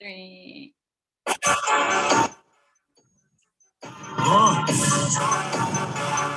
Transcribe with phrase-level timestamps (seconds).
[0.00, 0.74] three.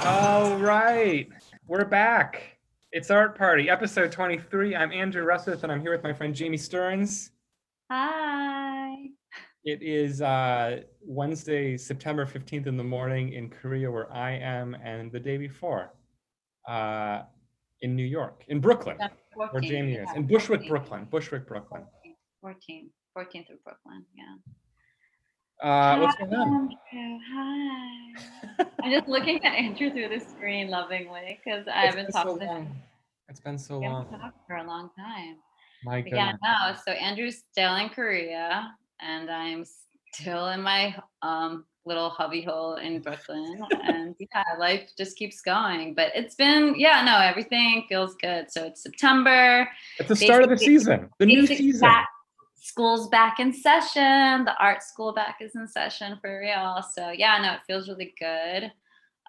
[0.05, 1.27] All right,
[1.67, 2.57] we're back.
[2.91, 4.75] It's Art Party, episode 23.
[4.75, 7.31] I'm Andrew Russeth, and I'm here with my friend Jamie Stearns.
[7.89, 8.95] Hi.
[9.63, 15.09] It is uh, Wednesday, September 15th in the morning in Korea, where I am, and
[15.09, 15.93] the day before
[16.67, 17.21] uh,
[17.81, 21.07] in New York, in Brooklyn, That's where 14, Jamie is, yeah, in Bushwick, 14, Brooklyn.
[21.09, 21.83] Bushwick, Brooklyn.
[22.41, 24.05] 14, 14 through Brooklyn.
[24.15, 24.23] Yeah.
[25.61, 26.69] Uh, what's going on?
[26.91, 28.65] Andrew, hi.
[28.83, 32.41] I'm just looking at Andrew through the screen lovingly because I haven't been so talked
[32.41, 32.67] to him.
[33.29, 34.19] It's been so We haven't long.
[34.19, 35.37] talked for a long time.
[35.85, 36.39] My But yeah, goodness.
[36.43, 36.75] no.
[36.85, 39.63] So Andrew's still in Korea, and I'm
[40.13, 43.63] still in my um, little hubby hole in Brooklyn.
[43.83, 45.93] and yeah, life just keeps going.
[45.93, 48.51] But it's been, yeah, no, everything feels good.
[48.51, 49.69] So it's September.
[49.99, 51.89] It's the start of the season, the new season.
[52.63, 54.45] School's back in session.
[54.45, 56.81] The art school back is in session for real.
[56.93, 58.71] So yeah, no, it feels really good.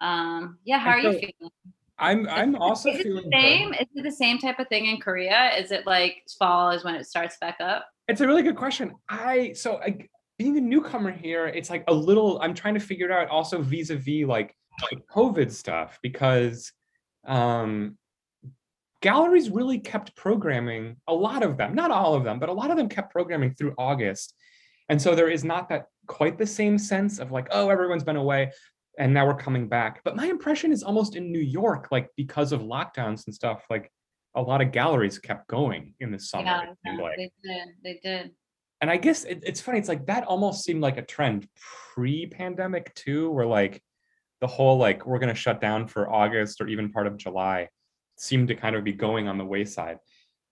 [0.00, 1.52] Um, yeah, how are And you feeling?
[1.98, 3.32] I'm I'm also is feeling the good.
[3.32, 3.74] same?
[3.74, 5.50] Is it the same type of thing in Korea?
[5.58, 7.86] Is it like fall is when it starts back up?
[8.06, 8.94] It's a really good question.
[9.08, 10.06] I so I,
[10.38, 12.40] being a newcomer here, it's like a little.
[12.40, 13.28] I'm trying to figure it out.
[13.28, 14.56] Also vis-a-vis like
[14.90, 16.72] like COVID stuff because
[17.26, 17.96] um,
[19.04, 20.96] galleries really kept programming.
[21.08, 23.54] A lot of them, not all of them, but a lot of them kept programming
[23.54, 24.34] through August,
[24.88, 28.16] and so there is not that quite the same sense of like oh everyone's been
[28.16, 28.50] away
[28.98, 30.00] and now we're coming back.
[30.04, 33.90] But my impression is almost in New York, like because of lockdowns and stuff, like
[34.34, 36.44] a lot of galleries kept going in the summer.
[36.44, 37.68] yeah, yeah, like they did.
[37.82, 38.30] They did.
[38.80, 39.78] and I guess it, it's funny.
[39.78, 41.46] It's like that almost seemed like a trend
[41.94, 43.82] pre-pandemic too, where like
[44.40, 47.68] the whole like we're gonna shut down for August or even part of July
[48.16, 49.98] seemed to kind of be going on the wayside.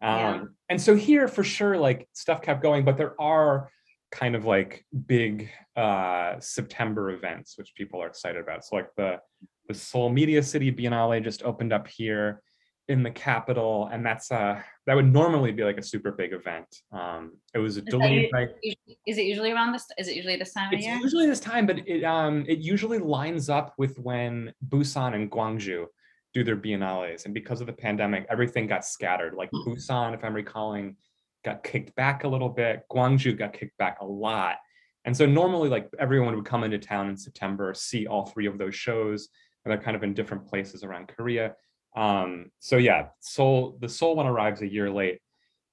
[0.01, 0.45] Um, Yeah.
[0.71, 3.71] And so here for sure, like stuff kept going, but there are
[4.11, 8.65] kind of like big uh, September events which people are excited about.
[8.65, 9.21] So like the
[9.69, 12.43] the Seoul Media City Biennale just opened up here
[12.89, 16.67] in the capital, and that's uh that would normally be like a super big event.
[16.91, 19.87] Um, it was that delayed Usually- Is it usually around this?
[19.99, 20.97] Is it usually this time of it's year?
[20.97, 25.87] usually this time, but it um it usually lines up with when Busan and Gwangju
[26.35, 29.35] do their biennales, and because of the pandemic, everything got scattered.
[29.35, 30.97] Like Busan, if I'm recalling,
[31.45, 32.83] got kicked back a little bit.
[32.91, 34.57] Gwangju got kicked back a lot,
[35.05, 38.59] and so normally like everyone would come into town in September, see all three of
[38.59, 39.29] those shows,
[39.65, 41.55] and they're kind of in different places around Korea.
[41.97, 45.21] Um, so yeah, Seoul the Seoul one arrives a year late.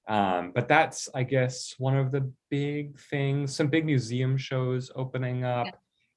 [0.08, 3.54] Um, but that's, I guess, one of the big things.
[3.54, 5.68] Some big museum shows opening up,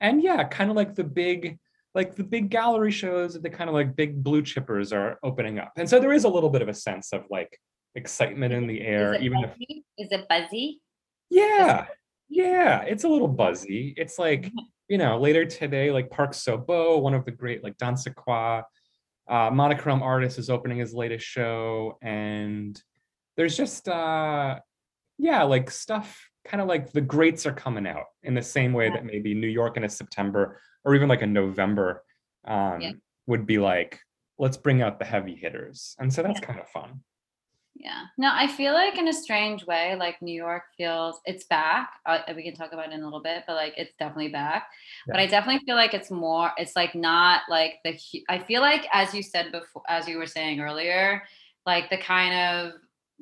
[0.01, 1.59] and yeah, kind of like the big,
[1.95, 5.73] like the big gallery shows, the kind of like big blue chippers are opening up,
[5.77, 7.57] and so there is a little bit of a sense of like
[7.95, 9.51] excitement in the air, Is it even if?
[9.97, 10.81] Is it buzzy?
[11.29, 11.85] yeah,
[12.29, 13.93] yeah, it's a little buzzy.
[13.97, 14.51] It's like,
[14.87, 18.63] you know, later today, like Park Seo-bo, one of the great like Dansaekhwa,
[19.29, 22.81] uh, monochrome artist is opening his latest show, and
[23.37, 24.59] there's just uh
[25.19, 28.89] yeah, like stuff kind of like the greats are coming out in the same way
[28.89, 32.03] that maybe New York in a September or even like a November
[32.45, 32.91] um Yeah.
[33.27, 33.99] would be like,
[34.37, 35.95] let's bring out the heavy hitters.
[35.99, 37.01] And so that's kind of fun.
[37.75, 38.03] Yeah.
[38.19, 41.89] No, I feel like in a strange way, like New York feels it's back.
[42.05, 44.67] Uh, we can talk about it in a little bit, but like it's definitely back.
[45.07, 46.51] But I definitely feel like it's more.
[46.57, 47.97] It's like not like the.
[48.29, 51.23] I feel like as you said before, as you were saying earlier,
[51.65, 52.73] like the kind of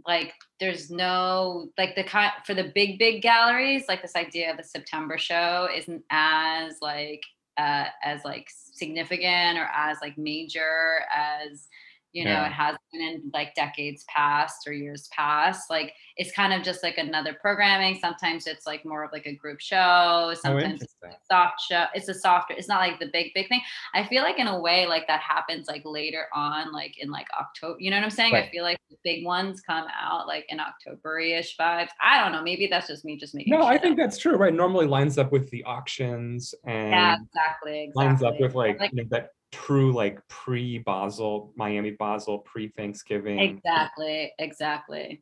[0.05, 4.57] like there's no like the kind for the big big galleries like this idea of
[4.57, 7.21] the September show isn't as like
[7.61, 11.67] uh as like significant or as like major as
[12.13, 12.47] you know Yeah.
[12.47, 16.83] it has been in like decades past or years past like it's kind of just
[16.83, 20.93] like another programming sometimes it's like more of like a group show oh, sometimes it's
[21.01, 21.11] interesting.
[21.11, 23.61] a soft show it's a softer it's not like the big big thing
[23.93, 27.27] i feel like in a way like that happens like later on like in like
[27.39, 30.45] october you know what i'm saying i feel like the big ones come out like
[30.49, 33.93] in october-ish vibes i don't know maybe that's just me just making No, I think
[33.93, 33.97] up.
[33.97, 34.53] that's true, right?
[34.53, 38.91] Normally lines up with the auctions and yeah exactly exactly lines up with like, like
[38.91, 43.39] you know, that true like pre-Basel, Miami Basel, pre-Thanksgiving.
[43.39, 45.21] Exactly, exactly.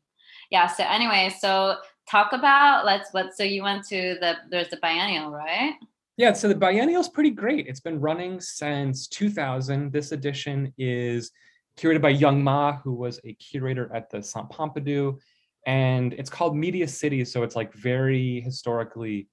[0.50, 0.66] Yeah.
[0.66, 1.76] So anyway, so
[2.08, 5.74] talk about let's what so you went to the there's the biennial, right?
[6.16, 7.66] Yeah, so the biennial's pretty great.
[7.66, 9.90] It's been running since 2000.
[9.90, 11.30] This edition is
[11.78, 15.18] curated by Yung Ma, who was a curator at the Centre Pompidou,
[15.66, 17.24] and it's called Media City.
[17.24, 19.28] So it's like very historically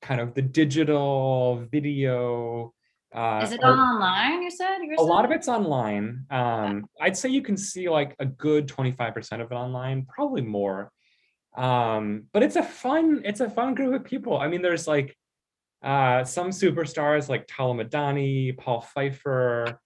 [0.00, 2.72] kind of the digital video.
[3.12, 4.42] Uh, Is it all online?
[4.42, 6.26] You said a lot of it's online.
[6.30, 10.92] Um, I'd say you can see like a good 25% of it online, probably more.
[11.56, 14.38] Um, but it's a fun, it's a fun group of people.
[14.38, 15.16] I mean, there's like
[15.82, 19.80] uh some superstars like Tala Madani, Paul Pfeiffer,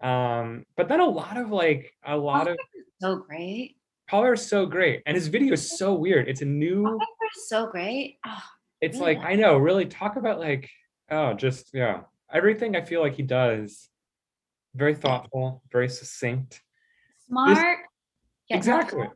[0.00, 2.56] um, but then a lot of like a lot of
[3.00, 3.76] so great.
[4.08, 6.28] Paul is so great, and his video is so weird.
[6.28, 6.84] It's a new.
[6.84, 8.18] Pfeiffer's so great.
[8.26, 8.42] Oh,
[8.80, 10.70] It's like I know, really talk about like
[11.10, 12.02] oh, just yeah,
[12.32, 13.88] everything I feel like he does.
[14.74, 16.62] Very thoughtful, very succinct.
[17.26, 17.78] smart.
[18.48, 19.08] yet Exactly.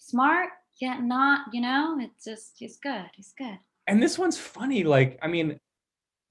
[0.00, 0.50] Smart,
[0.80, 1.46] yet not.
[1.52, 3.04] You know, it's just he's good.
[3.14, 3.58] He's good.
[3.86, 4.84] And this one's funny.
[4.84, 5.58] Like, I mean,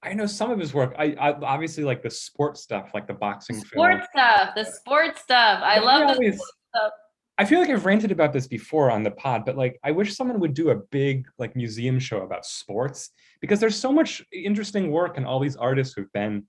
[0.02, 0.94] I know some of his work.
[0.98, 3.66] I, I obviously like the sports stuff, like the boxing film.
[3.92, 4.50] Sports stuff.
[4.56, 5.60] The sports stuff.
[5.62, 6.92] I But love the always- sports stuff.
[7.42, 10.14] I feel like I've ranted about this before on the pod, but like I wish
[10.14, 13.10] someone would do a big like museum show about sports
[13.40, 16.44] because there's so much interesting work and all these artists who've been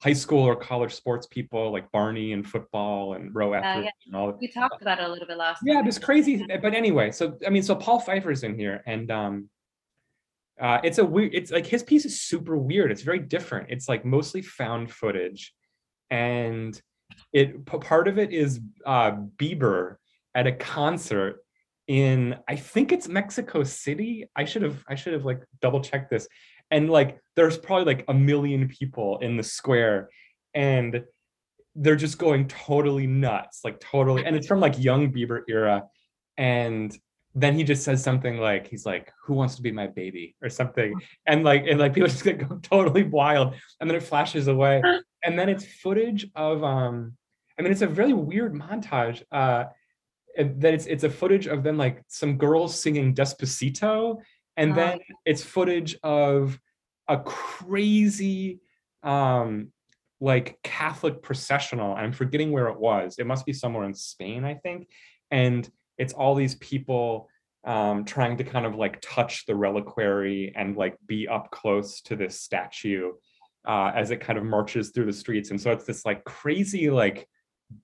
[0.00, 3.60] high school or college sports people like Barney and football and row yeah.
[3.60, 4.38] athletes and all.
[4.40, 5.62] We talked about it a little bit last.
[5.64, 5.84] Yeah, time.
[5.84, 6.46] this crazy.
[6.46, 9.48] But anyway, so I mean, so Paul Pfeiffer's in here, and um,
[10.60, 11.34] uh, it's a weird.
[11.34, 12.92] It's like his piece is super weird.
[12.92, 13.70] It's very different.
[13.70, 15.52] It's like mostly found footage,
[16.08, 16.80] and
[17.32, 19.96] it part of it is uh, Bieber
[20.36, 21.38] at a concert
[21.88, 24.28] in I think it's Mexico City.
[24.36, 26.28] I should have I should have like double checked this,
[26.70, 30.10] and like there's probably like a million people in the square,
[30.54, 31.02] and
[31.76, 34.24] they're just going totally nuts, like totally.
[34.24, 35.84] And it's from like young Bieber era.
[36.38, 36.96] And
[37.34, 40.48] then he just says something like, he's like, who wants to be my baby or
[40.48, 40.94] something.
[41.26, 43.54] And like, and like people just get go totally wild.
[43.80, 44.82] And then it flashes away.
[45.24, 47.16] And then it's footage of, um,
[47.58, 49.24] I mean, it's a really weird montage.
[49.32, 49.64] Uh,
[50.36, 54.18] that it's it's a footage of them like some girls singing Despacito,
[54.56, 56.58] and Oh, then it's footage of
[57.08, 58.60] a crazy
[59.02, 59.72] um
[60.20, 61.94] like Catholic processional.
[61.94, 63.16] I'm forgetting where it was.
[63.18, 64.88] It must be somewhere in Spain, I think.
[65.30, 65.68] And
[65.98, 67.28] it's all these people
[67.64, 72.16] um, trying to kind of like touch the reliquary and like be up close to
[72.16, 73.12] this statue
[73.66, 75.50] uh, as it kind of marches through the streets.
[75.50, 77.28] And so it's this like crazy, like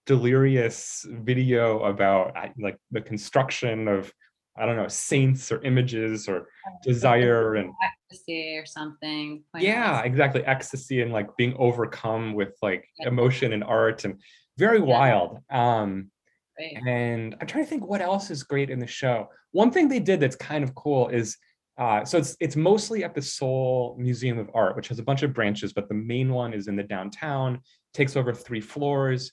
[0.07, 4.13] delirious video about like the construction of,
[4.57, 6.49] I don't know, saints or images or
[6.83, 7.73] desire and
[8.11, 9.43] ecstasy or something.
[9.59, 14.21] yeah exactly ecstasy and like being overcome with like emotion and art and
[14.59, 14.85] very Yeah.
[14.85, 16.11] wild um
[16.59, 16.77] Great.
[16.87, 19.99] and i'm trying to think what else is great in the show one thing they
[20.01, 21.37] did that's kind of cool is
[21.79, 25.23] uh, so it's it's mostly at the Seoul Museum of Art, which has a bunch
[25.23, 27.61] of branches, but the main one is in the downtown,
[27.95, 29.33] takes over three floors.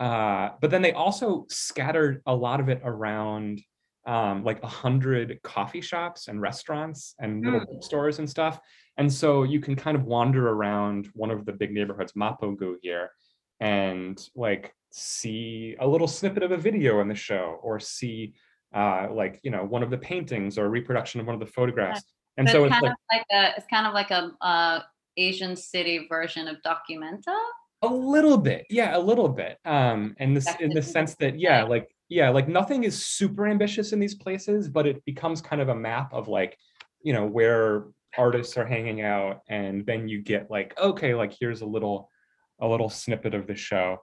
[0.00, 3.60] Uh, but then they also scattered a lot of it around
[4.06, 7.66] um, like a hundred coffee shops and restaurants and little Mm.
[7.66, 8.58] bookstores and stuff.
[8.96, 13.10] And so you can kind of wander around one of the big neighborhoods, Mapogu here,
[13.60, 18.32] and like see a little snippet of a video in the show or see
[18.74, 21.52] uh, like you know one of the paintings or a reproduction of one of the
[21.52, 22.02] photographs.
[22.38, 24.32] And So so it's it's kind like of like a it's kind of like a
[24.40, 24.80] uh,
[25.18, 27.36] Asian city version of Documenta.
[27.82, 29.58] A little bit, yeah, a little bit.
[29.64, 33.92] Um, and this in the sense that yeah, like yeah, like nothing is super ambitious
[33.92, 36.56] in these places, but it becomes kind of a map of like
[37.02, 37.86] you know where
[38.18, 42.10] artists are hanging out, and then you get like okay, like here's a little
[42.60, 43.98] a little snippet of the show.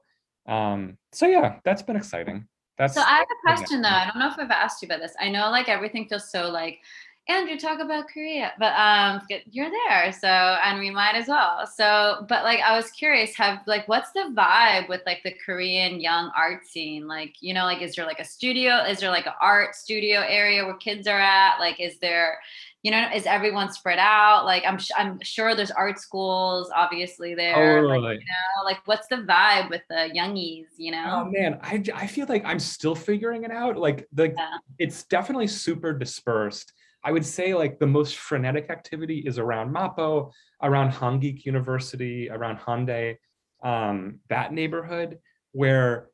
[0.47, 2.47] Um, so yeah, that's been exciting.
[2.77, 3.89] That's So I have a question though.
[3.89, 5.13] I don't know if I've asked you about this.
[5.19, 6.79] I know like everything feels so like
[7.29, 9.21] Andrew talk about Korea, but um
[9.51, 11.67] you're there, so and we might as well.
[11.67, 15.99] So, but like I was curious, have like what's the vibe with like the Korean
[15.99, 17.05] young art scene?
[17.05, 18.77] Like you know, like is there like a studio?
[18.85, 21.59] Is there like an art studio area where kids are at?
[21.59, 22.39] Like is there,
[22.81, 24.45] you know, is everyone spread out?
[24.45, 27.83] Like I'm sh- I'm sure there's art schools obviously there.
[27.83, 28.13] Like, Totally.
[28.15, 30.67] you know, like what's the vibe with the youngies?
[30.77, 31.31] You Oh know?
[31.33, 33.75] man, I feel like I'm still figuring it out.
[33.77, 34.57] Like the Yeah.
[34.79, 36.71] it's definitely super dispersed.
[37.07, 40.29] I would say like the most frenetic activity is around Mapo,
[40.61, 43.15] around Hongik University, around Hyundai,
[43.63, 45.17] um, that neighborhood
[45.53, 46.09] where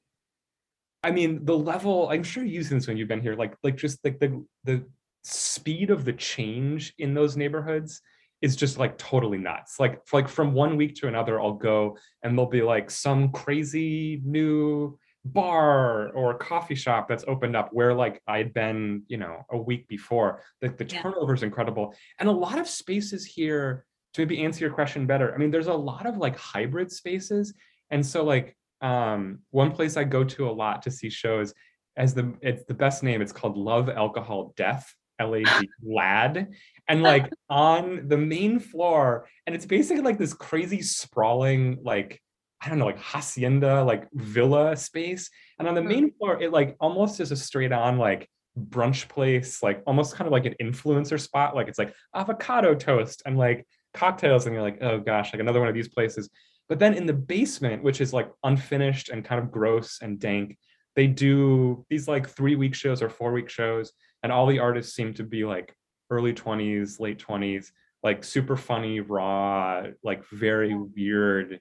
[1.01, 3.75] I mean the level, I'm sure you've seen this when you've been here, like like
[3.75, 4.85] just like the the
[5.23, 7.99] speed of the change in those neighborhoods
[8.43, 9.79] is just like totally nuts.
[9.79, 14.21] Like like from one week to another, I'll go and there'll be like some crazy
[14.23, 19.57] new bar or coffee shop that's opened up where like I'd been, you know, a
[19.57, 20.43] week before.
[20.61, 21.01] Like the Yeah.
[21.01, 21.95] turnover is incredible.
[22.19, 25.33] And a lot of spaces here to maybe answer your question better.
[25.33, 27.53] I mean, there's a lot of like hybrid spaces.
[27.89, 31.53] And so like um one place I go to a lot to see shows
[31.95, 34.93] as the it's the best name, it's called Love Alcohol Death.
[35.19, 36.49] L-A-D lad
[36.87, 42.19] and like on the main floor and it's basically like this crazy sprawling like
[42.63, 45.29] I don't know, like hacienda, like villa space.
[45.59, 45.87] And on the Hmm.
[45.87, 50.27] main floor, it like almost is a straight on like brunch place, like almost kind
[50.27, 51.55] of like an influencer spot.
[51.55, 55.59] Like it's like avocado toast and like cocktails, and you're like, oh gosh, like another
[55.59, 56.29] one of these places.
[56.69, 60.57] But then in the basement, which is like unfinished and kind of gross and dank,
[60.95, 63.91] they do these like three week shows or four week shows,
[64.21, 65.75] and all the artists seem to be like
[66.09, 67.71] early 20s, late 20s,
[68.03, 71.59] like super funny, raw, like very weird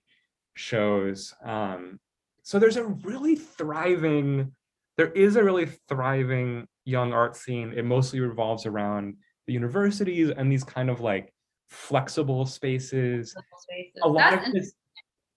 [0.55, 1.35] shows.
[1.45, 1.99] Um,
[2.43, 4.53] so there's a really thriving,
[4.97, 7.73] there is a really thriving young art scene.
[7.77, 9.17] It mostly revolves around
[9.47, 11.33] the universities and these kind of like
[11.69, 13.35] flexible spaces.
[13.59, 13.93] spaces.
[14.03, 14.73] A lot That's of this,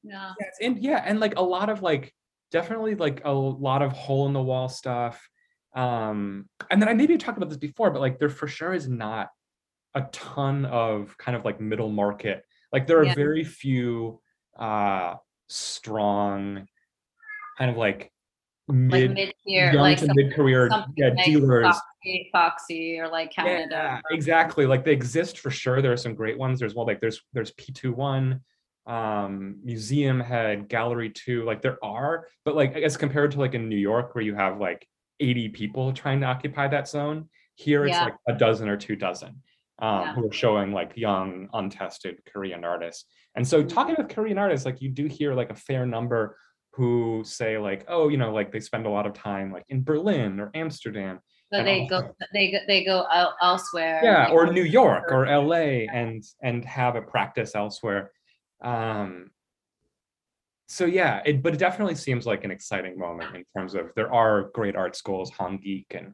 [0.04, 0.34] Yeah.
[0.40, 2.14] it's yeah, and like a lot of like
[2.52, 5.28] definitely like a lot of hole in the wall stuff.
[5.74, 8.88] Um, and then I maybe talked about this before, but like there for sure is
[8.88, 9.30] not
[9.94, 12.44] a ton of kind of like middle market.
[12.72, 13.16] Like there are Yeah.
[13.16, 14.22] very few
[14.58, 15.16] uh
[15.48, 16.68] strong
[17.58, 18.12] kind of like
[18.68, 23.00] Like mid mid tier, young like to some- mid career yeah like dealers Foxy, Foxy
[23.00, 23.68] or like Canada.
[23.72, 24.66] yeah, exactly.
[24.66, 25.82] Like they exist for sure.
[25.82, 26.60] There are some great ones.
[26.60, 28.40] There's one like there's there's P21,
[28.88, 31.44] um, Museum Head, Gallery 2.
[31.46, 34.36] Like there are, but like I guess compared to like in New York where you
[34.36, 34.88] have like
[35.20, 38.04] 80 people trying to occupy that zone, here it's Yeah.
[38.06, 39.42] like a dozen or two dozen
[39.80, 40.14] um, Yeah.
[40.16, 43.06] who are showing like young, untested Korean artists.
[43.36, 43.70] And so Mhm.
[43.70, 46.38] talking with Korean artists, like you do hear like a fair number
[46.72, 49.84] who say like, oh, you know, like they spend a lot of time like in
[49.84, 51.20] Berlin or Amsterdam
[51.54, 54.00] So they also- go they go they go el- elsewhere.
[54.04, 58.12] yeah or new york or or- la and and have a practice elsewhere
[58.62, 59.30] um
[60.68, 64.12] so yeah it but it definitely seems like an exciting moment in terms of there
[64.12, 66.14] are great art schools Hongik and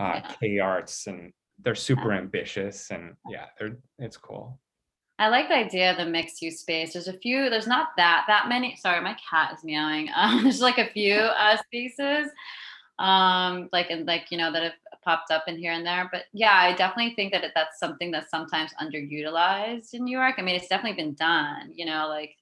[0.00, 0.34] uh Yeah.
[0.40, 4.58] k arts and they're super ambitious and yeah they're it's cool
[5.20, 6.92] I like the idea of the mixed use space.
[6.92, 8.76] There's a few, there's not that that many.
[8.76, 10.08] Sorry, my cat is meowing.
[10.16, 12.30] Um, there's like a few uh, spaces,
[13.00, 14.72] um, like and like you know that have
[15.04, 16.08] popped up in here and there.
[16.12, 20.36] But yeah, I definitely think that it, that's something that's sometimes underutilized in New York.
[20.38, 21.72] I mean, it's definitely been done.
[21.74, 22.36] You know, like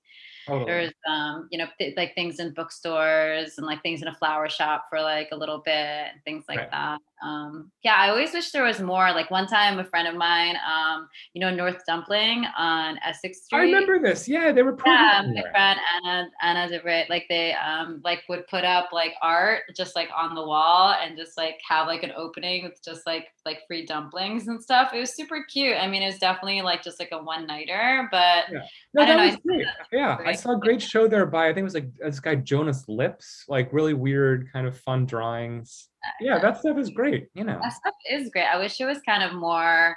[0.46, 0.70] totally.
[0.70, 4.50] there's um, you know th- like things in bookstores and like things in a flower
[4.50, 5.72] shop for like a little bit
[6.12, 6.70] and things like Right.
[6.70, 6.98] that.
[7.22, 9.12] Um, yeah, I always wish there was more.
[9.12, 13.58] Like one time, a friend of mine, um, you know, North Dumpling on Essex Street.
[13.58, 15.50] i remember this yeah they were Yeah, programming my there.
[15.50, 20.08] friend Anna Anna DeVray, like they um like would put up like art just like
[20.16, 23.84] on the wall and just like have like an opening with just like like free
[23.84, 24.92] dumplings and stuff.
[24.94, 25.76] It was super cute.
[25.76, 28.68] I mean, it was definitely like just like a one nighter, but Yeah.
[28.98, 29.68] I No, don't that know, was think great.
[29.92, 32.36] Yeah, I saw a great show there by I think it was like this guy
[32.36, 35.88] Jonas Lips, like really weird, kind of fun drawings.
[36.20, 37.28] Yeah, that stuff is great.
[37.34, 38.46] You know, that stuff is great.
[38.46, 39.96] I wish it was kind of more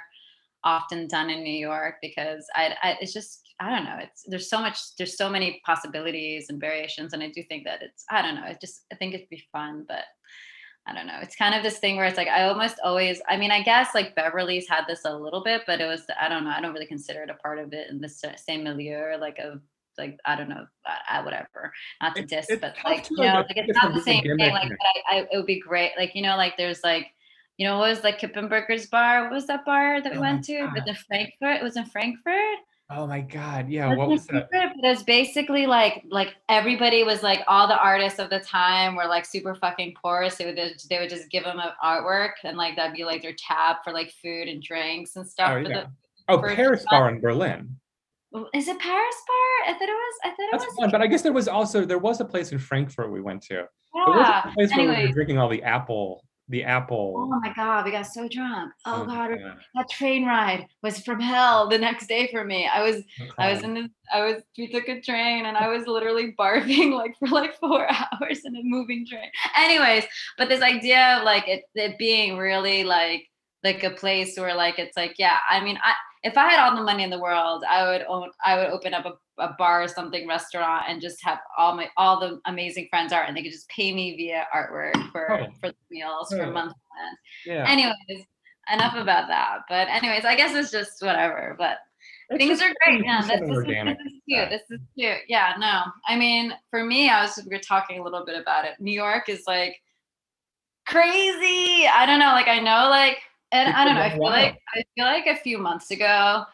[0.64, 3.98] often done in New York because I, I it's just I don't know.
[4.00, 7.82] It's there's so much there's so many possibilities and variations, and I do think that
[7.82, 8.46] it's I don't know.
[8.46, 10.04] It just I think it'd be fun, but
[10.86, 11.18] I don't know.
[11.20, 13.20] It's kind of this thing where it's like I almost always.
[13.28, 16.28] I mean, I guess like Beverly's had this a little bit, but it was I
[16.28, 16.50] don't know.
[16.50, 19.60] I don't really consider it a part of it in the same milieu, like of
[19.98, 21.72] like I don't know, I, I- whatever.
[22.00, 24.38] Not to diss, it's but like you know, like it's not the same thing.
[24.38, 24.78] Like, but
[25.10, 25.92] I, I it would be great.
[25.98, 27.06] Like you know, like there's like
[27.58, 29.24] you know, what was like Kippenberger's bar?
[29.24, 30.52] What was that bar that we Oh went to?
[30.54, 31.56] It was in Frankfurt.
[31.56, 32.58] It was in Frankfurt.
[32.88, 33.92] oh my god, yeah.
[33.92, 34.48] It What was that?
[34.48, 38.40] Frankfurt, But it was basically like like everybody was like all the artists of the
[38.40, 40.30] time were like super fucking poor.
[40.30, 43.04] So they would just, they would just give them a artwork and like that'd be
[43.04, 45.50] like their tab for like food and drinks and stuff.
[45.50, 45.68] Oh yeah.
[45.82, 45.90] the,
[46.28, 47.76] Oh, Paris Bar in Berlin.
[48.54, 49.68] Is it Paris bar?
[49.68, 50.14] I thought it was.
[50.24, 50.74] I thought it That's was.
[50.76, 50.90] fun.
[50.90, 53.64] But I guess there was also there was a place in Frankfurt we went to.
[53.94, 54.48] Yeah.
[54.48, 55.06] a place where we Anyway.
[55.08, 57.14] were drinking all the apple, the apple.
[57.16, 58.72] Oh my god, we got so drunk.
[58.86, 59.38] Oh, my god,
[59.74, 62.68] that train ride was from hell the next day for me.
[62.72, 63.02] I was
[63.36, 66.92] I was in this, I was, we took a train and I was literally barfing
[66.96, 67.88] like for like four
[68.22, 69.28] hours in a moving train.
[69.58, 70.04] Anyways,
[70.38, 73.26] but this idea of like it, it being really like,
[73.64, 76.76] like a place where like, it's like, yeah, I mean, I, if I had all
[76.76, 79.82] the money in the world, I would own, I would open up a, a bar
[79.82, 83.42] or something restaurant and just have all my, all the amazing friends art and they
[83.42, 85.46] could just pay me via artwork for, Oh.
[85.60, 86.50] for the meals for Yeah.
[86.50, 86.74] months
[87.08, 87.16] end.
[87.46, 87.66] Yeah.
[87.70, 88.26] anyways
[88.72, 89.60] enough about that.
[89.68, 91.78] But anyways i guess it's just whatever but
[92.28, 93.02] It's things are great.
[93.04, 93.96] yeah this, is, organic.
[93.98, 94.50] this is cute.
[94.50, 95.18] This is cute.
[95.28, 95.82] Yeah no.
[96.06, 98.72] I mean for me i was we were talking a little bit about it.
[98.78, 99.80] New york is like
[100.86, 101.86] crazy.
[101.88, 102.32] I don't know.
[102.32, 103.18] Like i know like
[103.52, 106.44] and i don't know I feel like i feel like a few months ago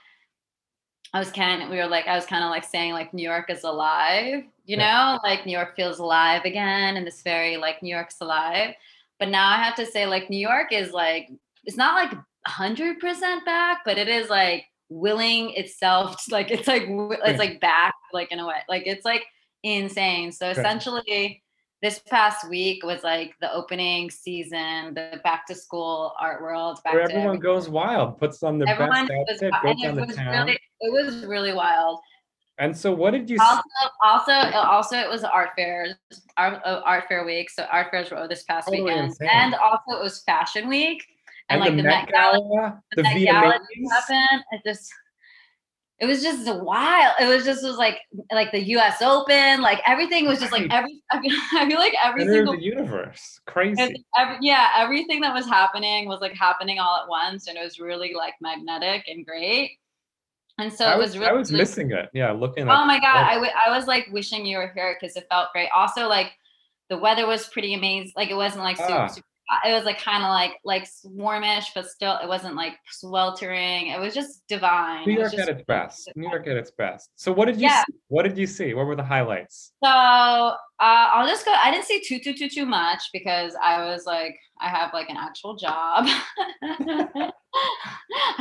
[1.13, 3.23] I was kind of, we were like, I was kind of like saying like New
[3.23, 7.83] York is alive, you know, like New York feels alive again and this very like
[7.83, 8.75] New York's alive.
[9.19, 11.31] But now I have to say like New York is like,
[11.65, 16.85] it's not like 100% back, but it is like willing itself to, like, it's like,
[16.87, 19.25] it's like back like in a way, like it's like
[19.63, 20.33] insane.
[20.33, 21.43] So essentially,
[21.83, 26.81] this past week was like the opening season, the back to school art world.
[26.83, 30.17] Back Where everyone goes wild, puts on the everyone best outfit, goes it down was
[30.17, 30.47] town.
[30.47, 32.01] really, it was really wild.
[32.59, 33.37] And so, what did you?
[33.41, 33.63] Also,
[34.03, 35.95] also, also, it was art fairs,
[36.39, 37.51] art, uh, art fair week.
[37.51, 39.29] So art fairs were this past Totally weekend, insane.
[39.31, 41.05] and also it was fashion week,
[41.51, 43.59] and, and like the, the Met Gala Gala, the Met Gala
[43.91, 44.45] happened.
[44.53, 44.91] It just
[45.99, 47.15] it was just wild.
[47.21, 48.01] It was just was like
[48.33, 49.01] like the U.S.
[49.01, 51.01] Open, like everything was just like every.
[51.11, 54.05] I feel, I feel like every Center single the universe, crazy.
[54.19, 57.79] every, yeah, everything that was happening was like happening all at once, and it was
[57.81, 59.79] really like magnetic and great.
[60.59, 62.09] And so I it was, was really I was missing it.
[62.15, 62.69] Yeah, looking.
[62.69, 63.27] at Oh my god.
[63.29, 65.69] I, w- I was like wishing you were here because it felt great.
[65.75, 66.33] Also, like
[66.89, 68.13] the weather was pretty amazing.
[68.17, 69.07] Like it wasn't like super, Ah.
[69.07, 69.27] super.
[69.65, 73.89] It was like kind of like like warmish, but still it wasn't like sweltering.
[73.89, 75.07] It was just divine.
[75.07, 76.11] New It York at its best.
[76.17, 77.11] New York at its best.
[77.17, 77.69] So, what did you?
[77.69, 77.83] Yeah.
[77.85, 77.95] See?
[78.09, 78.75] What did you see?
[78.75, 79.73] What were the highlights?
[79.83, 81.53] So uh, I'll just go.
[81.53, 85.09] I didn't see too too too too much because I was like I have like
[85.09, 86.07] an actual job.
[86.69, 87.33] I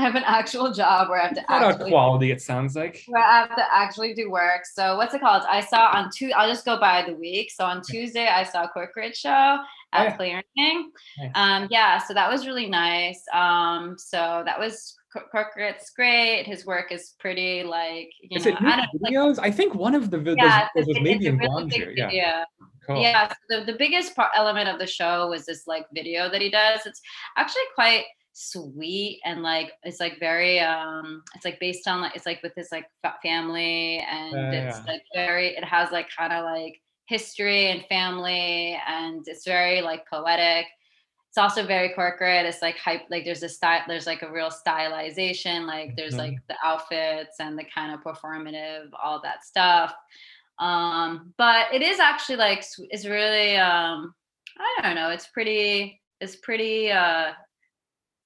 [0.01, 2.31] have an actual job where I have to Not actually quality.
[2.31, 3.03] It sounds like.
[3.07, 4.65] where I have to actually do work.
[4.65, 5.43] So what's it called?
[5.49, 6.31] I saw on two.
[6.35, 7.51] I'll just go by the week.
[7.51, 9.57] So on Tuesday, I saw a Korakrit Show
[9.93, 10.15] Oh, at yeah.
[10.17, 10.91] Clearing.
[11.17, 11.31] Nice.
[11.35, 13.23] Um, yeah, so that was really nice.
[13.33, 14.95] Um, so that was
[15.33, 16.45] Korakrit's great.
[16.45, 18.83] His work is pretty like you Is know it I know.
[18.99, 19.39] Like, videos?
[19.41, 22.11] I think one of the videos yeah, was maybe in really big Gwangju.
[22.11, 22.43] Yeah,
[22.85, 23.01] cool.
[23.01, 26.41] Yeah, so the, the biggest part element of the show was this like video that
[26.41, 26.85] he does.
[26.85, 27.01] It's
[27.37, 28.05] actually quite
[28.37, 32.51] sweet and like it's like very um it's like based on like it's like with
[32.57, 32.85] his like
[33.23, 34.91] family and Yeah, it's yeah.
[34.91, 40.05] like very it has like kind of like history and family and it's very like
[40.09, 40.65] poetic
[41.35, 44.49] it's also very corporate it's like hype like there's a style there's like a real
[44.49, 46.19] stylization like there's Mhm.
[46.19, 49.93] like the outfits and the kind of performative all that stuff
[50.59, 54.13] um but it is actually like it's really um
[54.57, 57.33] i don't know it's pretty it's pretty uh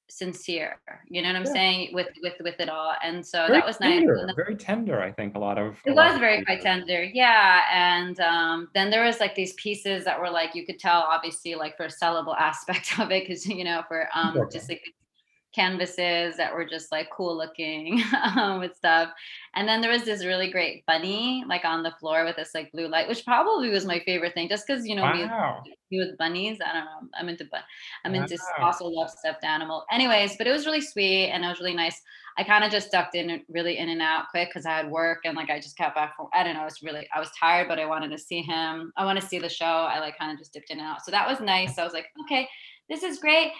[0.09, 1.51] sincere you know what i'm Yeah.
[1.53, 4.55] saying with with with it all and so very that was nice tender, then- very
[4.55, 5.01] tender.
[5.01, 5.77] I think a lot of.
[5.85, 10.03] it was of very quite tender yeah and um then there was like these pieces
[10.05, 13.45] that were like you could tell obviously like for a sellable aspect of it because
[13.45, 14.57] you know for um Okay.
[14.57, 14.81] just like
[15.59, 18.01] canvases that were just like cool looking
[18.37, 19.09] um, with stuff
[19.55, 22.71] and then there was this really great bunny like on the floor with this like
[22.71, 25.63] blue light which probably was my favorite thing just because you know Wow.
[25.91, 26.59] me with bunnies.
[26.65, 27.09] I don't know.
[27.19, 27.61] I'm into but
[28.05, 28.71] I'm into Wow.
[28.71, 29.85] also love stuffed animal.
[29.91, 31.99] Anyways, but it was really sweet and it was really nice.
[32.37, 35.19] I kind of just ducked in really in and out quick because I had work
[35.25, 36.61] and like I just kept back from I don't know.
[36.61, 38.91] I was really I was tired, but I wanted to see him.
[38.97, 39.65] I want to see the show.
[39.65, 41.03] I like kind of just dipped in and out.
[41.03, 41.77] So that was nice.
[41.77, 42.47] I was like, okay,
[42.89, 43.51] this is great.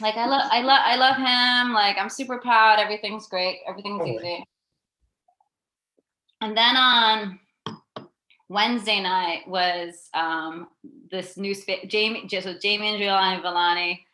[0.00, 1.72] Like I love I love I love him.
[1.72, 2.78] Like I'm super proud.
[2.78, 3.60] Everything's great.
[3.66, 4.16] Everything's Totally.
[4.16, 4.44] easy.
[6.40, 7.40] And then on
[8.48, 10.68] Wednesday night was um
[11.10, 14.04] this new space Jamie just with Jamian Juliano-Villani.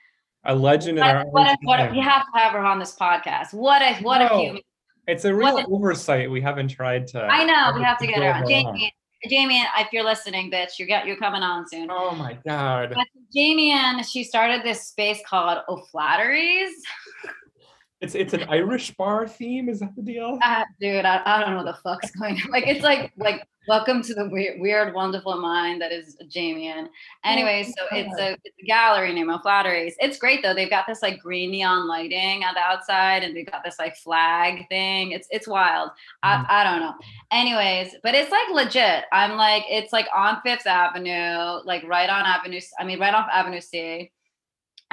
[0.46, 2.96] A legend in What, our what, a, what we have to have her on this
[2.96, 3.52] podcast.
[3.52, 4.62] What a what No, a human.
[5.06, 6.30] It's a real what oversight.
[6.30, 7.24] We haven't tried to.
[7.24, 8.48] I know we have to get her on.
[8.48, 8.94] Jamie,
[9.28, 11.88] Jamie, if you're listening, bitch, you got you're coming on soon.
[11.90, 12.92] Oh my god.
[12.94, 16.74] But Jamie and she started this space called O'Flaherty's.
[18.00, 19.68] It's it's an Irish bar theme.
[19.68, 20.38] Is that the deal?
[20.42, 22.50] Ah, dude, I, I don't know what the fuck's going on.
[22.50, 26.68] Like it's like like welcome to the weird, weird, wonderful mind that is Jamie.
[26.68, 26.90] And oh,
[27.24, 29.94] anyway, so it's a, it's a gallery named O'Flaherty's.
[30.00, 30.54] It's great though.
[30.54, 33.96] They've got this like green neon lighting on the outside, and they've got this like
[33.96, 35.12] flag thing.
[35.12, 35.90] It's it's wild.
[36.22, 36.46] I, mm.
[36.48, 36.94] I don't know.
[37.30, 39.04] Anyways, but it's like legit.
[39.12, 42.60] I'm like it's like on Fifth Avenue, like right on Avenue.
[42.78, 44.10] I mean, right off Avenue C.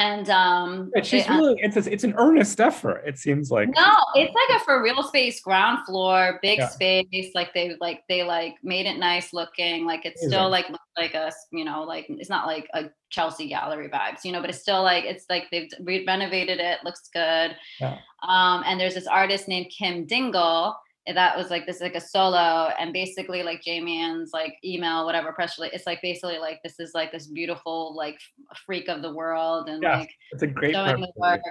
[0.01, 1.55] And um, Yeah, she's they- really.
[1.61, 3.03] It's a, it's an earnest effort.
[3.05, 3.69] It seems like.
[3.69, 6.69] no, it's like a for real space, ground floor, big Yeah.
[6.69, 7.31] space.
[7.35, 9.85] Like they like they like made it nice looking.
[9.85, 10.65] Like it's still like
[10.97, 14.49] like a you know like it's not like a Chelsea gallery vibes, you know, but
[14.49, 16.79] it's still like it's like they've re- renovated it.
[16.83, 17.55] Looks good.
[17.79, 17.97] Yeah.
[18.27, 20.75] Um, and there's this artist named Kim Dingle.
[21.07, 25.57] That was like this like a solo, and basically like Jamian's like email, whatever press
[25.57, 25.73] release.
[25.73, 28.19] It's like basically like this is like this beautiful like
[28.65, 29.97] freak of the world, and Yeah.
[29.99, 30.73] like It's a great.
[30.73, 31.41] showing the work.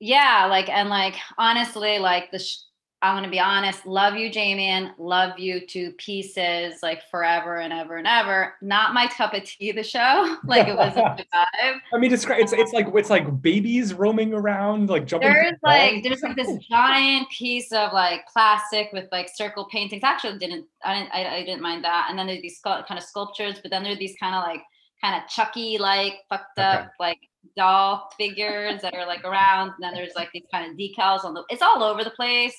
[0.00, 2.56] Yeah, like and like honestly, like the sh-
[3.00, 7.96] I'm gonna be honest, love you, Jamie, love you to pieces, like forever and ever
[7.96, 8.54] and ever.
[8.60, 9.70] Not my cup of tea.
[9.70, 11.76] The show, like it wasn't vibe.
[11.92, 12.40] I mean, describe.
[12.40, 15.30] It's it's like it's like babies roaming around, like jumping.
[15.32, 20.02] There's like there's like this giant piece of like plastic with like circle paintings.
[20.02, 22.08] Actually, didn't I didn't I, I didn't mind that.
[22.10, 24.62] And then there's these kind of sculptures, but then there's these kind of like
[25.00, 26.66] kind of Chucky like fucked Okay.
[26.66, 27.18] up like
[27.56, 29.68] doll figures that are like around.
[29.68, 31.44] And then there's like these kind of decals on the.
[31.48, 32.54] It's all over the place.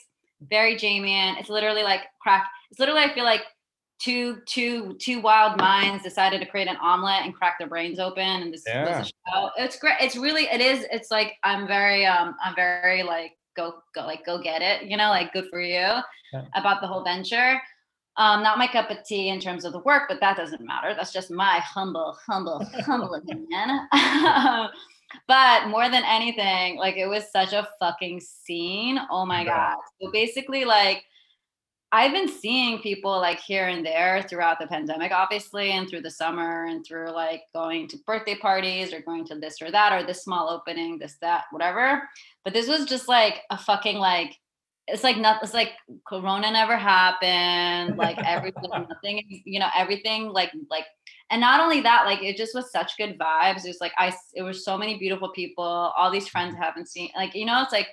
[0.50, 1.36] Very Jamie.
[1.38, 2.48] It's literally like crack.
[2.72, 3.44] It's literally I feel like
[4.00, 8.24] two two two wild minds decided to create an omelet and crack their brains open
[8.24, 8.86] and this Yeah.
[8.86, 9.50] was a show.
[9.58, 9.98] It's great.
[10.00, 10.86] It's really it is.
[10.92, 14.84] It's like I'm very um I'm very like go go like go get it.
[14.84, 15.74] You know, like good for you
[16.34, 16.44] Yeah.
[16.56, 17.60] about the whole venture.
[18.18, 20.94] Um, not my cup of tea in terms of the work, but that doesn't matter.
[20.94, 23.88] That's just my humble, humble, humble opinion.
[25.28, 29.00] but more than anything, like it was such a fucking scene.
[29.10, 29.76] Oh my Yeah.
[29.76, 29.78] god.
[30.02, 31.04] So basically, like
[31.92, 36.12] I've been seeing people like here and there throughout the pandemic, obviously, and through the
[36.12, 40.06] summer and through like going to birthday parties or going to this or that or
[40.06, 42.08] this small opening, this, that, whatever.
[42.44, 44.38] But this was just like a fucking like
[44.92, 45.74] it's like not it's like
[46.08, 50.86] corona never happened like everything nothing you know everything like like
[51.32, 53.64] and not only that like it just was such good vibes.
[53.64, 55.64] It was like i it was so many beautiful people.
[55.64, 57.88] All these friends I haven't seen like you know it's like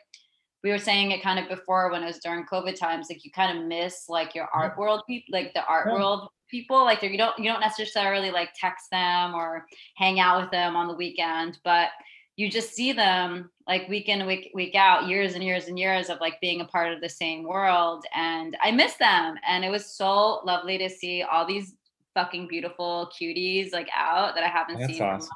[0.64, 3.30] we were saying it kind of before when it was during covid times like you
[3.30, 5.94] kind of miss like your art world people like the art Yeah.
[5.94, 10.50] world people like you don't you don't necessarily like text them or hang out with
[10.50, 11.90] them on the weekend but
[12.36, 16.10] you just see them like week in week week out years and years and years
[16.10, 19.70] of like being a part of the same world and i miss them and it
[19.70, 21.74] was so lovely to see all these
[22.14, 25.30] fucking beautiful cuties like out that i haven't That's seen in awesome.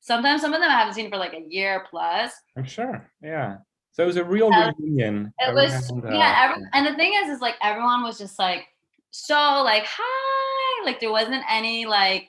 [0.00, 3.10] sometimes some of them i haven't seen for like a year plus I'm sure.
[3.22, 3.58] Yeah.
[3.92, 5.32] So it was a real Uh, reunion.
[5.40, 8.66] it was yeah uh, every, and the thing is is like everyone was just like
[9.10, 12.28] so like hi like there wasn't any like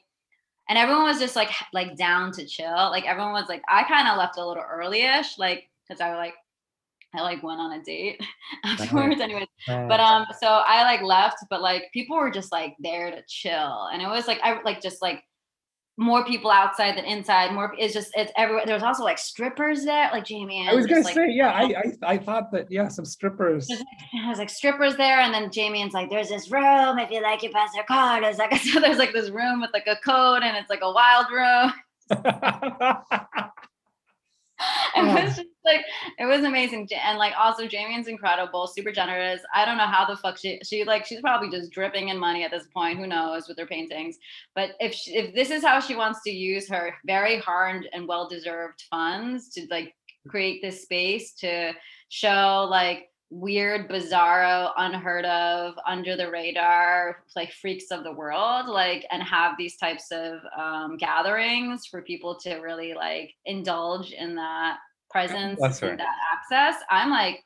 [0.69, 4.07] and everyone was just like like down to chill like everyone was like i kind
[4.07, 6.33] of left a little early-ish like because i was like
[7.13, 8.21] i like went on a date
[8.63, 9.47] afterwards anyways.
[9.67, 13.21] Uh, but um so i like left but like people were just like there to
[13.27, 15.23] chill and it was like i like just like
[15.97, 19.83] more people outside than inside more it's just it's everywhere there was also like strippers
[19.83, 21.63] there like jamie I was gonna like, say, yeah, I,
[22.05, 23.67] I I thought that yeah, some strippers.
[23.67, 26.99] there's like, like strippers there, and then Jamian's like, "There's this room.
[26.99, 29.71] If you like, you pass your card." There's like, so there's like this room with
[29.73, 31.73] like a code, and it's like a wild room.
[34.95, 35.13] It Oh.
[35.13, 35.81] was just like
[36.19, 39.41] it was amazing, and like also Jamie's incredible, super generous.
[39.53, 42.43] I don't know how the fuck she she like she's probably just dripping in money
[42.43, 42.99] at this point.
[42.99, 44.17] Who knows with her paintings?
[44.55, 48.07] But if she, if this is how she wants to use her very hard and
[48.07, 49.95] well deserved funds to like
[50.27, 51.73] create this space to
[52.09, 59.05] show like weird, bizarro, unheard of, under the radar, like freaks of the world, like,
[59.09, 64.77] and have these types of um, gatherings for people to really like indulge in that
[65.09, 66.75] presence and that access.
[66.89, 67.41] I'm like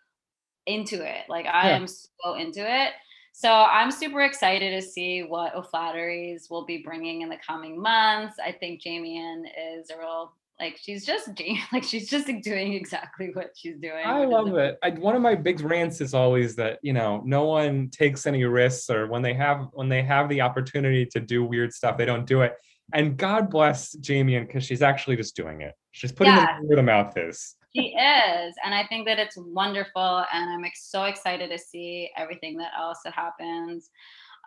[0.65, 1.29] into it.
[1.29, 1.75] Like, I Yeah.
[1.75, 2.93] am so into it.
[3.33, 8.37] So I'm super excited to see what O'Flaherty's will be bringing in the coming months.
[8.43, 9.43] I think Jamian
[9.77, 11.29] is a real like she's just
[11.73, 14.05] like she's just doing exactly what she's doing.
[14.05, 14.77] I love it.
[14.83, 18.43] I, one of my big rants is always that you know no one takes any
[18.45, 22.05] risks, or when they have when they have the opportunity to do weird stuff, they
[22.05, 22.53] don't do it.
[22.93, 25.73] And God bless Jamie, and because she's actually just doing it.
[25.91, 26.57] She's putting Yeah.
[26.59, 27.55] it where the mouth is.
[27.75, 32.57] She is, and I think that it's wonderful, and I'm so excited to see everything
[32.57, 33.89] that else that happens.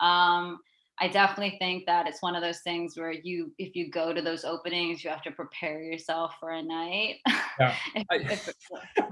[0.00, 0.60] Um,
[1.00, 4.20] I definitely think that it's one of those things where you, if you go to
[4.20, 7.16] those openings, you have to prepare yourself for a night.
[7.60, 7.74] Yeah.
[7.94, 8.48] If- I- if-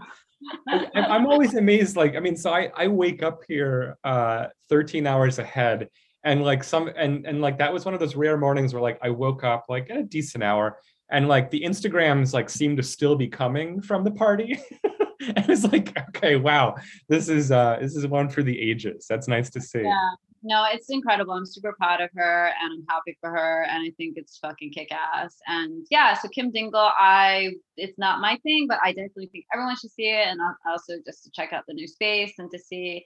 [0.68, 1.96] I, I'm always amazed.
[1.96, 5.88] Like, I mean, so I I wake up here uh 13 hours ahead,
[6.24, 8.98] and like some and and like that was one of those rare mornings where like
[9.02, 10.78] I woke up like at a decent hour,
[11.10, 14.60] and like the Instagrams like seem to still be coming from the party.
[14.82, 16.76] and it's like, okay, wow,
[17.08, 19.06] this is uh this is one for the ages.
[19.08, 19.82] That's nice to see.
[19.82, 20.10] yeah,
[20.46, 21.32] no, it's incredible.
[21.32, 24.72] I'm super proud of her, and I'm happy for her, and I think it's fucking
[24.72, 25.36] kick ass.
[25.46, 29.76] And yeah, so Kim Dingle, I it's not my thing, but I definitely think everyone
[29.76, 33.04] should see it, and also just to check out the new space and to see,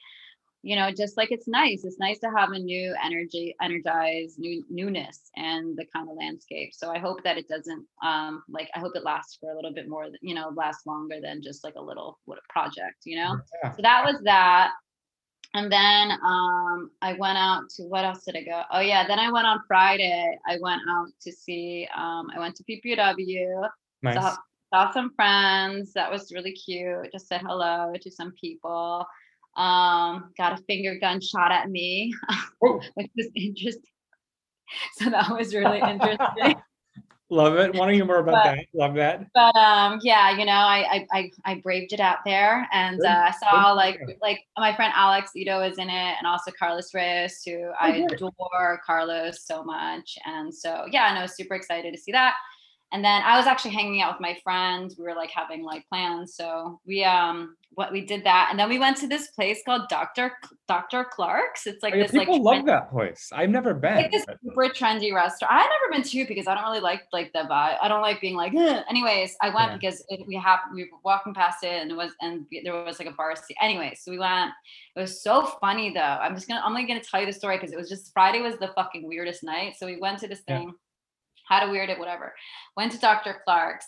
[0.63, 1.85] you know, just like it's nice.
[1.85, 6.75] It's nice to have a new energy, energized new newness and the kind of landscape.
[6.75, 9.73] So I hope that it doesn't, um, like I hope it lasts for a little
[9.73, 13.17] bit more, you know, lasts longer than just like a little what a project, you
[13.17, 13.39] know.
[13.65, 13.73] Yeah.
[13.73, 14.73] So that was that.
[15.55, 18.63] And then um, I went out to what else did I go?
[18.71, 20.39] Oh yeah, then I went on Friday.
[20.47, 21.89] I went out to see.
[21.97, 23.69] Um, I went to PPW.
[24.03, 24.15] Nice.
[24.15, 24.37] Saw,
[24.73, 25.93] saw some friends.
[25.95, 27.11] That was really cute.
[27.11, 29.05] Just said hello to some people.
[29.57, 32.15] Um, got a finger gun shot at me,
[32.63, 33.83] Oh, which was interesting.
[34.99, 36.55] So that was really interesting.
[37.31, 37.75] Love it.
[37.75, 38.67] Want to hear more about But- that?
[38.75, 39.27] Love that.
[39.35, 43.07] but um yeah you know I, I i i braved it out there and Good.
[43.07, 46.93] uh I saw like like my friend alex ito is in it and also carlos
[46.95, 51.55] reyes who i Oh, adore carlos so much and so yeah and i was super
[51.55, 52.35] excited to see that
[52.93, 54.97] and then I was actually hanging out with my friends.
[54.99, 56.35] We were like having like plans.
[56.35, 59.83] So we um what we did that, and then we went to this place called
[59.89, 60.33] Doctor
[60.67, 61.67] Doctor Clark's.
[61.69, 63.31] It's like Oh, yeah, this people like love trend- that place.
[63.33, 63.95] I've never been.
[63.97, 65.53] like this super trendy restaurant.
[65.55, 67.77] I've never been to because I don't really like like the vibe.
[67.81, 68.53] I don't like being like.
[68.57, 69.77] "Ugh." Anyways, I went Yeah.
[69.77, 72.99] because it, we have we were walking past it and it was and there was
[72.99, 73.57] like a bar seat.
[73.63, 74.51] Anyway, so we went.
[74.97, 76.01] It was so funny though.
[76.01, 78.43] I'm just gonna I'm only gonna tell you the story because it was just Friday
[78.43, 79.77] was the fucking weirdest night.
[79.79, 80.59] So we went to this Yeah.
[81.51, 82.35] Had a weird it, whatever.
[82.77, 83.43] Went to Dr.
[83.45, 83.87] Clark's.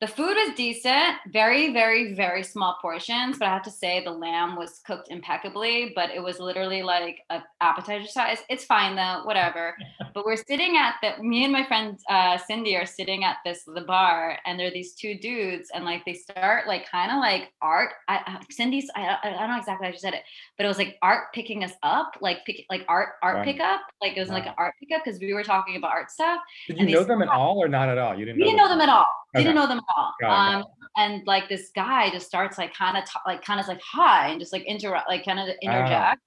[0.00, 4.10] The food was decent, very, very, very small portions, but I have to say the
[4.10, 8.38] lamb was cooked impeccably, but it was literally like a appetizer size.
[8.48, 9.76] It's fine though, whatever.
[10.14, 13.64] but we're sitting at the me and my friend uh, Cindy are sitting at this
[13.64, 17.18] the bar, and there are these two dudes, and like they start like kind of
[17.18, 17.90] like art.
[18.08, 20.22] I, Cindy's I, I don't know exactly how she said it,
[20.56, 23.44] but it was like art picking us up, like pick like art art Wow.
[23.44, 26.40] pickup, like it was like an art pickup because we were talking about art stuff.
[26.68, 28.18] Did you know them at all or not at all?
[28.18, 29.06] You didn't We know didn't know them at all.
[29.34, 29.44] Okay.
[29.44, 30.12] Didn't know them at all.
[30.30, 30.64] Um,
[30.96, 34.40] and like this guy just starts like kind of like kind of like hi and
[34.40, 35.52] just like interrupt like kind of Ah.
[35.62, 36.20] interject.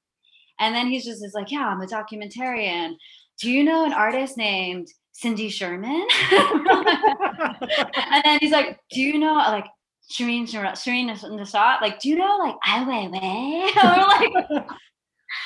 [0.59, 2.93] And then he's just is like, yeah, I'm a documentarian.
[3.41, 6.07] Do you know an artist named Cindy Sherman?
[6.31, 9.65] and then he's like, do you know like
[10.11, 11.81] Shirin Shir- Shirin Neshat?
[11.81, 13.73] Like, do you know like Ai Weiwei?
[14.43, 14.67] We're like,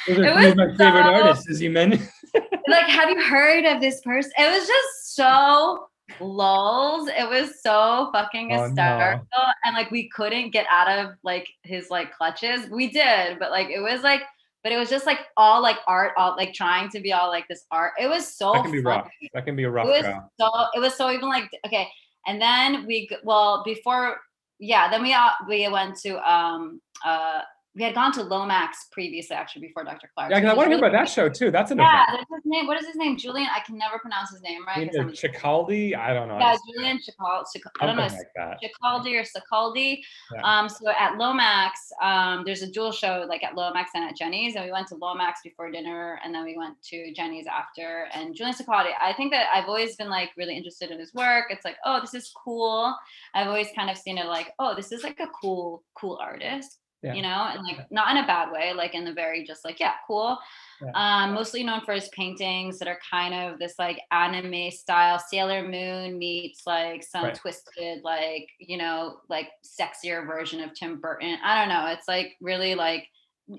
[0.08, 2.10] Those are It was my favorite so- artists, as you mentioned.
[2.68, 4.32] like, have you heard of this person?
[4.38, 5.88] It was just so
[6.20, 7.10] lulls.
[7.10, 8.64] It was so fucking Oh, no.
[8.64, 9.26] hysterical.
[9.66, 12.70] And like we couldn't get out of like his like clutches.
[12.70, 14.22] We did, but like it was like,
[14.64, 17.48] but it was just like all like art, all like trying to be all like
[17.48, 17.94] this art.
[18.00, 19.10] It was so that can be rough.
[19.34, 21.88] That can be a rough It was so it was so even like okay.
[22.26, 24.18] And then we well before
[24.60, 27.42] yeah, then we uh, we went to um uh
[27.78, 30.10] we had gone to Lomex previously actually before Dr.
[30.16, 30.32] Clark.
[30.32, 31.52] Yeah, because I want to hear about that show too.
[31.52, 32.28] That's an Yeah, event.
[32.34, 32.66] his name.
[32.66, 33.18] What is his name?
[33.18, 33.48] Julian.
[33.56, 34.90] I can never pronounce his name right.
[34.98, 35.96] I'm- Chicaldi?
[35.96, 36.40] I don't know.
[36.40, 37.62] yeah, Julian Chicaldi.
[37.80, 38.08] I don't know.
[38.08, 38.58] Like.
[38.62, 40.02] Chicaldi or Sicaldi.
[40.34, 40.42] Yeah.
[40.42, 41.70] Um, so at Lomex,
[42.02, 44.96] um, there's a dual show like at Lomex and at Jenny's, and we went to
[44.96, 48.08] Lomex before dinner, and then we went to Jenny's after.
[48.14, 51.46] And Julian Sicaldi, I think that I've always been like really interested in his work.
[51.52, 52.96] It's like, oh, this is cool.
[53.36, 56.80] I've always kind of seen it like, oh, this is like a cool, cool artist.
[57.08, 57.14] Yeah.
[57.14, 59.80] You know, and like not in a bad way, like in the very just like,
[59.80, 60.38] yeah, cool.
[60.82, 60.92] Yeah.
[60.94, 65.68] Um, mostly known for his paintings that are kind of this like anime style Sailor
[65.68, 67.36] Moon meets like some Right.
[67.36, 71.38] twisted, like, you know, like sexier version of Tim Burton.
[71.44, 71.88] I don't know.
[71.88, 73.08] It's like really like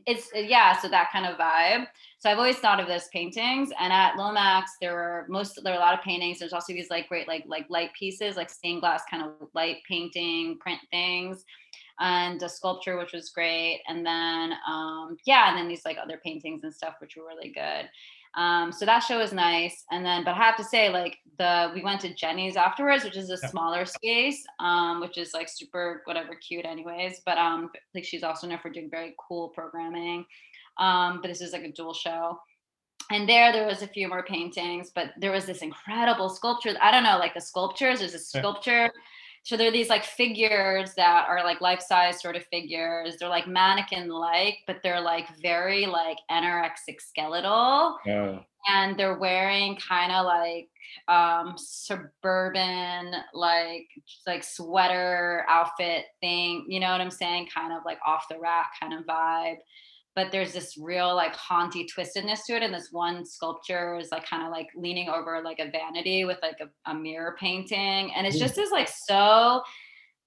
[0.07, 1.87] it's yeah, so that kind of vibe.
[2.19, 3.71] So I've always thought of those paintings.
[3.81, 6.39] And at Lomex, there were most there were a lot of paintings.
[6.39, 9.79] There's also these like great like like light pieces, like stained glass kind of light
[9.89, 11.45] painting, print things
[12.01, 16.21] and a sculpture which was great and then um yeah and then these like other
[16.25, 17.89] paintings and stuff which were really good
[18.37, 21.71] um so that show was nice and then but i have to say like the
[21.75, 23.49] we went to jenny's afterwards which is a Yeah.
[23.51, 28.47] smaller space um which is like super whatever cute anyways but um like she's also
[28.47, 30.25] known for doing very cool programming
[30.79, 32.39] um but this is like a dual show
[33.11, 36.91] and there there was a few more paintings but there was this incredible sculpture i
[36.91, 38.43] don't know like the sculptures there's a Yeah.
[39.49, 43.17] So they're these like figures that are like life size sort of figures.
[43.19, 47.97] They're like mannequin like but they're like very like anorexic skeletal.
[48.07, 50.69] Oh, and they're wearing kind of like
[51.09, 53.87] um suburban like
[54.27, 57.49] like sweater outfit thing you know what i'm saying?
[57.55, 59.57] Kind of like off the rack kind of vibe
[60.19, 64.29] but there's this real like haunty twistedness to it and this one sculpture is like
[64.29, 68.27] kind of like leaning over like a vanity with like a, a mirror painting and
[68.27, 68.41] it's mm.
[68.41, 69.63] just is like so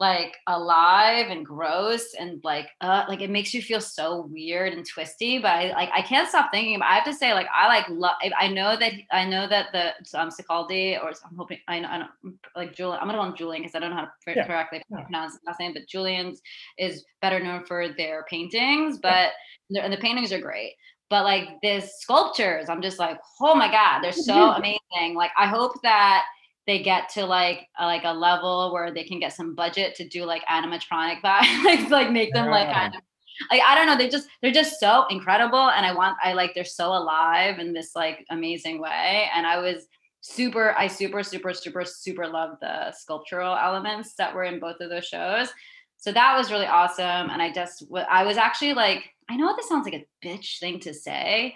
[0.01, 4.83] like alive and gross and like uh like it makes you feel so weird and
[4.83, 7.67] twisty but i like i can't stop thinking about i have to say like i
[7.67, 11.79] like love i know that i know that the um Sicaldi or i'm hoping i
[11.79, 14.05] know i don't like julian i'm gonna call him julian because i don't know how
[14.05, 14.47] to Yeah.
[14.47, 15.03] correctly Yeah.
[15.03, 16.41] pronounce his last name but julian's
[16.79, 19.29] is better known for their paintings but
[19.69, 20.73] the- and the paintings are great
[21.11, 25.45] but like this sculptures i'm just like oh my god they're so amazing like i
[25.45, 26.23] hope that
[26.71, 30.07] they get to like a, like a level where they can get some budget to
[30.07, 33.01] do like animatronic vibe like like make them like kind of
[33.49, 36.53] like I don't know they just they're just so incredible and I want I like
[36.55, 39.87] they're so alive in this like amazing way and I was
[40.21, 44.89] super I super super super super love the sculptural elements that were in both of
[44.89, 45.49] those shows.
[45.97, 49.67] So that was really awesome and I just I was actually like I know this
[49.67, 51.55] sounds like a bitch thing to say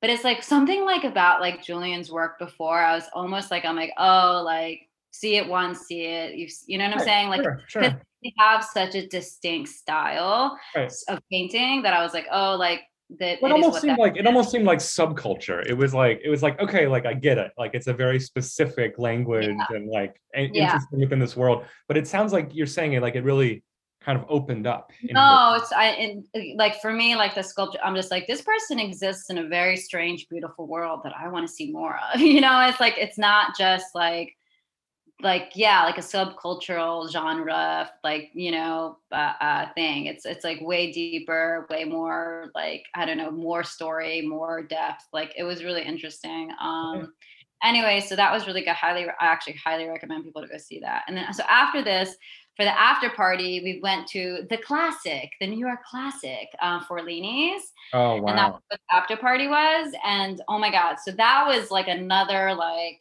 [0.00, 2.78] but it's like something like about like Julian's work before.
[2.80, 4.80] I was almost like I'm like, oh, like
[5.10, 6.34] see it once, see it.
[6.34, 7.28] You you know what I'm Right, saying?
[7.28, 8.02] Like sure, sure.
[8.22, 10.92] they have such a distinct style Right.
[11.08, 12.82] of painting that I was like, oh, like
[13.18, 15.64] that It is almost seemed like it almost seemed like subculture.
[15.64, 17.52] It was like it was like okay, like I get it.
[17.56, 20.64] Like it's a very specific language and like Yeah.
[20.64, 21.64] interesting within this world.
[21.88, 23.62] But it sounds like you're saying it like it really
[24.06, 24.92] kind of opened up.
[25.02, 28.78] No, it's I and like for me, like the sculpture, I'm just like this person
[28.78, 32.20] exists in a very strange, beautiful world that I want to see more of.
[32.36, 34.36] You know, it's like it's not just like
[35.22, 40.06] like yeah, like a subcultural genre, like you know, uh, uh, thing.
[40.06, 45.04] It's it's like way deeper, way more like I don't know, more story, more depth.
[45.12, 46.50] Like it was really interesting.
[46.60, 47.12] Um,
[47.64, 48.74] anyway, so that was really good.
[48.74, 51.02] Highly, I actually highly recommend people to go see that.
[51.08, 52.16] And then so after this,
[52.56, 57.72] for the after party, we went to the classic, the New York classic uh, Fanelli's.
[57.92, 58.28] Oh wow.
[58.28, 58.52] And that's wow.
[58.52, 59.92] what the after party was.
[60.04, 60.96] And oh my God.
[61.04, 63.00] So that was like another, like,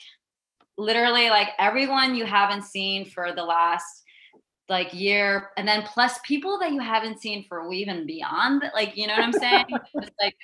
[0.77, 4.03] literally, like everyone you haven't seen for the last
[4.67, 5.51] like year.
[5.55, 9.23] And then plus people that you haven't seen for even beyond, like, you know what
[9.23, 9.65] I'm saying?
[9.93, 10.35] it's like,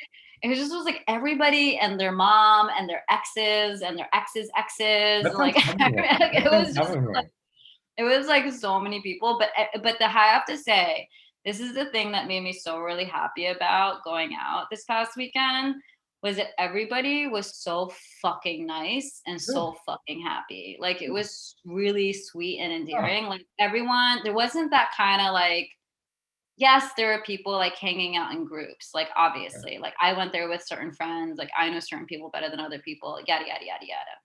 [0.41, 4.49] it was just was like everybody and their mom and their exes and their exes'
[4.57, 5.23] exes.
[5.23, 7.29] That and like it was just like,
[7.97, 11.07] it was like so many people but eh, but the i have to say
[11.45, 15.17] this is the thing that made me so really happy about going out this past
[15.17, 15.75] weekend
[16.23, 20.77] was that everybody was so fucking nice and so fucking happy.
[20.79, 23.25] Like it was really sweet and endearing.
[23.25, 25.67] Like everyone there wasn't that kind of like
[26.57, 29.79] yes there are people like hanging out in groups like obviously.
[29.79, 31.39] Like i went there with certain friends.
[31.39, 33.17] Like i know certain people better than other people.
[33.27, 34.15] Yada yada yada yada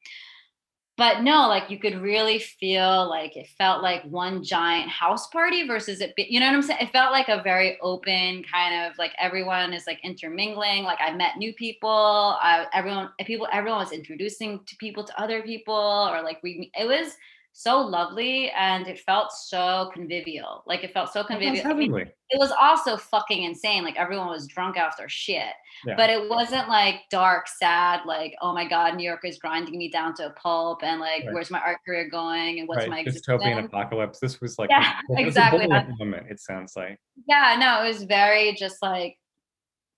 [0.97, 5.67] but no like you could really feel like it felt like one giant house party
[5.67, 6.81] versus it be, you know what i'm saying?
[6.81, 10.85] It felt like a very open kind of like everyone is like intermingling.
[10.85, 12.37] Like i met new people.
[12.43, 16.87] Uh, everyone people everyone was introducing to people to other people or like we it
[16.87, 17.17] was
[17.59, 22.39] so lovely and it felt so convivial like it felt so convivial I mean, it
[22.39, 25.55] was also fucking insane like everyone was drunk after shit
[25.87, 25.95] Yeah.
[25.97, 29.89] but it wasn't like dark sad like oh my god new york is grinding me
[29.89, 31.33] down to a pulp and like Right.
[31.33, 32.91] where's my art career going and what's right.
[32.91, 34.19] my Dystopian apocalypse.
[34.21, 35.67] This was like Yeah, was a exactly.
[35.67, 37.01] moment, it sounds like.
[37.27, 39.17] yeah no it was very just like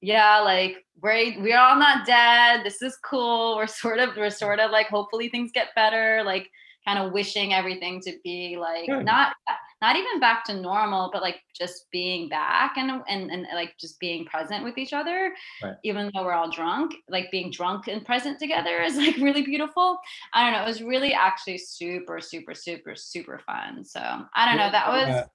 [0.00, 4.60] yeah like we're we're all not dead this is cool we're sort of we're sort
[4.60, 6.48] of like hopefully things get better like
[6.88, 9.04] kind of wishing everything to be like Good.
[9.04, 9.34] not
[9.82, 14.00] not even back to normal but like just being back and and, and like just
[14.00, 15.74] being present with each other Right.
[15.84, 19.98] even though we're all drunk like being drunk and present together is like really beautiful
[20.32, 24.00] i don't know it was really actually super super super super fun so
[24.34, 25.26] i don't know that was Uh,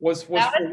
[0.00, 0.72] was was that for-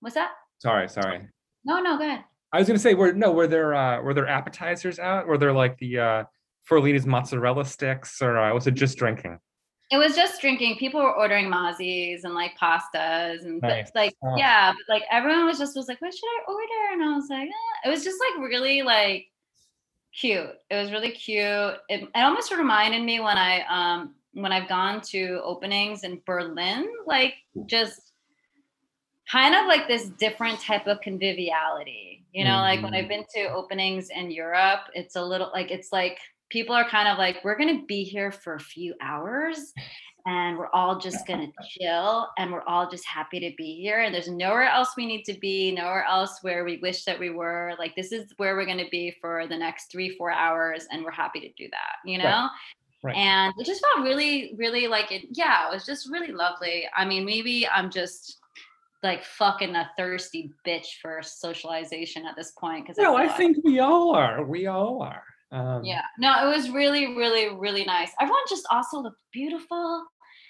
[0.00, 1.26] what's that sorry, sorry.
[1.64, 4.28] no no go ahead I was gonna say, were no, were there uh were there
[4.28, 5.26] appetizers out?
[5.26, 6.24] Were there like the uh
[6.70, 9.40] Fanelli's mozzarella sticks, or uh, was it just drinking?
[9.90, 10.76] It was just drinking.
[10.76, 14.34] People were ordering mazis and like pastas and but, like Oh.
[14.36, 16.92] yeah, but like everyone was just was like, what should I order?
[16.92, 17.88] And I was like, eh.
[17.88, 19.26] it was just like really like
[20.18, 20.50] cute.
[20.70, 21.76] It was really cute.
[21.88, 26.88] It, it almost reminded me when I um when I've gone to openings in Berlin,
[27.06, 27.34] like
[27.66, 28.12] just
[29.30, 32.24] kind of like this different type of conviviality.
[32.32, 35.92] You know, like when I've been to openings in Europe, it's a little like it's
[35.92, 36.18] like
[36.54, 39.74] people are kind of like, we're gonna be here for a few hours
[40.24, 44.02] and we're all just gonna chill and we're all just happy to be here.
[44.02, 47.30] And there's nowhere else we need to be, nowhere else where we wish that we
[47.30, 47.72] were.
[47.76, 51.10] Like this is where we're gonna be for the next three, four hours, and we're
[51.10, 52.24] happy to do that, you know?
[52.24, 52.50] Right.
[53.02, 53.16] Right.
[53.16, 55.26] And it just felt really, really like it.
[55.32, 56.86] Yeah, it was just really lovely.
[56.96, 58.38] I mean, maybe I'm just
[59.02, 63.80] like fucking a thirsty bitch for socialization at this point because No, I think we
[63.80, 64.42] all are.
[64.42, 65.24] We all are.
[65.50, 70.04] Um, yeah no it was really really really nice everyone just also looked beautiful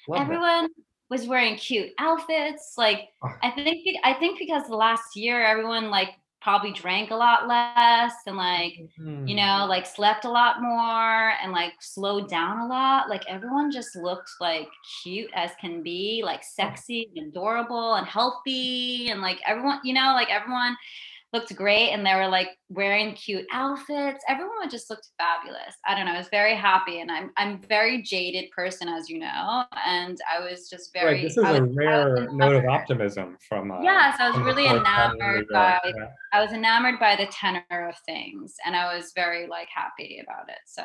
[0.06, 0.42] love that.
[0.42, 0.68] everyone
[1.10, 3.38] was wearing cute outfits like Ah.
[3.42, 6.10] i think i think because last year everyone like
[6.42, 8.74] probably drank a lot less and like
[9.24, 9.36] you Mhm.
[9.36, 13.96] know like slept a lot more and like slowed down a lot like everyone just
[13.96, 14.68] looked like
[15.02, 20.12] cute as can be like sexy and adorable and healthy and like everyone you know
[20.14, 20.76] like everyone
[21.34, 26.06] looked great and they were like wearing cute outfits everyone just looked fabulous i don't
[26.06, 29.64] know i was very happy and i'm i'm a very jaded person as you know
[29.84, 33.36] and i was just very Right, this is a was- was rare note of optimism
[33.48, 33.70] from.
[33.72, 35.80] Uh, Yes, I was really enamored we were there.
[35.82, 36.06] by Yeah.
[36.32, 40.48] I was enamored by the tenor of things and I was very like happy about
[40.48, 40.58] it.
[40.66, 40.82] So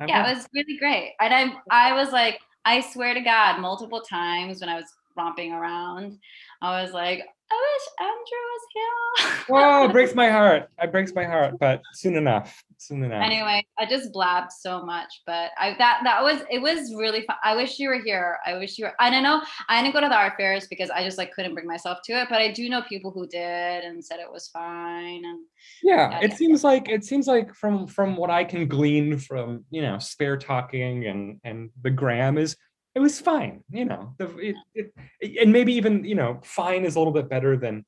[0.00, 0.30] I'm yeah, happy.
[0.32, 1.12] it was really great.
[1.20, 5.52] And I I was like, I swear to God, multiple times when I was romping
[5.52, 6.18] around,
[6.62, 7.20] I was like,
[7.52, 9.54] I wish Andrew was here.
[9.56, 10.68] oh, it breaks my heart.
[10.82, 12.62] It breaks my heart, but soon enough.
[12.78, 13.22] Soon enough.
[13.22, 17.36] anyway, I just blabbed so much, but I that that was it was really fun.
[17.44, 18.38] I wish you were here.
[18.46, 18.94] I wish you were.
[18.98, 19.42] I don't know.
[19.68, 22.12] I didn't go to the art fairs because I just like couldn't bring myself to
[22.14, 22.28] it.
[22.30, 25.22] But I do know people who did and said it was fine.
[25.24, 25.40] And
[25.82, 26.36] yeah, Yeah, it yeah.
[26.36, 30.36] seems like it seems like from from what I can glean from you know spare
[30.38, 32.56] talking and and the gram is
[32.94, 33.62] it was fine.
[33.70, 34.92] You know, the it, it,
[35.40, 37.84] and maybe even you know fine is a little bit better than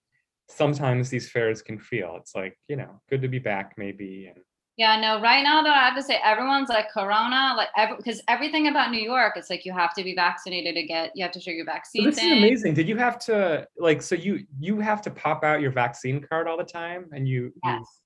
[0.49, 2.17] sometimes these fairs can feel.
[2.21, 4.43] It's like you know good to be back maybe and
[4.77, 8.21] yeah, no, right now though, I have to say everyone's like corona, like every because
[8.27, 11.31] everything about New York, it's like you have to be vaccinated to get you have
[11.33, 12.75] to show your vaccine So this is amazing.
[12.75, 16.49] Did you have to like so you you have to pop out your vaccine card
[16.49, 18.01] all the time and you, you Yes.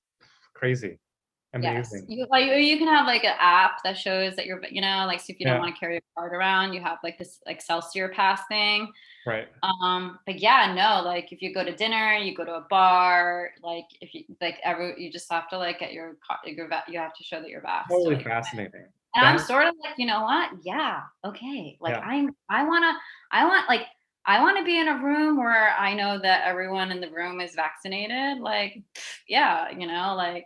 [1.53, 1.67] Crazy.
[1.67, 2.11] Yes, Amazing.
[2.11, 5.19] you like you can have like an app that shows that you're, you know, like
[5.19, 5.53] so if you Yeah.
[5.53, 8.91] don't want to carry a card around, you have like this Excelsior pass thing.
[9.25, 9.47] Right.
[9.63, 13.51] Um, but yeah, no, like if you go to dinner, you go to a bar,
[13.63, 17.13] like if you like every, you just have to like get your, your, you have
[17.13, 17.87] to show that you're vaxxed.
[17.87, 18.85] to, Totally like, fascinating.
[19.15, 20.51] And I'm sort of like, you know what?
[20.63, 21.77] Yeah, okay.
[21.81, 22.01] Like Yeah.
[22.01, 22.93] I'm, I wanna,
[23.31, 23.87] I want like,
[24.25, 27.41] I want to be in a room where I know that everyone in the room
[27.41, 28.37] is vaccinated.
[28.39, 28.83] Like,
[29.27, 30.45] yeah, you know, like.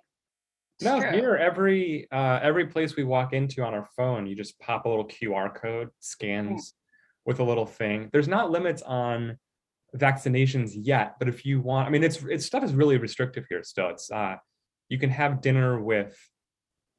[0.81, 1.11] No, true.
[1.11, 4.89] here every uh every place we walk into on our phone, you just pop a
[4.89, 6.73] little QR code, scans
[7.25, 8.09] with a little thing.
[8.11, 9.37] There's not limits on
[9.95, 13.63] vaccinations yet, but if you want, I mean it's it's stuff is really restrictive here
[13.63, 13.89] still.
[13.89, 14.35] It's uh
[14.89, 16.17] you can have dinner with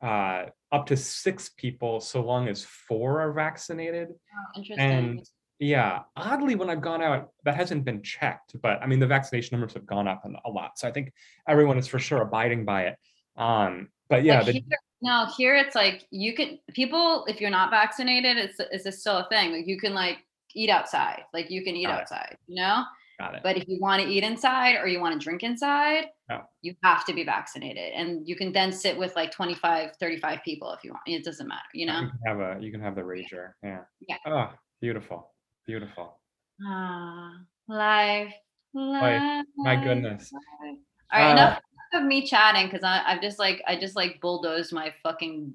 [0.02, 4.08] uh up to six people so long as four are vaccinated.
[4.10, 4.78] Oh, interesting.
[4.78, 5.28] And
[5.60, 9.56] yeah, oddly, when I've gone out, that hasn't been checked, but I mean, the vaccination
[9.56, 10.78] numbers have gone up a lot.
[10.78, 11.12] So I think
[11.48, 12.96] everyone is for sure abiding by it.
[13.36, 14.62] Um, but yeah, Like the, here,
[15.02, 19.28] no, here it's like you can people if you're not vaccinated, it's it's still a
[19.28, 19.52] thing.
[19.52, 20.18] Like you can like
[20.54, 22.00] eat outside, like you can eat Got it.
[22.02, 22.84] outside, you know.
[23.18, 23.40] got it.
[23.42, 26.40] But if you want to eat inside or you want to drink inside, Oh.
[26.62, 30.72] you have to be vaccinated, and you can then sit with like 25, 35 people
[30.72, 31.02] if you want.
[31.06, 32.00] It doesn't matter, you know.
[32.00, 33.52] You can have a you can have the rager.
[33.62, 33.80] Yeah.
[34.08, 34.16] Yeah.
[34.26, 35.32] Oh, beautiful,
[35.66, 36.18] beautiful.
[36.66, 37.32] Ah,
[37.68, 38.32] life,
[38.74, 39.44] life.
[39.56, 40.32] My goodness.
[40.32, 40.78] life.
[41.12, 41.58] All right, Uh, enough
[41.94, 45.54] of me chatting because I've just like I just like bulldozed my fucking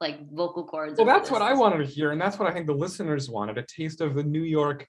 [0.00, 0.98] like vocal cords.
[0.98, 1.42] Well, that's what.
[1.42, 4.22] I wanted to hear, and that's what I think the listeners wanted—a taste of the
[4.22, 4.86] New York.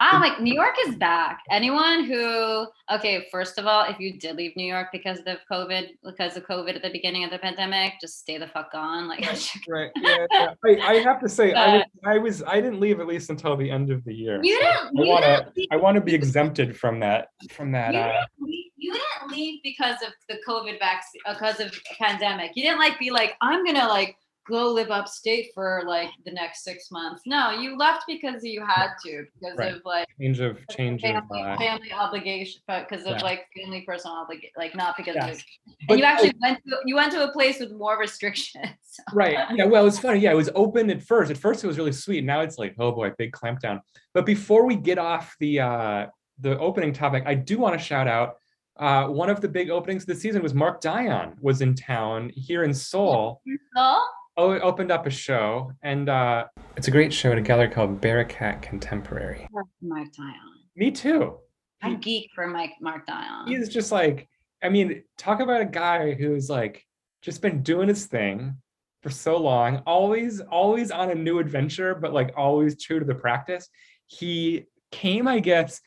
[0.00, 1.40] I'm like, New York is back.
[1.50, 5.88] Anyone who, okay, first of all, if you did leave New York because of COVID,
[6.04, 9.08] because of COVID at the beginning of the pandemic, just stay the fuck on.
[9.08, 9.26] Like,
[9.68, 9.90] Right.
[9.96, 10.26] Yeah.
[10.30, 10.50] yeah.
[10.64, 13.56] I, I have to say, I was, I was, I didn't leave at least until
[13.56, 14.40] the end of the year.
[14.42, 17.92] you so didn't, I wanna, I want to be exempted from that, from that.
[17.92, 22.52] you Uh, didn't leave, you didn't leave because of the COVID vaccine, because of pandemic.
[22.54, 24.16] You didn't like be like, I'm gonna like
[24.48, 27.22] go live upstate for like the next six months.
[27.26, 29.74] No, you left because you had to, because Right.
[29.74, 31.10] of like change of change of.
[31.12, 33.22] family, Uh, family obligation, but because of Yeah.
[33.22, 35.38] like family personal obligation, like not because Yes.
[35.38, 35.44] of
[35.86, 39.00] But, you actually went to you went to a place with more restrictions.
[39.12, 41.78] right yeah well it's funny yeah it was open at first at first it was
[41.78, 43.80] really sweet now it's like oh boy big clampdown
[44.12, 46.06] but before we get off the uh
[46.40, 48.36] the opening topic i do want to shout out
[48.78, 52.64] uh one of the big openings this season was mark dion was in town here
[52.64, 53.40] in seoul
[53.76, 56.44] oh it opened up a show and uh
[56.76, 59.46] it's a great show at a gallery called Barakat contemporary
[59.82, 60.34] Mark Dion.
[60.76, 61.36] me too
[61.82, 63.48] I'm geek for Mike Mark Dion.
[63.48, 64.28] he's just like
[64.62, 66.84] i mean talk about a guy who's like
[67.22, 68.56] just been doing his thing
[69.02, 73.14] for so long always always on a new adventure but like always true to the
[73.14, 73.68] practice
[74.06, 75.80] he came i guess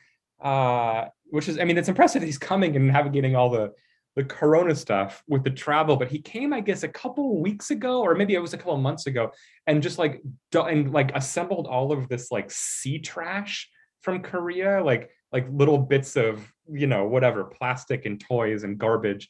[0.44, 3.72] uh which is i mean it's impressive that he's coming and navigating all the
[4.16, 8.02] the corona stuff with the travel but he came i guess a couple weeks ago
[8.02, 9.32] or maybe it was a couple months ago
[9.68, 10.22] and just like
[10.54, 13.70] and like assembled all of this like sea trash
[14.02, 19.30] from korea like like little bits of you know whatever plastic and toys and garbage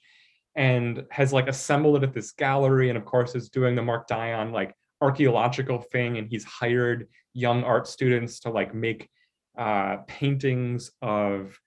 [0.56, 4.08] and has like assembled it at this gallery and of course is doing the mark
[4.08, 9.10] dion like archaeological thing and he's hired young art students to like make
[9.58, 11.58] uh paintings of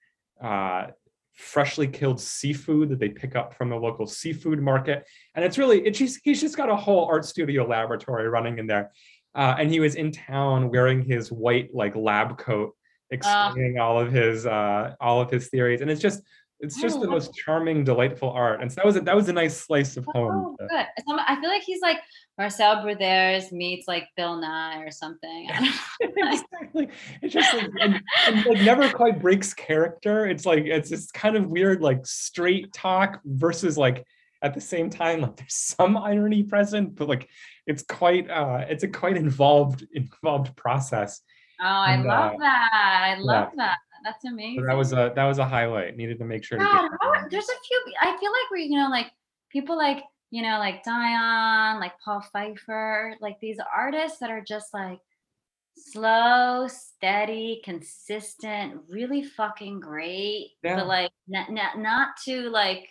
[0.43, 0.87] uh
[1.35, 5.05] freshly killed seafood that they pick up from the local seafood market.
[5.35, 8.66] And it's really it's just he's just got a whole art studio laboratory running in
[8.66, 8.93] there.
[9.35, 12.74] Uh, and he was in town wearing his white like lab coat
[13.11, 15.80] explaining all of his uh all of his theories.
[15.80, 16.22] And it's just
[16.61, 18.62] it's just the most charming delightful art.
[18.62, 20.57] And so that was a that was a nice slice of home.
[20.61, 20.87] Oh, good.
[21.26, 21.99] I feel like he's like
[22.37, 25.49] Marcel Broodthaers meets like Bill Nye or something.
[26.01, 26.89] Exactly
[27.22, 31.37] it's just like and, and like never quite breaks character it's like it's this kind
[31.37, 34.05] of weird like straight talk versus like
[34.43, 37.28] at the same time like there's some irony present but like
[37.66, 41.20] it's quite uh it's a quite involved involved process
[41.61, 43.14] Oh, I And, love uh, that.
[43.16, 43.76] I love that.
[44.05, 44.61] That's amazing.
[44.62, 45.97] So that was a that was a highlight.
[45.97, 47.30] Needed to make sure to God, get.
[47.30, 47.85] there's a few.
[48.03, 49.11] I feel like we, you know, like
[49.51, 50.03] people like
[50.35, 54.99] you know, like Dion, like Paul Pfeiffer, like these artists that are just like
[55.76, 60.74] slow, steady, consistent, really fucking great, Yeah.
[60.74, 62.89] but like not, not not too like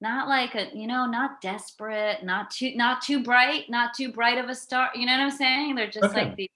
[0.00, 4.36] not like a you know not desperate not too not too bright not too bright
[4.36, 6.24] of a star you know what i'm saying they're just Okay.
[6.24, 6.50] like the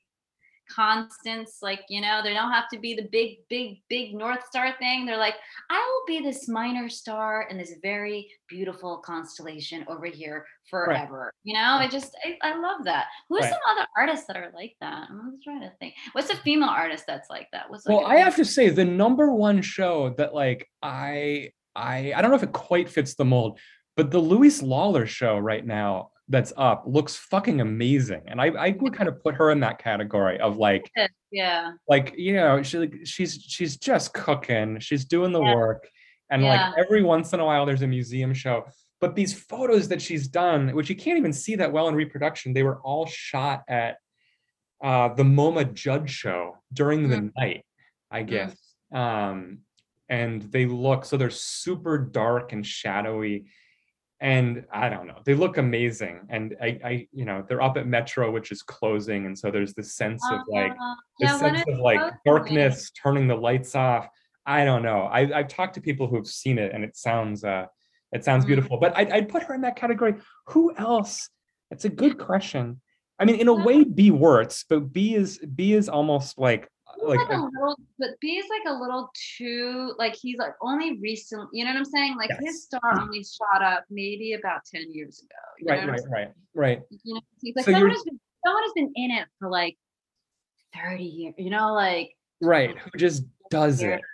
[0.71, 4.75] constants like you know they don't have to be the big big big north star
[4.79, 5.07] thing.
[5.07, 5.35] They're like
[5.71, 11.33] i will be this minor star in this very beautiful constellation over here forever.
[11.45, 13.07] You know i just I, I love that.
[13.29, 13.51] Who's Right.
[13.51, 15.09] some other artists that are like that?
[15.11, 15.95] I'm trying to think.
[16.13, 17.71] What's a female artist that's like that?
[17.71, 22.13] What's like Well, I have to say the number one show that like I I
[22.15, 23.59] I don't know if it quite fits the mold,
[23.97, 28.77] but the Louise Lawler show right now that's up looks fucking amazing, and I I
[28.81, 30.91] would kind of put her in that category of like
[31.31, 35.55] yeah like you know she like she's she's just cooking, she's doing the Yeah.
[35.55, 35.89] work,
[36.31, 36.49] and Yeah.
[36.49, 38.67] like every once in a while there's a museum show.
[39.01, 42.53] But these photos that she's done, which you can't even see that well in reproduction,
[42.53, 43.97] they were all shot at
[44.83, 47.65] uh, the MoMA Judd Show during the night,
[48.11, 48.57] I guess.
[48.93, 49.61] Um,
[50.09, 53.47] and they look so they're super dark and shadowy,
[54.21, 56.27] and I don't know, they look amazing.
[56.29, 59.75] And I, I, you know, they're up at Metro, which is closing, and so there's
[59.75, 64.09] this sense of like Uh, this yeah, sense of like darkness, turning the lights off.
[64.47, 65.03] I don't know.
[65.03, 67.67] I, I've talked to people who've seen it, and it sounds uh,
[68.13, 68.49] it sounds Mhm.
[68.49, 68.79] beautiful.
[68.79, 70.15] But I'd, I'd put her in that category.
[70.49, 71.29] Who else?
[71.71, 72.81] It's a good question.
[73.19, 76.69] I mean, in a way, B works, but B is B is almost like
[77.03, 80.99] like like, a little, but B is like a little too like he's like only
[80.99, 81.47] recently.
[81.53, 82.17] You know what I'm saying?
[82.17, 82.41] Like Yes.
[82.41, 85.29] his star only shot up maybe about ten years ago.
[85.59, 86.83] You right, right, right, right.
[87.05, 89.77] You know, he's like So someone has been someone has been in it for like
[90.75, 91.35] thirty years.
[91.39, 92.77] You know, like Right.
[92.79, 93.99] Who just does years.
[93.99, 94.05] it?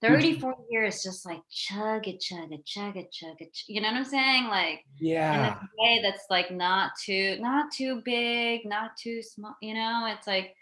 [0.00, 3.56] 34 years, just like chug it, chug it, chug it, chug it.
[3.68, 4.48] You know what I'm saying?
[4.48, 5.60] Like in Yeah.
[5.78, 10.54] way that's like not too not too big not too small you know it's like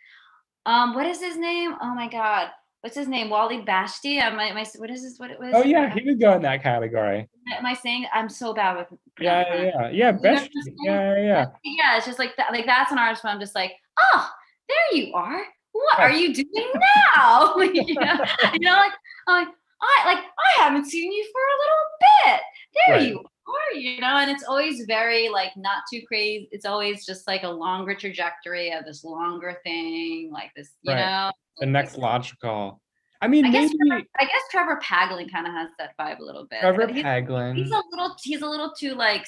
[0.67, 2.49] um what is his name oh my god
[2.83, 5.53] what's his name wally bashti am I, am I what is this what it was
[5.55, 7.29] Oh yeah, he would go in that category.
[7.57, 8.87] am i saying i'm so bad with
[9.21, 9.91] Yeah, yeah, yeah.
[9.91, 10.51] Yeah, You know best.
[10.85, 11.47] Yeah, yeah, yeah.
[11.65, 13.73] yeah it's just like that like that's an artist where i'm just like
[14.13, 14.31] oh
[14.69, 15.41] there you are
[15.73, 16.73] what are you doing
[17.17, 18.25] now you, know?
[18.53, 18.93] you know like
[19.29, 22.41] i'm like i like i haven't seen you for a little bit
[22.87, 23.09] there Right.
[23.09, 27.27] you are you know and it's always very like not too crazy it's always just
[27.27, 31.01] like a longer trajectory of this longer thing like this you Right.
[31.07, 32.81] know The next logical.
[33.23, 36.23] I mean, I guess maybe i guess trevor paglen kind of has that vibe a
[36.25, 37.55] little bit Trevor he's, Paglen.
[37.57, 39.27] he's a little he's a little too like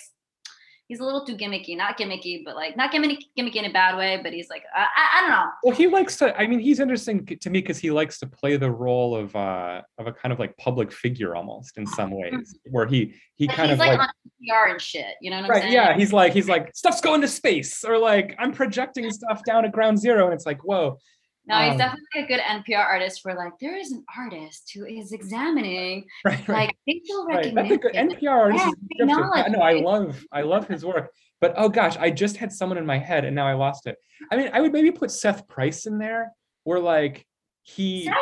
[0.88, 3.96] he's a little too gimmicky not gimmicky but like not gimmicky gimmicky in a bad
[3.96, 6.36] way but he's like i, I, I don't know Well, he likes to.
[6.36, 9.80] I mean, he's interesting to me because he likes to play the role of uh
[9.98, 13.56] of a kind of like public figure almost in some ways, where he he Like,
[13.56, 14.00] kind of like, like.
[14.00, 14.08] on
[14.46, 15.14] PR and shit.
[15.20, 15.72] You know what I'm Right, saying?
[15.72, 19.64] yeah, he's like he's like stuff's going to space, or like I'm projecting stuff down
[19.64, 20.98] at ground zero, and it's like whoa,
[21.46, 23.20] no, he's um, definitely a good NPR artist.
[23.24, 27.54] Where like there is an artist who is examining right, right, like facial right.
[27.54, 28.64] That's a good NPR artist.
[28.64, 29.52] Yeah, is a good description.
[29.52, 32.78] Yeah, no, I love I love his work, but oh gosh, I just had someone
[32.78, 33.96] in my head and now I lost it.
[34.30, 36.32] I mean, I would maybe put Seth Price in there,
[36.64, 37.26] where like
[37.62, 38.04] he.
[38.04, 38.14] Seth,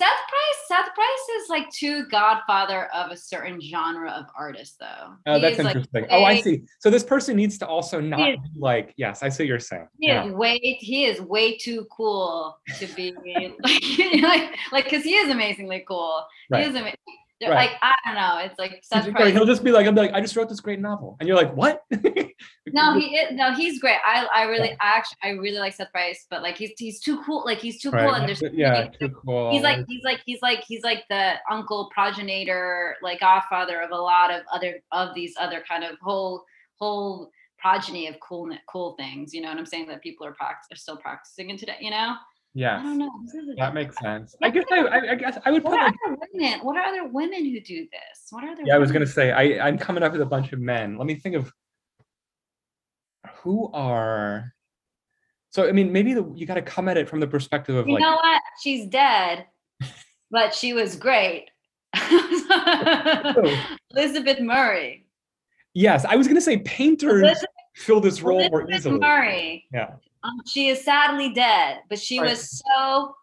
[0.00, 0.58] Seth Price.
[0.66, 5.12] Seth Price is like too godfather of a certain genre of artist, though.
[5.26, 6.06] Oh, He that's is, like, interesting.
[6.10, 6.62] oh, I see.
[6.78, 9.88] So this person needs to also not like, yes, I see what you're saying.
[10.00, 10.24] He Yeah.
[10.24, 13.12] is way he is way too cool to be
[13.62, 16.24] like like like because he is amazingly cool.
[16.48, 16.62] Right.
[16.62, 16.96] He is amazing.
[17.48, 17.70] Right.
[17.70, 18.38] Like I don't know.
[18.44, 19.32] It's like Price.
[19.32, 21.54] He'll just be like, I'm like, I just wrote this great novel, and you're like,
[21.54, 21.84] what?
[22.72, 23.98] No, he is, no, he's great.
[24.06, 27.22] I I really I actually I really like Seth Price, but like he's he's too
[27.24, 27.42] cool.
[27.44, 29.50] Like he's too cool, and there's Yeah, like, too cool.
[29.52, 33.96] he's like he's like he's like he's like the uncle progenitor, like godfather of a
[33.96, 36.44] lot of other of these other kind of whole
[36.78, 39.34] whole progeny of cool cool things.
[39.34, 39.88] You know what I'm saying?
[39.88, 41.76] That people are practice are still practicing in today.
[41.80, 42.14] You know?
[42.56, 43.10] I don't know.
[43.24, 44.34] This is a- that makes sense.
[44.42, 45.70] I guess I, I, I guess I would put.
[45.72, 46.60] What are other women?
[46.60, 48.26] What are other women who do this?
[48.30, 48.62] What are other?
[48.64, 50.98] yeah, I was gonna say I, I'm coming up with a bunch of men.
[50.98, 51.52] Let me think of
[53.42, 54.52] who are.
[55.50, 57.86] So I mean, maybe the, you got to come at it from the perspective of
[57.86, 58.40] You like know what?
[58.62, 59.46] She's dead,
[60.30, 61.46] but she was great.
[63.96, 65.06] Elizabeth Murray.
[65.74, 68.98] yes, I was gonna say painters Elizabeth, fill this role more Elizabeth easily.
[68.98, 69.64] Murray.
[69.72, 69.94] Yeah.
[70.22, 72.30] Um, she is sadly dead, but she Right.
[72.30, 73.14] was so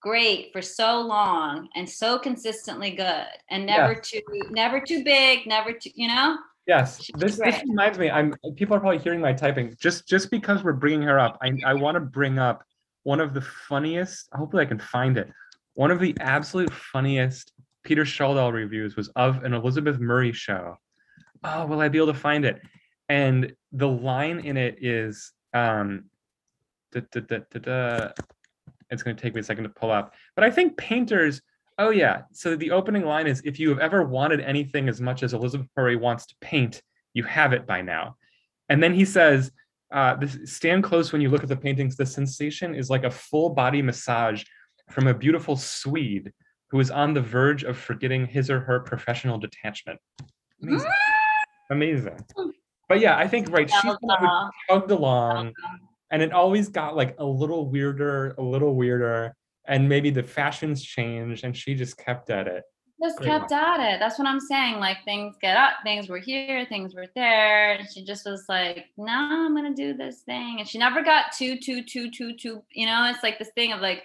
[0.00, 5.72] great for so long and so consistently good and never too never too big, never
[5.72, 6.38] too, you know?
[6.66, 8.10] Yes, She's this this reminds me.
[8.10, 9.76] I'm people are probably hearing my typing.
[9.80, 12.62] Just just because we're bringing her up, I I want to bring up
[13.04, 14.28] one of the funniest.
[14.32, 15.30] Hopefully, I can find it.
[15.74, 17.52] one of the absolute funniest
[17.84, 20.76] Peter Schjeldahl reviews was of an Elizabeth Murray show.
[21.44, 22.60] Oh, will I be able to find it?
[23.08, 26.06] And the line in it is, um,
[26.92, 28.08] da, da, da,
[28.90, 31.40] it's going to take me a second to pull up, but I think painters.
[31.78, 32.22] Oh yeah.
[32.32, 35.68] So the opening line is, "If you have ever wanted anything as much as Elizabeth
[35.76, 36.82] Murray wants to paint,
[37.12, 38.16] you have it by now."
[38.68, 39.52] And then he says,
[39.92, 41.96] uh, this, "Stand close when you look at the paintings.
[41.96, 44.42] The sensation is like a full body massage
[44.90, 46.32] from a beautiful Swede
[46.70, 50.00] who is on the verge of forgetting his or her professional detachment."
[50.62, 50.90] Amazing.
[51.70, 52.18] Amazing.
[52.88, 53.68] But yeah, I think right.
[53.68, 54.50] She of Schjeldahl.
[54.68, 55.52] chugged along,
[56.10, 59.34] and it always got like a little weirder, a little weirder,
[59.66, 62.62] and maybe the fashions changed, and she just kept at it.
[63.02, 63.98] just Great kept at it.
[63.98, 64.78] That's what I'm saying.
[64.78, 67.72] Like things get up, things were here, things were there.
[67.72, 70.56] And she just was like, no, I'm gonna do this thing.
[70.60, 73.72] And she never got too, too, too, too, too, you know, it's like this thing
[73.72, 74.02] of like,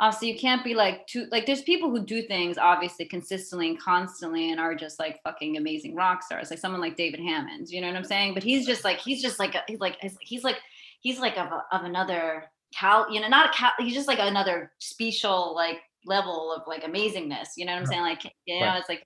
[0.00, 3.68] Uh, obviously you can't be like too like there's people who do things obviously consistently
[3.68, 6.50] and constantly and are just like fucking amazing rock stars.
[6.50, 8.34] Like someone like David Hammons, you know what I'm saying?
[8.34, 10.58] But he's just like, he's just like a, he's like he's, he's like
[11.00, 14.18] he's like of, a, of another cal, you know, not a cal, he's just like
[14.20, 17.48] another special like level of like amazingness.
[17.56, 17.88] You know what I'm Right.
[17.88, 18.02] saying?
[18.02, 18.78] Like, you know, Right.
[18.78, 19.04] it's like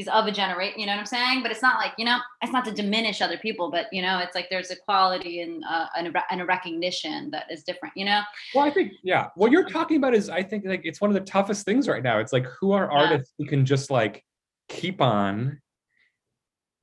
[0.00, 0.80] he's of a generation.
[0.80, 1.42] You know what I'm saying?
[1.42, 4.18] But it's not like you know, it's not to diminish other people, but you know,
[4.18, 7.94] it's like there's a quality and uh, and, a, and a recognition that is different.
[7.96, 8.22] You know?
[8.54, 11.14] Well, I think yeah, what you're talking about is I think like it's one of
[11.14, 12.18] the toughest things right now.
[12.18, 12.98] It's like who are Yeah.
[12.98, 14.24] artists who can just like
[14.68, 15.60] keep on,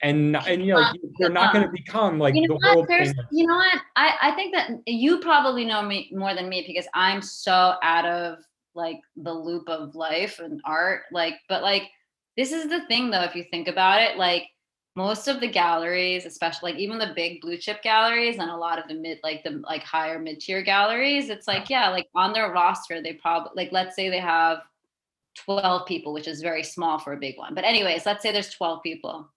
[0.03, 2.88] and and you know you- they're not going to become like you the what?
[2.88, 3.82] world you know what?
[3.95, 8.05] I, I think that you probably know me more than me because I'm so out
[8.05, 8.38] of
[8.76, 11.01] like the loop of life and art.
[11.11, 11.89] Like, but like,
[12.38, 14.44] this is the thing though, if you think about it, like
[14.96, 18.80] most of the galleries, especially like even the big blue chip galleries and a lot
[18.80, 22.34] of the mid, like the like higher mid tier galleries, it's like, yeah, like on
[22.34, 24.60] their roster, they probably, like, let's say they have
[25.46, 27.54] 12 people, which is very small for a big one.
[27.54, 29.30] But, anyways, let's say there's 12 people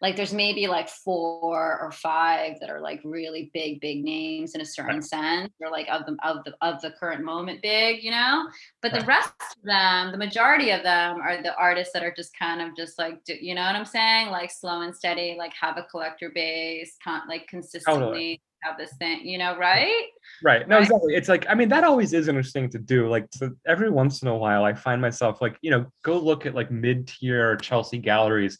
[0.00, 4.60] like there's maybe like four or five that are like really big big names in
[4.60, 8.10] a certain sense or like of the of the of the current moment big you
[8.10, 8.48] know
[8.80, 12.36] but the rest of them the majority of them are the artists that are just
[12.38, 15.52] kind of just like do, you know what i'm saying like slow and steady like
[15.54, 20.06] have a collector base con- like consistently have this thing you know right
[20.42, 20.66] Right.
[20.68, 20.82] No, Right?
[20.82, 21.14] exactly.
[21.14, 23.08] It's like, I mean, that always is interesting to do.
[23.08, 26.46] Like, to, every once in a while, I find myself like, you know, go look
[26.46, 28.58] at like mid tier Chelsea galleries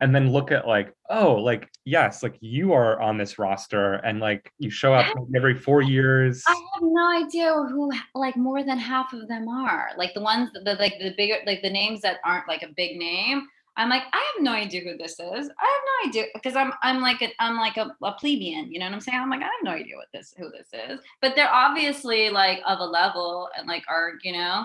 [0.00, 4.20] and then look at like, oh, like, yes, like you are on this roster and
[4.20, 6.42] like you show up every four years.
[6.46, 9.90] I have no idea who like more than half of them are.
[9.96, 12.72] Like the ones that the like the bigger like the names that aren't like a
[12.76, 13.46] big name.
[13.76, 15.20] I'm like, I have no idea who this is.
[15.20, 18.78] I have no idea because I'm I'm like a I'm like a, a plebeian, you
[18.78, 19.18] know what I'm saying?
[19.18, 21.00] I'm like, I have no idea what this who this is.
[21.20, 24.64] But they're obviously like of a level and like are, you know,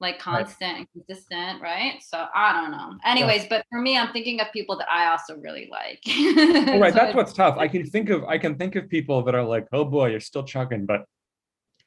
[0.00, 2.02] like constant and consistent, right?
[2.02, 2.94] So I don't know.
[3.04, 6.02] Anyways, but for me, I'm thinking of people that I also really like.
[6.66, 7.56] Well, right, So that's what's tough.
[7.58, 10.20] I can think of I can think of people that are like, oh boy, you're
[10.20, 11.04] still chugging, but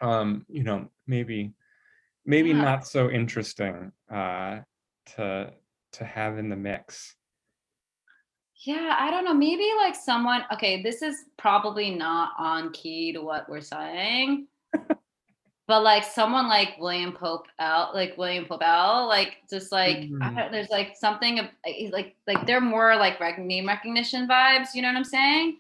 [0.01, 1.53] um, you know, maybe
[2.25, 2.61] maybe Yeah.
[2.61, 4.59] not so interesting uh
[5.15, 5.51] to
[5.93, 7.15] to have in the mix.
[8.65, 9.33] Yeah, I don't know.
[9.33, 14.47] Maybe like someone, okay, this is probably not on key to what we're saying.
[15.69, 20.29] But like someone like William Pope L, like William Pope L, like just like I
[20.31, 20.35] Mhm.
[20.35, 24.81] don't, there's like something of eh, like like they're more like name recognition vibes, you
[24.81, 25.59] know what I'm saying?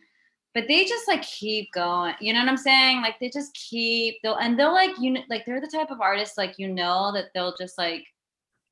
[0.55, 3.03] But they just like keep going, you know what I'm saying?
[3.03, 6.01] Like they just keep they'll and they'll like you know like they're the type of
[6.01, 8.03] artists like you know that they'll just like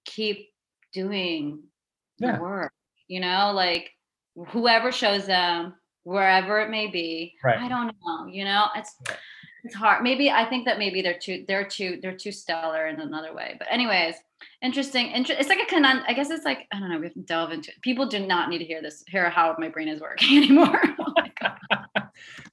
[0.06, 0.50] keep
[0.92, 1.62] doing
[2.18, 2.74] the work,
[3.10, 3.92] you know, like
[4.48, 7.36] whoever shows them wherever it may be.
[7.44, 7.60] Right.
[7.60, 9.20] I don't know, you know, it's Right.
[9.68, 10.02] It's hard.
[10.02, 13.56] Maybe I think that maybe they're too they're too they're too stellar in another way.
[13.60, 14.16] But anyways,
[14.62, 15.12] interesting.
[15.12, 16.04] Inter- it's like a canon.
[16.08, 16.98] I guess it's like I don't know.
[16.98, 17.82] We have to delve into it.
[17.82, 19.04] People do not need to hear this.
[19.08, 20.82] Hear how my brain is working anymore.
[21.00, 21.14] oh.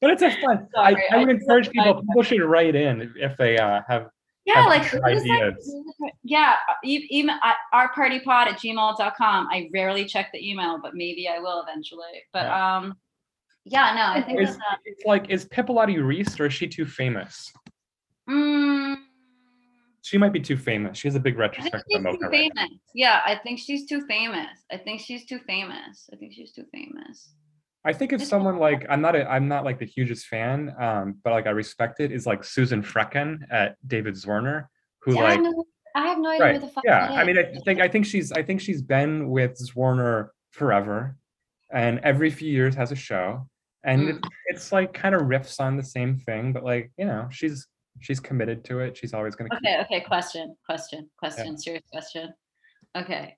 [0.00, 0.68] But it's a fun.
[0.76, 2.02] I, Sorry, I would encourage people.
[2.02, 4.08] People should write in if- they uh, have.
[4.44, 5.74] Yeah, have like is, like, ideas.
[6.22, 9.48] yeah, even at ourpartypod at gmail.com.
[9.50, 12.22] I rarely check the email, but maybe I will eventually.
[12.34, 12.94] But um
[13.64, 16.66] yeah, no, I think Is, that's uh, it's like is Pipilotti Rist or is she
[16.66, 17.52] too famous?
[18.28, 18.96] mm,
[20.02, 20.98] She might be too famous.
[20.98, 22.62] She has a big I retrospective she's too MOCA right now.
[22.62, 22.78] famous.
[22.94, 24.50] Yeah, I think she's too famous.
[24.70, 26.08] I think she's too famous.
[26.12, 27.34] I think she's too famous.
[27.86, 31.16] I think if someone like I'm not a, I'm not like the hugest fan, um,
[31.22, 34.66] but like I respect it is like Susan Frecon at David Zwirner,
[35.00, 37.08] who Yeah, I, like have no, I have no idea right, who the fuck yeah.
[37.08, 37.36] that I mean.
[37.38, 41.16] I think I think she's I think she's been with Zwirner forever,
[41.70, 43.46] and every few years has a show,
[43.84, 44.16] and Mm.
[44.16, 47.66] it, it's like kind of riffs on the same thing, but like you know she's
[48.00, 48.96] She's committed to it.
[48.96, 49.50] She's always gonna.
[49.50, 52.34] keep- Okay, okay, question, question, question, serious question.
[52.96, 53.36] Okay.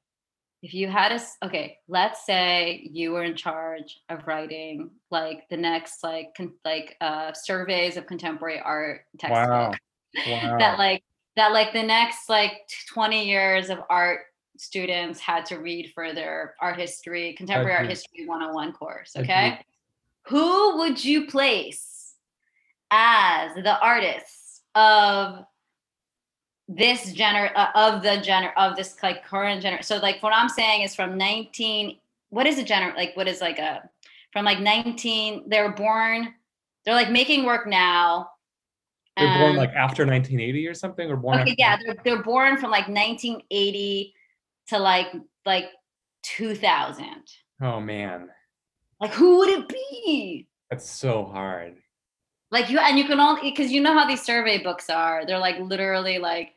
[0.63, 5.59] If you had a okay, let's say you were in charge of writing like the
[5.59, 9.77] next like con- like uh surveys of contemporary art textbook
[10.27, 10.59] Wow.
[10.59, 11.03] that like
[11.37, 12.55] that like the next like
[12.95, 14.21] 20 years of art
[14.57, 19.61] students had to read for their art history, contemporary art history 101 course, okay?
[20.29, 22.15] Who would you place
[22.91, 25.45] as the artists of
[26.69, 30.49] this gener uh, of the gener of this like current gener so like what i'm
[30.49, 31.97] saying is from 19
[32.31, 33.89] what is a gener like what is like a
[34.33, 36.35] from like 19 they were born
[36.85, 38.31] they're like making work now
[39.17, 42.71] They're born like after 1980 or something, or born okay yeah they're, they're born from
[42.71, 44.13] like 1980
[44.69, 45.07] to like
[45.45, 45.67] like
[46.25, 47.07] 2000
[47.63, 48.29] Oh man,
[49.01, 51.77] like who would it be that's so hard.
[52.51, 55.39] like you and you can only because you know how these survey books are they're
[55.39, 56.53] like literally like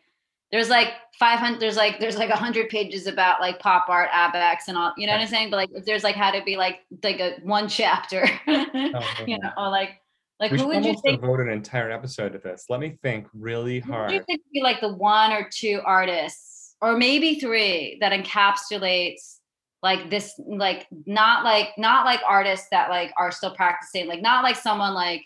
[0.52, 4.78] there's like 500 there's like there's like 100 pages about like pop art abex and
[4.78, 6.80] all you know what i'm saying but like if there's like how to be like
[7.04, 10.00] like a one chapter oh, you know or like
[10.40, 12.66] like we who would you think devote an entire episode to this.
[12.70, 14.26] Let me think really would you hard.
[14.26, 19.39] think be like the one or two artists or maybe three that encapsulates
[19.82, 24.44] like this like not like not like artists that like are still practicing like not
[24.44, 25.26] like someone like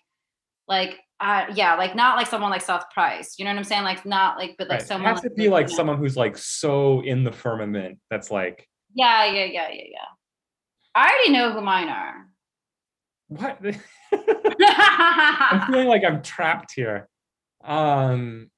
[0.67, 3.83] like uh yeah like not like someone like south Price you know what I'm saying
[3.83, 4.83] like not like but like Right.
[4.83, 5.77] It someone has to be like you know.
[5.77, 7.97] someone who's like so in the firmament.
[8.09, 10.05] That's like yeah yeah yeah yeah yeah
[10.95, 12.27] I already know who mine are
[13.27, 13.59] what?
[14.13, 17.09] I'm feeling like I'm trapped here.
[17.63, 18.49] Um,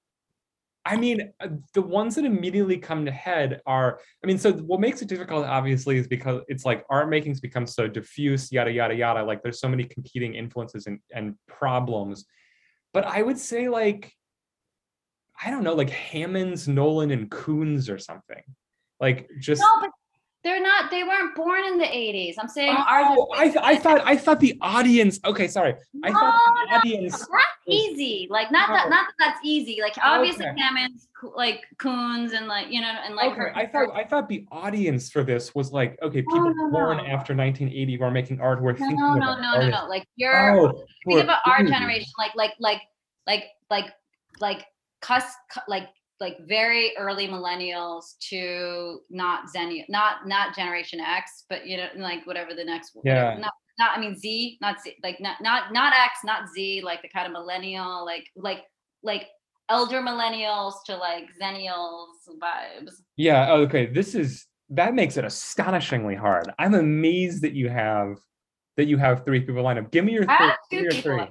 [0.86, 4.80] I mean, uh, the ones that immediately come to head are, I mean, so what
[4.80, 8.94] makes it difficult, obviously, is because it's like art making's become so diffuse, yada yada
[8.94, 9.24] yada.
[9.24, 12.26] Like there's so many competing influences and and problems.
[12.94, 14.12] But I would say like,
[15.44, 18.44] I don't know, like Hammons, Nauman, and Koons or something.
[19.00, 19.90] Like just no but
[20.46, 24.16] they're not they weren't born in the 80s I'm saying Oh, I, I thought I
[24.16, 25.20] thought the audience.
[25.26, 25.74] Okay, sorry.
[26.04, 27.18] I thought No, the no, audience.
[27.18, 27.30] that's
[27.68, 28.28] easy.
[28.30, 28.90] Like not that Oh.
[28.90, 29.80] not that that's easy.
[29.82, 30.62] Like obviously Okay.
[30.62, 33.58] Hammons like Koons and like you know and like okay, her.
[33.58, 37.04] I thought I thought the audience for this was like okay, people no, born no.
[37.06, 39.88] after 1980 who are making art who are no, thinking no, no, no, no, no.
[39.88, 42.82] Like you're Oh, think about our generation, like like like
[43.26, 43.88] like like
[44.40, 44.66] like
[45.02, 45.88] cuss cu- like
[46.20, 52.26] like very early millennials to not Zen, not not Generation X, but you know like
[52.26, 53.40] whatever the next whatever- Yeah.
[53.40, 57.02] not not I mean Z, not Z, like not not not X, not Z, like
[57.02, 58.64] the kind of millennial, like like
[59.04, 59.28] like
[59.70, 62.08] elder millennials to like zennials
[62.42, 62.92] vibes.
[63.18, 63.48] Yeah.
[63.52, 63.88] Oh, okay.
[63.88, 66.52] This is that makes it astonishingly hard.
[66.58, 68.18] I'm amazed that you have
[68.78, 69.92] that you have three people lined up.
[69.92, 70.52] Give me your three.
[70.72, 71.28] Give me your three.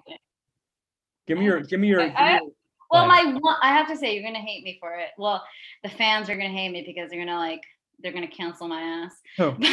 [1.27, 1.61] Give me your.
[1.61, 2.01] Give me your.
[2.03, 2.51] I- I- your-
[2.95, 5.09] Well, my one, I have to say, you're gonna hate me for it.
[5.19, 5.43] Well,
[5.83, 7.61] the fans are gonna hate me because they're gonna like
[8.01, 9.13] they're gonna cancel my ass.
[9.39, 9.57] Oh.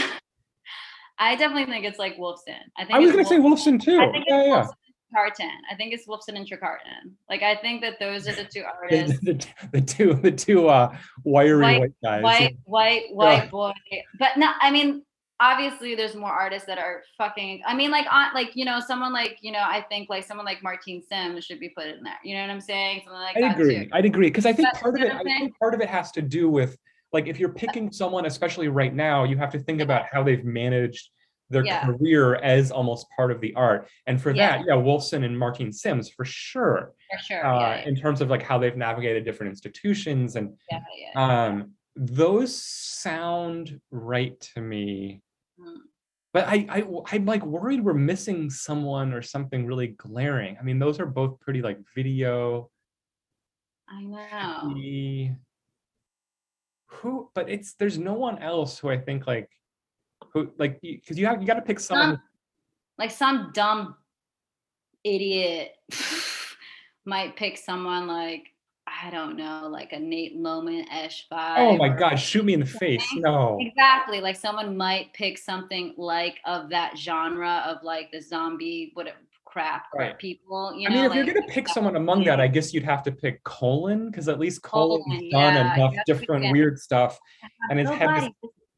[1.19, 2.57] I definitely think it's like Wolfson.
[2.77, 3.99] I think I was gonna say Wolfson too.
[3.99, 4.67] I think Yeah, it's yeah.
[5.13, 5.51] Carton.
[5.71, 7.13] I think it's Wolfson and Trecartin.
[7.29, 9.19] Like I think that those are the two artists.
[9.19, 12.23] the, the, the two the two uh wiry White- white guys.
[12.23, 13.71] white, white, white boy.
[14.17, 15.03] But no, I mean,
[15.41, 17.63] obviously, there's more artists that are fucking.
[17.65, 20.45] I mean, like on, like you know, someone like you know, I think like someone
[20.45, 22.13] like Martine Syms should be put in there.
[22.23, 23.01] You know what I'm saying?
[23.03, 23.85] Something like that agree.
[23.85, 23.89] too.
[23.91, 25.11] I'd agree because I think part of it.
[25.11, 25.39] I what I'm saying?
[25.39, 26.77] think part of it has to do with
[27.11, 30.45] like if you're picking someone, especially right now, you have to think about how they've
[30.45, 31.09] managed
[31.49, 31.85] their Yeah.
[31.85, 33.89] career as almost part of the art.
[34.07, 34.59] And for Yeah.
[34.59, 36.93] that, yeah, Wolfson and Martine Syms for sure.
[37.11, 37.45] For sure.
[37.45, 41.45] Uh, yeah, in terms of like how they've navigated different institutions and yeah, yeah.
[41.47, 45.21] um those sound right to me.
[46.33, 50.57] But I, I I'm like worried we're missing someone or something really glaring.
[50.59, 52.69] I mean, those are both pretty like video
[53.89, 54.73] I know.
[56.87, 59.49] who but it's there's no one else who i think like
[60.33, 62.21] who like because you have you got to pick someone Some,
[62.97, 63.95] like some dumb
[65.03, 65.71] idiot
[67.05, 68.50] might pick someone like
[69.03, 71.57] I don't know, like a Nate Lowman ish oh vibe.
[71.57, 74.19] oh my god shoot me in the face no Exactly.
[74.21, 79.07] Like someone might pick something like of that genre of like the zombie what
[79.45, 80.17] crap Right.
[80.17, 80.73] people.
[80.77, 83.03] You know, i mean if you're gonna pick someone among that i guess you'd have
[83.03, 86.05] to pick colin because at least colin's Colin, done yeah, enough you have to pick
[86.05, 87.19] different weird stuff
[87.69, 88.29] and his head is-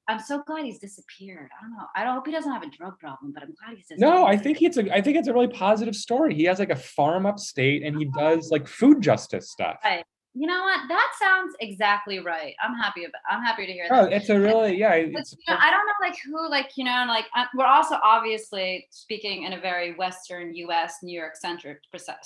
[0.08, 1.50] I'm so glad he's disappeared.
[1.58, 1.86] I don't know.
[1.96, 4.14] I don't hope he doesn't have a drug problem, but I'm glad he's disappeared.
[4.14, 6.70] no i think it's a i think it's a really positive story he has like
[6.70, 10.04] a farm upstate and he does like food justice stuff Right.
[10.36, 10.88] You know what?
[10.88, 12.56] That sounds exactly right.
[12.64, 13.22] I'm happy about.
[13.30, 14.04] I'm happy to hear that.
[14.04, 14.90] Oh, it's a really yeah.
[15.14, 17.98] But, you know, I don't know, like who, like you know, like uh, we're also
[18.04, 20.98] obviously speaking in a very Western U.S.
[21.04, 21.80] New York centric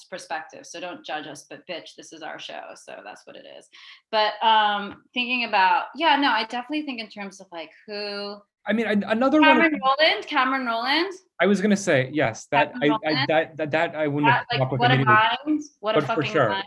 [0.09, 0.65] perspective.
[0.65, 3.67] So don't judge us, but bitch, this is our show, so that's what it is.
[4.09, 8.73] But um thinking about, yeah, no, I definitely think in terms of like who I
[8.73, 9.95] mean, I- another Cameron one.
[9.99, 11.13] Rowland, Cameron Rowland.
[11.39, 12.47] I was gonna say yes.
[12.51, 15.97] That I, I that, that that I wouldn't have that, like what a mind, what
[15.97, 16.49] a but for fucking sure.
[16.49, 16.65] mind,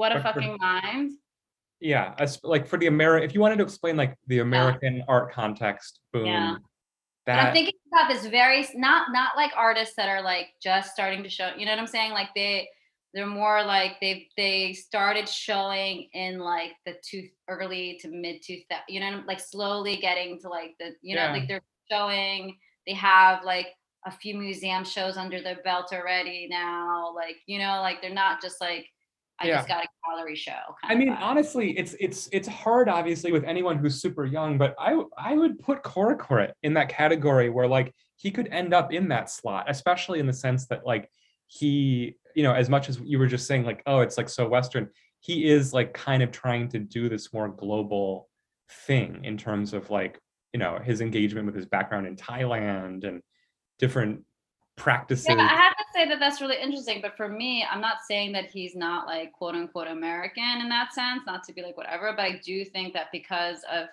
[0.00, 1.12] what a fucking mind.
[1.78, 6.00] Yeah, like for the Ameri, if you wanted to explain like the American art context,
[6.12, 6.26] boom.
[6.26, 6.56] Yeah.
[7.26, 11.22] That I'm thinking about this very not not like artists that are like just starting
[11.22, 11.50] to show.
[11.56, 12.12] You know what I'm saying?
[12.12, 12.68] Like they
[13.12, 18.58] they're more like they they started showing in like the two early to mid two
[18.88, 21.32] you know like slowly getting to like the you know Yeah.
[21.32, 23.68] like they're showing they have like
[24.06, 28.40] a few museum shows under their belt already now like you know like they're not
[28.40, 28.86] just like
[29.40, 29.56] I Yeah.
[29.56, 30.52] just got a gallery show.
[30.82, 34.58] Kind I mean, honestly, it's it's it's hard, obviously, with anyone who's super young.
[34.58, 38.92] But I I would put Korakrit in that category where like he could end up
[38.92, 41.10] in that slot, especially in the sense that like
[41.46, 44.46] he, you know, as much as you were just saying like, oh, it's like so
[44.46, 44.88] Western,
[45.20, 48.28] he is like kind of trying to do this more global
[48.86, 50.20] thing in terms of like,
[50.52, 53.22] you know, his engagement with his background in Thailand and
[53.78, 54.22] different
[54.76, 55.26] practices.
[55.28, 57.00] Yeah, I have say that that's really interesting.
[57.00, 60.92] But for me, I'm not saying that he's not like quote unquote American in that
[60.92, 62.12] sense, not to be like whatever.
[62.16, 63.88] But I do think that because of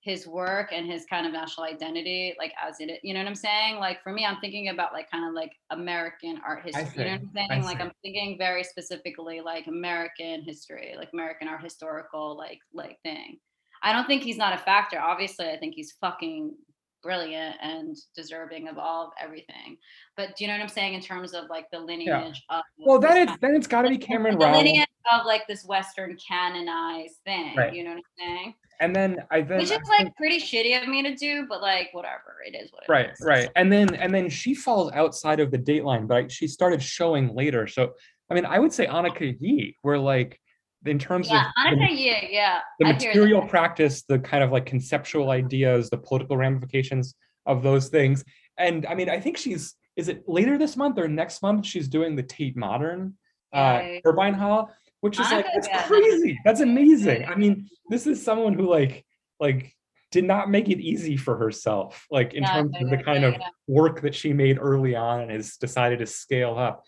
[0.00, 3.36] his work and his kind of national identity, like as it, you know what I'm
[3.36, 3.76] saying?
[3.76, 6.86] Like for me, I'm thinking about like kind of like American art history.
[6.96, 7.62] You know what I'm see, saying?
[7.62, 7.82] Like see.
[7.84, 13.38] I'm thinking very specifically like American history, like American art historical like like thing.
[13.84, 15.00] I don't think he's not a factor.
[15.00, 16.54] Obviously, I think he's fucking
[17.02, 19.76] brilliant and deserving of all of everything.
[20.16, 22.98] But do you know what I'm saying in terms of like the lineage of well,
[22.98, 26.16] then it's then it's got to be Cameron the Rowland, lineage of like this Western
[26.16, 27.56] canonized thing.
[27.56, 27.74] Right.
[27.74, 28.54] You know what I'm saying?
[28.80, 31.62] and then I then Which I is like pretty shitty of me to do, but
[31.62, 32.88] like whatever, it is what it is.
[32.88, 36.48] right right and then and then she falls outside of the dateline but I, she
[36.48, 37.92] started showing later so
[38.30, 40.40] i mean i would say anicka yi where like
[40.86, 42.58] in terms Yeah, of the, yeah, yeah.
[42.78, 47.14] the I material practice the kind of like conceptual ideas the political ramifications
[47.46, 48.24] of those things
[48.58, 51.88] and i mean i think she's is it later this month or next month she's
[51.88, 53.14] doing the tate modern
[53.52, 53.98] uh Yeah.
[54.04, 54.70] turbine hall
[55.00, 59.04] which is like yeah, crazy that's amazing i mean this is someone who like
[59.40, 59.74] like
[60.12, 63.34] did not make it easy for herself like in Yeah, terms of the kind of
[63.66, 66.84] work that she made early on and has decided to scale up.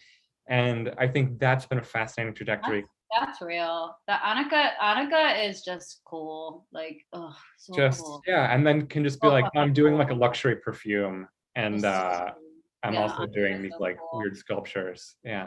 [0.46, 2.84] And I think that's been a fascinating trajectory.
[3.18, 3.96] That's real.
[4.08, 6.66] The Anicka, Anicka is just cool.
[6.72, 8.22] Like, oh, so Just cool.
[8.26, 11.84] yeah, and then can just be So like, I'm doing like a luxury perfume, and
[11.84, 12.30] uh.
[12.82, 14.18] I'm yeah, also doing these so like cool.
[14.18, 15.16] weird sculptures.
[15.24, 15.46] Yeah,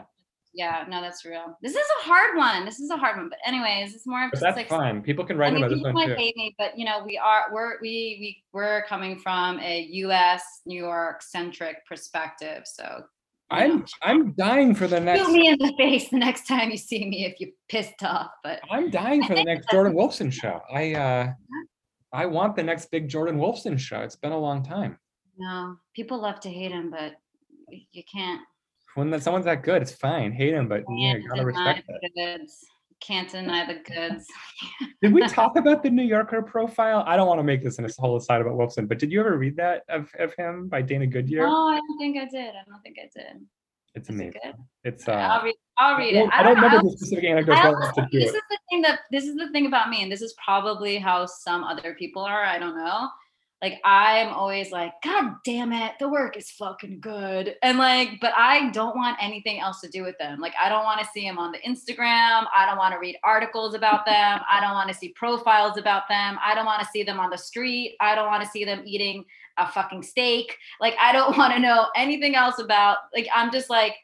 [0.52, 1.56] Yeah, no, that's real.
[1.62, 2.64] This is a hard one.
[2.64, 3.28] This is a hard one.
[3.28, 5.02] But anyways, it's more of but just that's like fine.
[5.02, 6.20] People can I write mean, about this people one might too.
[6.20, 10.42] hate me, but you know, we are we're we we we're coming from a U.S.
[10.66, 12.62] New York centric perspective.
[12.64, 13.04] So
[13.50, 15.20] I'm I'm dying for the next.
[15.20, 18.30] shoot me in the face the next time you see me if you're pissed off.
[18.42, 20.60] But I'm dying for the next Jordan Wolfson show.
[20.72, 21.32] I uh,
[22.12, 24.00] I want the next big Jordan Wolfson show.
[24.00, 24.98] It's been a long time.
[25.38, 27.14] no, people love to hate him, but
[27.70, 28.42] you can't.
[28.94, 30.32] When that, someone's that good, it's fine.
[30.32, 32.40] Hate him, but yeah, you gotta respect it.
[33.00, 34.26] Can't deny the goods.
[35.02, 37.04] Did we talk about the New Yorker profile?
[37.06, 39.20] I don't want to make this in a whole aside about Wolfson, but did you
[39.20, 41.46] ever read that of, of him by Dana Goodyear?
[41.46, 42.50] No, I don't think I did.
[42.50, 43.40] I don't think I did.
[43.94, 44.40] it's it amazing.
[44.42, 44.54] good?
[44.84, 45.54] It's I'll uh read.
[45.78, 46.28] I'll read it.
[46.32, 46.62] I don't know.
[46.64, 48.36] remember the specific anecdotes I well enough also, to this it.
[48.36, 51.24] is the thing that this is the thing about me, and this is probably how
[51.24, 52.44] some other people are.
[52.44, 53.08] I don't know.
[53.60, 58.32] Like I'm always like, God damn it, the work is fucking good, and like, but
[58.36, 60.38] I don't want anything else to do with them.
[60.38, 62.46] Like I don't want to see them on the Instagram.
[62.54, 64.40] I don't want to read articles about them.
[64.48, 66.38] I don't want to see profiles about them.
[66.44, 67.96] I don't want to see them on the street.
[68.00, 69.24] I don't want to see them eating
[69.56, 70.56] a fucking steak.
[70.80, 72.98] Like I don't want to know anything else about.
[73.12, 73.94] Like I'm just like,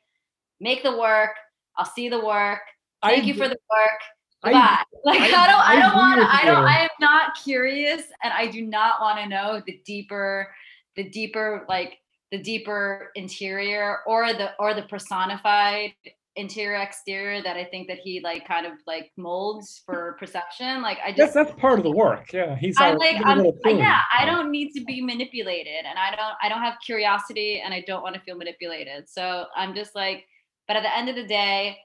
[0.60, 1.30] make the work.
[1.76, 2.60] I'll see the work.
[3.04, 4.00] Thank I- you for the work.
[4.44, 4.82] I- Bye.
[5.04, 6.64] Like I, I- don't, I, I don't want I don't.
[6.64, 10.48] I am not curious, and I do not want to know the deeper,
[10.96, 11.98] the deeper, like
[12.30, 15.92] the deeper interior or the or the personified
[16.36, 20.82] interior exterior that I think that he like kind of like molds for perception.
[20.82, 22.32] Like I Yes, just that's part of the work.
[22.32, 26.34] Yeah, he's I like I'm, yeah, I don't need to be manipulated and I don't
[26.42, 29.08] I don't have curiosity and I don't want to feel manipulated.
[29.08, 30.24] So I'm just like
[30.66, 31.76] but at the end of the day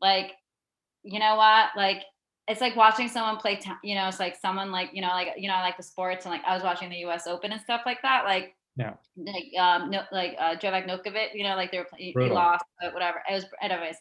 [0.00, 0.32] like
[1.02, 1.70] you know what?
[1.76, 2.02] Like
[2.46, 5.28] it's like watching someone play t- you know, it's like someone like, you know, like
[5.36, 7.60] you know, I like the sports and like I was watching the US Open and
[7.60, 8.94] stuff like that like Yeah.
[9.16, 12.64] like um no like uh Novak Djokovic, you know, like they were playing he lost
[12.80, 13.22] but whatever.
[13.30, 13.96] It was anyways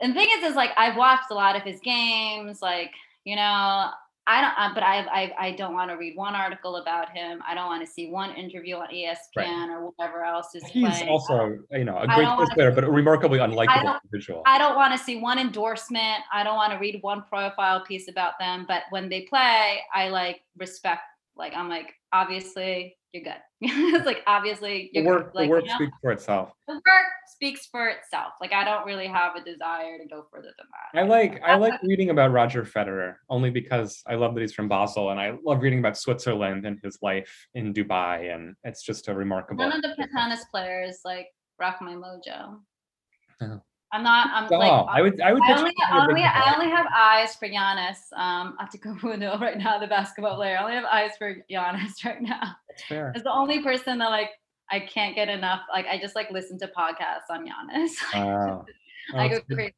[0.00, 2.60] and the thing is, is like I've watched a lot of his games.
[2.62, 2.92] Like
[3.24, 3.90] you know,
[4.30, 7.42] I don't, uh, but I, I, I don't want to read one article about him.
[7.48, 9.70] I don't want to see one interview on ESPN right.
[9.70, 10.62] or whatever else is.
[10.68, 11.08] He's playing.
[11.08, 14.42] also, you know, a great player, but a remarkably unlikable individual.
[14.46, 16.22] I don't want to see one endorsement.
[16.32, 18.66] I don't want to read one profile piece about them.
[18.68, 21.02] But when they play, I like respect.
[21.36, 23.34] Like I'm like, obviously, you're good.
[23.60, 26.50] it's like obviously the work, like, the work you know, speaks for itself.
[26.68, 28.32] The work speaks for itself.
[28.40, 31.00] Like I don't really have a desire to go further than that.
[31.00, 34.68] I like I like reading about Roger Federer only because I love that he's from
[34.68, 39.08] Basel and I love reading about Switzerland and his life in Dubai and it's just
[39.08, 39.68] a remarkable.
[39.68, 42.60] None of the tennis players like rock my mojo.
[43.42, 43.60] Oh.
[43.92, 44.28] I'm not.
[44.32, 44.86] I'm oh, like.
[44.88, 45.20] I would.
[45.20, 45.42] I would.
[45.42, 48.12] I only, only, I only have eyes for Giannis.
[48.16, 50.58] Um, Antetokounmpo right now, the basketball player.
[50.58, 52.54] I only have eyes for Giannis right now.
[52.68, 53.12] That's fair.
[53.14, 54.30] It's the only person that like
[54.70, 55.62] I can't get enough.
[55.72, 57.92] Like I just like listen to podcasts on Giannis.
[59.12, 59.22] Wow.
[59.22, 59.74] I go crazy.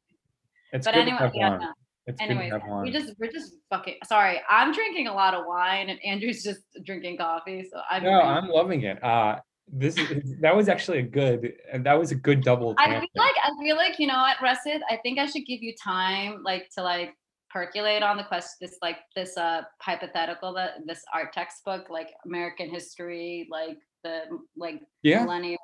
[0.73, 1.57] It's but anyway, yeah.
[1.57, 1.73] No.
[2.05, 2.53] It's Anyways,
[2.83, 4.41] we just we're just fucking sorry.
[4.47, 7.65] I'm drinking a lot of wine and Andrew's just drinking coffee.
[7.71, 9.01] So I'm no, I'm loving it.
[9.03, 9.37] Uh
[9.71, 12.75] this is that was actually a good and that was a good double.
[12.77, 14.81] I feel like I feel like you know what, Russet.
[14.89, 17.15] I think I should give you time, like to like
[17.49, 18.51] percolate on the question.
[18.61, 24.23] This like this uh hypothetical that this art textbook, like American history, like the
[24.57, 25.23] like yeah.
[25.23, 25.57] millennial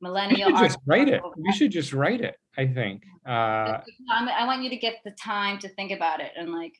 [0.00, 0.50] millennial.
[0.50, 1.22] You should just write it.
[1.36, 2.36] You should just write it.
[2.56, 3.02] I think.
[3.26, 3.78] Uh,
[4.10, 6.72] I want you to get the time to think about it and like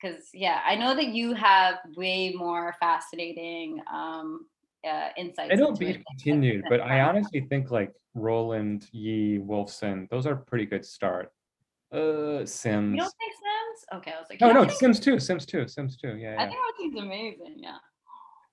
[0.00, 4.46] because yeah, I know that you have way more fascinating um
[4.88, 5.52] uh, insights.
[5.52, 10.66] I don't be continued, but I honestly think like Rowland, Yi, Wolfson, those are pretty
[10.66, 11.30] good start.
[11.92, 12.94] Uh, Syms.
[12.94, 14.00] You don't think Syms?
[14.00, 16.16] Okay, I was like, no, no, Syms too, Syms too, Syms too.
[16.16, 16.42] Yeah, yeah.
[16.42, 17.56] I think Rowland's amazing.
[17.58, 17.76] Yeah.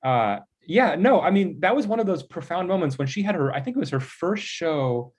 [0.03, 3.35] Uh, yeah, no, I mean that was one of those profound moments when she had
[3.35, 3.53] her.
[3.53, 5.13] I think it was her first show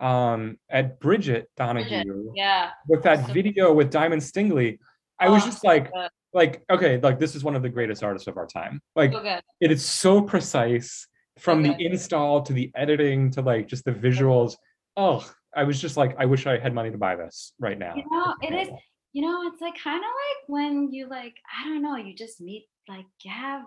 [0.00, 2.04] um at Bridget Donahue.
[2.04, 2.70] Bridget, yeah.
[2.88, 4.78] With that video with Diamond Stingily.
[5.20, 5.90] I oh, was just like,
[6.34, 8.80] like okay like this is one of the greatest artists of our time.
[8.94, 9.40] Like okay.
[9.60, 11.06] it is so precise
[11.38, 11.74] from okay.
[11.74, 14.56] the install to the editing to like just the visuals.
[14.96, 17.94] Oh i was just like i wish i had money to buy this right now.
[17.96, 18.68] You know it is
[19.12, 22.40] you know it's like kind of like when you like i don't know you just
[22.40, 23.62] meet like you have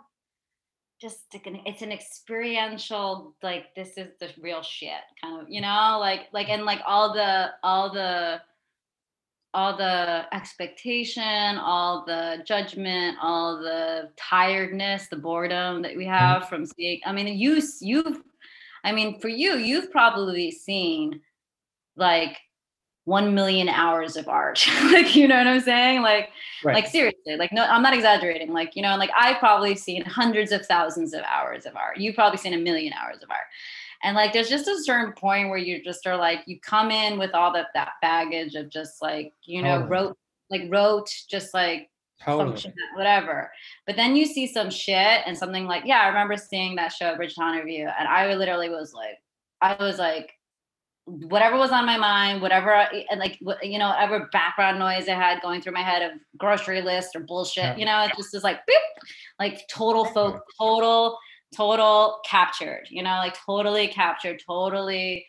[1.02, 6.28] just it's an experiential like this is the real shit kind of you know like
[6.32, 8.40] like and like all the all the
[9.54, 16.14] all the expectation, all the judgment, all the tiredness, the boredom that we mm-hmm.
[16.14, 17.02] have from seeing.
[17.06, 18.22] I mean, you you've,
[18.84, 21.22] I mean, for you, you've probably seen
[21.98, 22.38] like
[23.06, 24.66] one million hours of art.
[24.86, 26.02] like, you know what I'm saying?
[26.02, 26.30] Like,
[26.64, 26.76] right.
[26.76, 28.54] like seriously, like no, I'm not exaggerating.
[28.54, 31.98] Like, you know, like I've probably seen hundreds of thousands of hours of art.
[31.98, 33.48] You've probably seen a million hours of art.
[34.04, 37.20] And like there's just a certain point where you just are like you come in
[37.20, 39.90] with all that that baggage of just like, you know, totally.
[39.90, 40.18] wrote
[40.50, 41.90] like wrote just like
[42.24, 42.46] totally.
[42.46, 43.52] function, whatever.
[43.86, 47.08] But then you see some shit and something like, yeah, I remember seeing that show
[47.08, 49.18] at Bridget Donahue, and I literally was like,
[49.62, 50.32] I was like,
[51.06, 55.42] whatever was on my mind, whatever, and like, you know, whatever background noise I had
[55.42, 57.76] going through my head of grocery list or bullshit, yeah.
[57.76, 61.18] you know, it just is like, boop, like total folk, total
[61.56, 65.26] total captured, you know, like totally captured, totally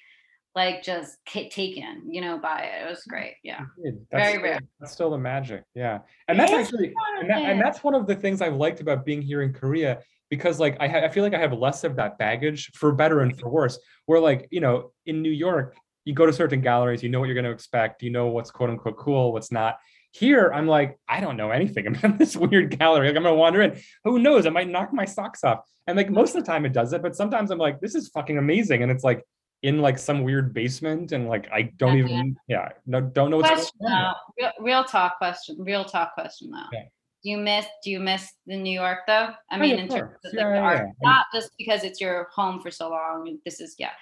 [0.55, 2.87] like just taken, you know, by it.
[2.87, 3.37] It was great.
[3.43, 3.65] Yeah.
[4.11, 4.61] Very still, rare.
[4.81, 5.65] That's still the magic.
[5.75, 6.01] Yeah.
[6.29, 9.23] And that's actually, and, that, and, that's one of the things I've liked about being
[9.23, 12.19] here in Korea because like I, ha- I feel like I have less of that
[12.19, 13.79] baggage for better and for worse.
[14.07, 17.27] Where like, you know, in New York, you go to certain galleries, you know what
[17.27, 19.79] you're going to expect, you know what's quote unquote cool, what's not.
[20.13, 21.87] Here, I'm like, I don't know anything.
[22.05, 23.09] I'm in this weird gallery.
[23.09, 23.81] Like, I'm gonna wander in.
[24.05, 24.47] Who knows?
[24.47, 25.61] I might knock my socks off.
[25.87, 27.03] And like most of the time, it does it.
[27.03, 28.83] But sometimes I'm like, this is fucking amazing.
[28.83, 29.25] And it's like
[29.63, 33.49] in like some weird basement, and like I don't even, yeah, no, don't know what's
[33.49, 34.15] question, going on.
[34.39, 35.57] Real, real, talk question.
[35.59, 36.69] Real talk question though.
[36.73, 36.85] Yeah.
[37.25, 39.31] Do you miss Do you miss the New York though?
[39.51, 41.09] I oh, mean, in terms of like yeah, the art, yeah.
[41.09, 43.39] not just because it's your home for so long.
[43.45, 43.93] This is yeah,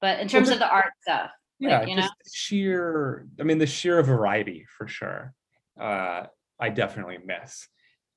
[0.00, 1.30] but in terms well, of the art stuff.
[1.58, 2.08] Yeah, like, you know?
[2.32, 3.26] sheer.
[3.38, 5.34] I mean, the sheer variety for sure
[5.80, 6.26] uh,
[6.58, 7.66] I definitely miss.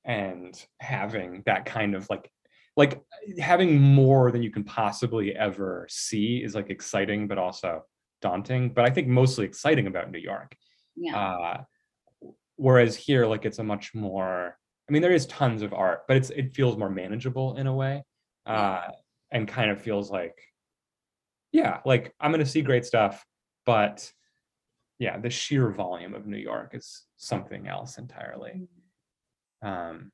[0.04, 2.30] And having that kind of like
[2.76, 3.00] like
[3.38, 7.84] having more than you can possibly ever see is like exciting but also
[8.20, 10.56] daunting but i think mostly exciting about new york
[10.96, 11.18] yeah.
[11.18, 11.62] uh,
[12.56, 14.56] whereas here like it's a much more
[14.88, 17.74] i mean there is tons of art but it's it feels more manageable in a
[17.74, 18.02] way
[18.46, 18.82] uh,
[19.30, 20.38] and kind of feels like
[21.52, 23.24] yeah like i'm gonna see great stuff
[23.66, 24.10] but
[24.98, 28.68] yeah, the sheer volume of New York is something else entirely.
[29.62, 29.68] Mm.
[29.68, 30.10] Um,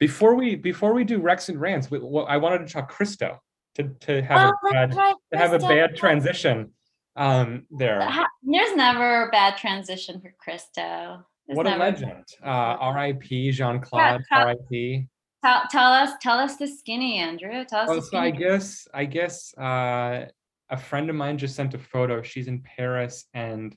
[0.00, 3.40] before we before we do Rex and Rants, we, well, I wanted to talk Christo
[3.74, 6.72] to to have oh, a bad, to have a bad transition.
[7.16, 7.98] um, there.
[8.42, 11.24] There's never a bad transition for Christo.
[11.46, 12.24] There's What a legend.
[12.44, 13.52] Uh, R.I.P.
[13.52, 14.22] Jeanne-Claude.
[14.30, 15.08] R.I.P.
[15.44, 17.64] Tell, tell us, tell us the skinny, Andrew.
[17.64, 20.26] Tell us Oh, the so I guess I guess uh,
[20.70, 22.22] a friend of mine just sent a photo.
[22.22, 23.74] She's in Paris, and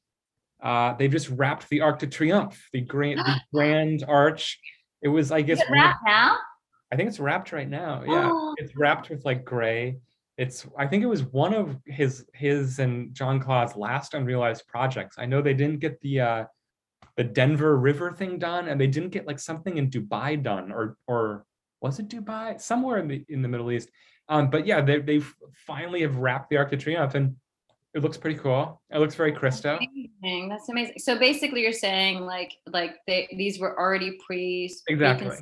[0.61, 4.59] uh, they just wrapped the Arc de Triomphe, the grand, the grand arch.
[5.01, 6.37] It was, I guess, Is it one of- wrapped now?
[6.91, 8.03] I think it's wrapped right now.
[8.05, 8.53] Yeah, Oh.
[8.57, 9.97] it's wrapped with like gray.
[10.37, 15.15] It's I think it was one of his his and Jeanne-Claude's last unrealized projects.
[15.17, 16.45] I know they didn't get the uh
[17.15, 20.97] the Denver River thing done, and they didn't get like something in Dubai done, or
[21.07, 21.45] or
[21.81, 22.59] was it Dubai?
[22.59, 23.89] Somewhere in the in the Middle East.
[24.31, 25.19] Um, but yeah, they they
[25.67, 27.35] finally have wrapped the Arc de Triomphe, and
[27.93, 28.81] it looks pretty cool.
[28.89, 29.77] It looks very Christo.
[29.77, 30.47] Amazing.
[30.47, 30.95] That's amazing.
[30.99, 35.35] So basically, you're saying like like they these were already pre Exactly.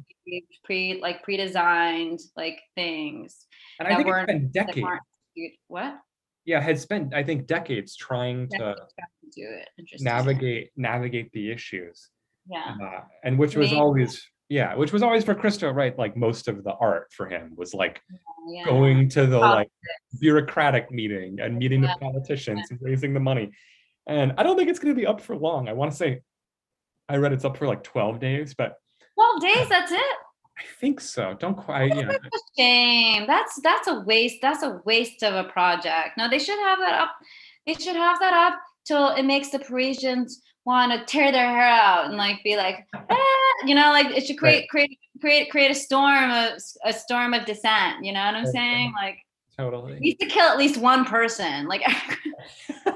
[0.63, 3.45] pre like pre-designed like things
[3.79, 4.87] And I think it's been decades.
[5.67, 5.99] what
[6.45, 8.75] Yeah, had spent I think decades trying to Decades
[9.23, 10.01] to do it.
[10.01, 12.09] Navigate navigate the issues.
[12.49, 12.75] Yeah.
[12.81, 16.63] uh, and which was always yeah which was always for christo right like most of
[16.63, 18.01] the art for him was like
[18.47, 18.65] yeah.
[18.65, 19.69] going to the like
[20.19, 21.93] bureaucratic meeting and meeting Yeah.
[21.93, 23.51] the politicians and raising the money
[24.07, 26.21] and i don't think it's going to be up for long i want to say
[27.07, 28.75] i read it's up for like 12 days but
[29.15, 29.67] Twelve days.
[29.67, 30.15] That's it.
[30.57, 32.17] i think so don't quite you know
[32.57, 33.25] Shame.
[33.27, 34.37] That's that's a waste.
[34.41, 36.17] That's a waste of a project.
[36.17, 37.11] No, they should have that up.
[37.65, 41.67] They should have that up till it makes the Parisians want to tear their hair
[41.67, 43.15] out and like be like, "Ah,"
[43.65, 47.45] you know, like it should create create create create a storm of a storm of
[47.45, 48.03] dissent.
[48.05, 48.53] You know what I'm Right.
[48.53, 48.93] saying?
[48.95, 49.17] Like
[49.57, 51.67] totally needs to kill at least one person.
[51.67, 51.81] Like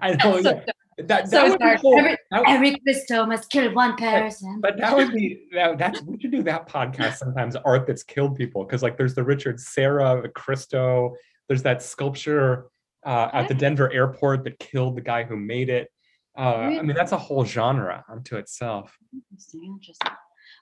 [0.00, 0.60] i know so, yeah.
[0.98, 1.98] that, that so would be cool.
[1.98, 4.60] Every, That would- every Christo must kill one person.
[4.60, 7.56] But that would be that, that's we should do that podcast sometimes.
[7.56, 11.14] Art that's killed people because like there's the Richard Serra, the Christo.
[11.48, 12.66] There's that sculpture
[13.04, 15.90] uh, at the Denver airport that killed the guy who made it.
[16.36, 16.40] Uh,
[16.78, 18.96] I mean that's a whole genre unto itself.
[19.12, 20.12] Interesting, interesting.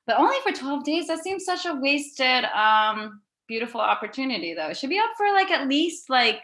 [0.06, 1.06] But only for 12 days.
[1.06, 4.68] That seems such a wasted, um, beautiful opportunity though.
[4.68, 6.42] It should be up for like at least like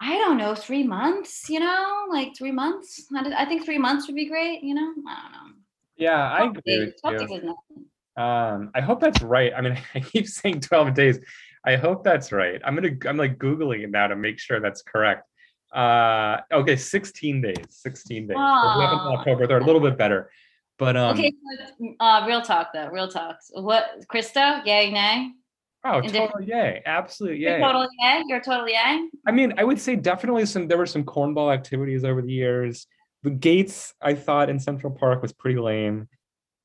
[0.00, 3.06] I don't know, three months, you know, like three months.
[3.14, 4.92] I, think three months would be great, you know.
[5.08, 5.54] I don't know.
[5.96, 7.18] Yeah, I agree days- with you.
[7.18, 7.86] days is nothing.
[8.18, 9.52] Um, I hope that's right.
[9.56, 11.18] I mean, I keep saying 12 days.
[11.64, 12.60] I hope that's right.
[12.64, 15.28] I'm gonna I'm like googling it now to make sure that's correct.
[15.76, 17.56] Uh, okay, 16 days.
[17.68, 18.34] 16 days.
[18.34, 19.16] So 11th Aw.
[19.18, 19.46] October.
[19.46, 20.30] They're a little bit better,
[20.78, 21.18] but um.
[21.18, 21.32] okay,
[21.78, 23.50] so, uh, real talk though, real talks.
[23.52, 24.62] What, Christo?
[24.64, 25.32] Yay, nay?
[25.84, 26.82] Oh, And total yay!
[26.84, 27.60] Absolute You're yay!
[27.60, 28.22] totally yay.
[28.26, 29.08] You're totally yay.
[29.26, 30.66] I mean, I would say definitely some.
[30.66, 32.86] There were some cornball activities over the years.
[33.22, 36.08] The gates, I thought, in Central Park was pretty lame.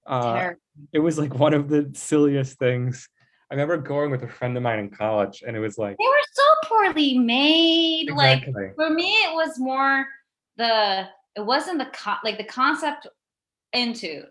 [0.07, 0.51] Uh,
[0.93, 3.09] it was like one of the silliest things.
[3.51, 6.05] I remember going with a friend of mine in college, and it was like They
[6.05, 8.09] were so poorly made.
[8.11, 8.45] Like
[8.75, 10.07] for me it was more
[10.57, 13.07] the it wasn't the con- like the concept
[13.73, 14.23] into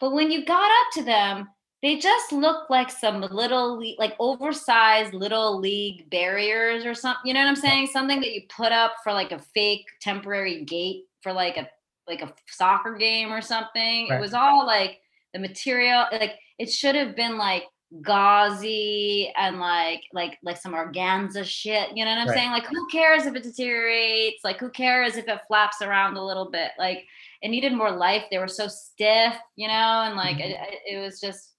[0.00, 1.48] but when you got up to them
[1.82, 7.38] they just looked like some little like oversized little league barriers or something you know
[7.40, 11.32] what i'm saying something that you put up for like a fake temporary gate for
[11.32, 11.68] like a
[12.08, 14.18] like a soccer game or something Right.
[14.18, 14.98] it was all like
[15.32, 17.62] the material like it should have been like
[18.00, 22.36] gauzy and like like like some organza shit you know what i'm Right.
[22.36, 26.24] saying like who cares if it deteriorates like who cares if it flaps around a
[26.24, 27.04] little bit like
[27.42, 30.52] it needed more life they were so stiff you know and like mm-hmm.
[30.52, 31.50] it, it it was just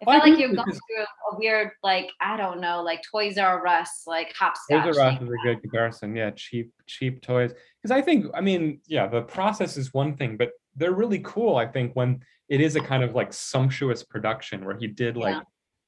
[0.00, 3.36] it Well, felt like you're going through a weird like i don't know like toys
[3.36, 6.14] r us like hopscotch Toys R Us is a good comparison.
[6.14, 7.52] Yeah, cheap, cheap toys.
[7.80, 11.56] Because I think, I mean, yeah, the process is one thing, but they're really cool.
[11.56, 15.34] I think when it is a kind of like sumptuous production where he did like
[15.34, 15.40] Yeah.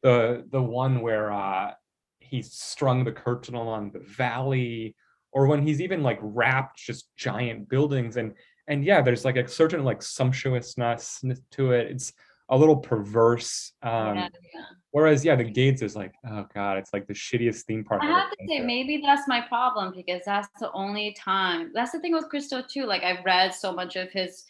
[0.05, 1.73] The the one where uh
[2.21, 4.95] he strung the curtain along the valley,
[5.33, 8.35] or when he's even like wrapped just giant buildings and
[8.69, 11.91] and yeah, there's like a certain like sumptuousness to it.
[11.91, 12.13] It's
[12.49, 13.73] a little perverse.
[13.83, 14.65] Um, Yeah, yeah.
[14.91, 18.03] Whereas, yeah, the Gates is like, oh god, it's like the shittiest theme park.
[18.05, 18.65] I I've to say, to.
[18.65, 21.73] maybe that's my problem because that's the only time.
[21.75, 22.85] That's the thing with Christo too.
[22.87, 24.45] Like I've read so much of his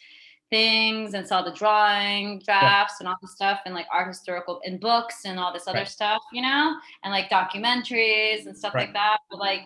[0.49, 4.77] things and saw the drawing drafts and all the stuff and like art historical in
[4.77, 5.87] books and all this other Right.
[5.87, 8.87] stuff, you know, and like documentaries and stuff Right.
[8.87, 9.17] like that.
[9.29, 9.61] But like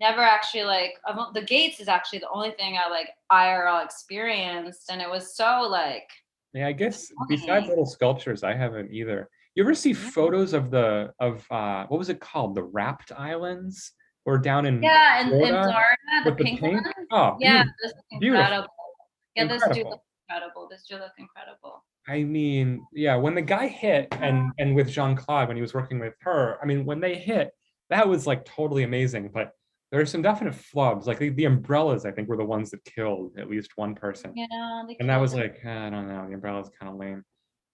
[0.00, 0.94] never actually like
[1.34, 5.62] the Gates is actually the only thing I like IRL experienced, and it was so
[5.62, 6.08] like
[6.54, 9.28] Yeah, I guess besides little sculptures, I haven't either.
[9.54, 10.10] You ever see Yeah.
[10.10, 12.54] photos of the of uh what was it called?
[12.54, 13.92] The Wrapped Islands?
[14.24, 16.84] Or down in yeah, in, in Florida Florida, the the pink, pink?
[16.84, 16.92] one.
[17.10, 17.72] Oh, Yeah, beautiful.
[17.82, 17.92] this
[19.38, 19.54] Beautiful.
[19.54, 19.68] incredible.
[19.68, 20.02] This do Incredible.
[20.28, 20.68] incredible.
[20.70, 21.84] This do look incredible.
[22.06, 25.98] I mean, yeah, when the guy hit and and with Jeanne-Claude when he was working
[25.98, 27.50] with her, I mean, when they hit,
[27.90, 29.30] that was like totally amazing.
[29.32, 29.52] But
[29.90, 31.06] There are some definite flubs.
[31.06, 34.32] Like the, the umbrellas, I think, were the ones that killed at least one person.
[34.34, 35.40] Yeah, and that was him.
[35.40, 37.24] like, I don't know, the umbrella's kind of lame.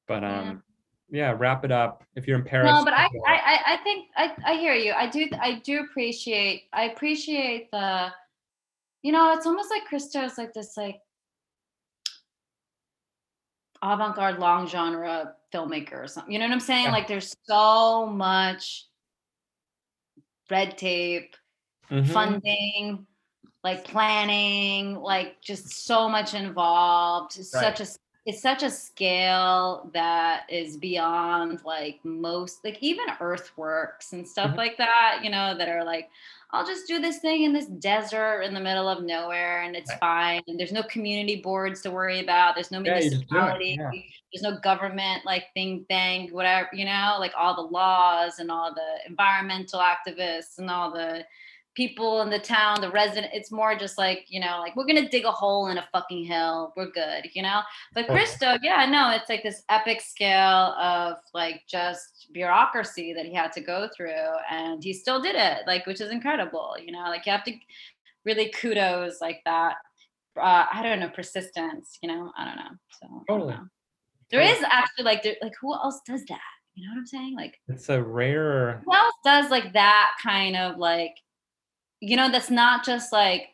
[0.07, 0.63] But um,
[1.11, 2.05] yeah, wrap it up.
[2.15, 3.09] If you're in Paris, no, but I.
[3.27, 4.93] I, I, think I, I hear you.
[4.93, 8.11] I do, I do appreciate, I appreciate the,
[9.03, 11.01] you know, it's almost like Christo is like this, like
[13.85, 16.33] avant-garde long genre filmmaker or something.
[16.33, 16.87] You know what I'm saying?
[16.87, 16.93] Yeah.
[16.93, 18.87] Like there's so much
[20.51, 21.37] red tape,
[21.91, 22.13] Mhm.
[22.13, 23.07] funding,
[23.63, 27.39] like planning, like just so much involved.
[27.39, 27.77] It's Right.
[27.77, 27.91] Such a
[28.27, 34.57] it's such a scale that is beyond like most like even earthworks and stuff Mhm.
[34.57, 36.09] like that, you know, that are like,
[36.55, 39.91] I'll just do this thing in this desert in the middle of nowhere and it's
[39.91, 39.99] Right.
[39.99, 40.43] fine.
[40.47, 42.55] And there's no community boards to worry about.
[42.55, 43.77] There's no Yeah, you just do it, municipality.
[43.81, 43.91] yeah.
[44.33, 48.73] There's no government like thing thing, whatever, you know, like all the laws and all
[48.73, 51.27] the environmental activists and all the
[51.75, 53.33] people in the town, the resident.
[53.35, 56.25] It's more just like, you know, like we're gonna dig a hole in a fucking
[56.25, 56.73] hill.
[56.77, 57.61] We're good, you know?
[57.95, 58.07] But.
[58.07, 63.51] Christo, yeah, no, it's like this epic scale of like just bureaucracy that he had
[63.53, 64.13] to go through
[64.51, 67.53] and he still did it, like which is incredible, you know, like you have to
[68.25, 69.75] really kudos like that.
[70.37, 72.71] Uh, I don't know, persistence, you know, I don't know.
[73.01, 73.55] So Totally.
[73.55, 73.67] know.
[74.31, 74.59] There Totally.
[74.59, 76.39] is actually like there, like who else does that?
[76.75, 77.35] You know what I'm saying?
[77.37, 78.83] Like It's a rare.
[78.85, 81.15] who else does like that kind of like
[82.09, 83.49] you know that's not just like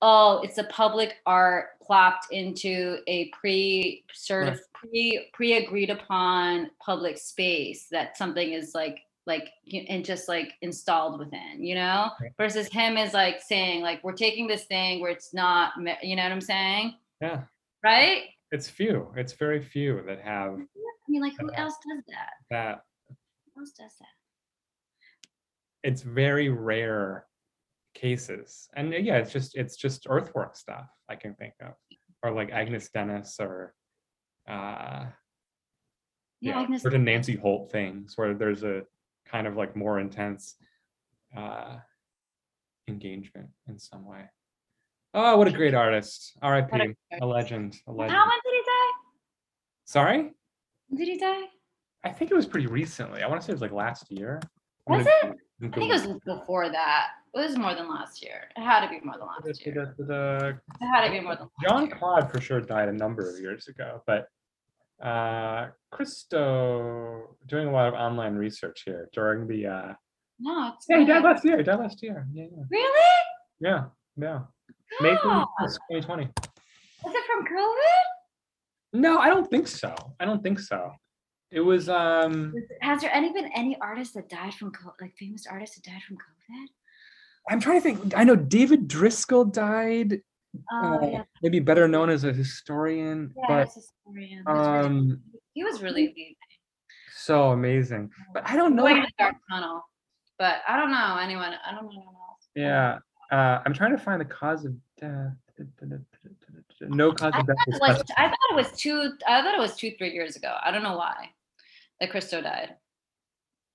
[0.00, 6.70] oh it's a public art plopped into a pre sort of pre pre agreed upon
[6.84, 9.50] public space that something is like like
[9.88, 12.32] and just like installed within you know Right.
[12.38, 16.22] versus him is like saying like we're taking this thing where it's not you know
[16.22, 17.42] what i'm saying Yeah,
[17.84, 19.10] right it's few.
[19.16, 22.80] It's very few that have i mean like who else does that that.
[23.54, 24.08] who else does that
[25.88, 27.26] It's very rare
[27.94, 31.74] cases, and uh, yeah, it's just it's just earthwork stuff I can think of,
[32.22, 33.74] or like Agnes Denes or.
[34.48, 35.06] uh
[36.40, 38.82] yeah, yeah, Agnes- certain Nancy Holt things where there's a
[39.26, 40.56] kind of like more intense
[41.36, 41.76] uh
[42.88, 44.24] engagement in some way.
[45.14, 46.32] Oh, what a great artist.
[46.42, 46.74] R.I.P.
[47.12, 47.76] A A, legend.
[47.86, 48.16] A legend.
[48.16, 48.92] how did he die
[49.84, 50.30] Sorry?
[50.94, 51.44] did he die
[52.04, 53.22] I think it was pretty recently.
[53.22, 54.40] I want to say it was like last year.
[54.88, 57.08] Was gonna- I think it was before that.
[57.34, 58.48] It was more than last year.
[58.56, 59.74] It had to be more than last year.
[59.96, 61.88] It had to be more than last John.
[61.90, 64.26] Claude for sure died a number of years ago, but
[65.04, 69.92] uh Christo doing a lot of online research here during the uh
[70.38, 73.14] No, it's yeah he died last year he died last year yeah yeah Really?
[73.60, 73.84] yeah
[74.16, 74.40] yeah
[75.00, 76.28] May 2020
[77.04, 78.02] Was it from COVID?
[78.92, 80.92] no I don't think so I don't think so
[81.52, 85.46] it was um Has there any been any artists that died from COVID, like famous
[85.46, 86.66] artists that died from COVID?
[87.50, 90.22] I'm trying to think I know David Driskell died
[90.70, 94.44] Oh uh, yeah, maybe better known as a historian yeah, but a historian.
[94.46, 95.20] He was really- um
[95.54, 96.36] he was really amazing.
[97.14, 99.82] so amazing but I don't know Going in dark tunnel,
[100.38, 101.54] but I don't know anyone.
[101.66, 102.48] I don't know anyone else.
[102.54, 102.98] Yeah,
[103.30, 105.32] uh, I'm trying to find the cause of death.
[106.80, 107.56] No cause of death.
[107.56, 108.24] thought, is it was, specified.
[108.24, 109.12] I thought it was two.
[109.26, 110.56] I thought it was two, three years ago.
[110.64, 111.30] I don't know why
[112.02, 112.74] that Christo died.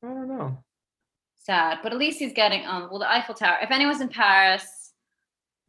[0.03, 0.63] I don't know.
[1.37, 2.89] Sad, but at least he's getting um.
[2.91, 3.57] Well, the Eiffel Tower.
[3.61, 4.91] If anyone's in Paris,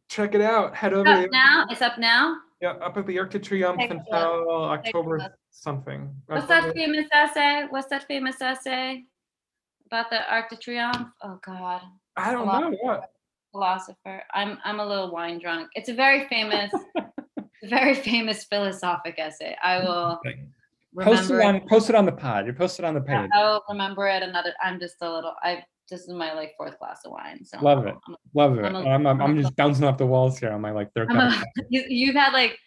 [0.09, 0.75] Check it out.
[0.75, 1.25] Head over it's there.
[1.25, 1.65] up now.
[1.69, 2.37] It's up now.
[2.61, 6.13] Yeah, up at the Arc de Triomphe Take until October something.
[6.25, 7.65] What's October- that famous essay?
[7.69, 9.03] What's that famous essay
[9.85, 11.09] about the Arc de Triomphe?
[11.23, 11.81] Oh God,
[12.17, 13.11] I don't know what.
[13.53, 14.23] philosopher.
[14.33, 15.69] I'm I'm a little wine drunk.
[15.75, 16.73] It's a very famous,
[17.63, 19.55] very famous philosophic essay.
[19.63, 20.19] I will
[20.97, 22.47] Post it on post it on the pod.
[22.47, 23.29] You post it on the Yeah, page.
[23.33, 24.53] I will remember it another.
[24.63, 25.33] I'm just a little.
[25.43, 27.43] I this is my like fourth glass of wine.
[27.45, 27.95] So Love it.
[28.07, 28.65] I'm- Love it.
[28.65, 31.11] I'm a- I'm, I'm, I'm just bouncing off the walls here on my like third
[31.11, 32.57] a- you, you've had like,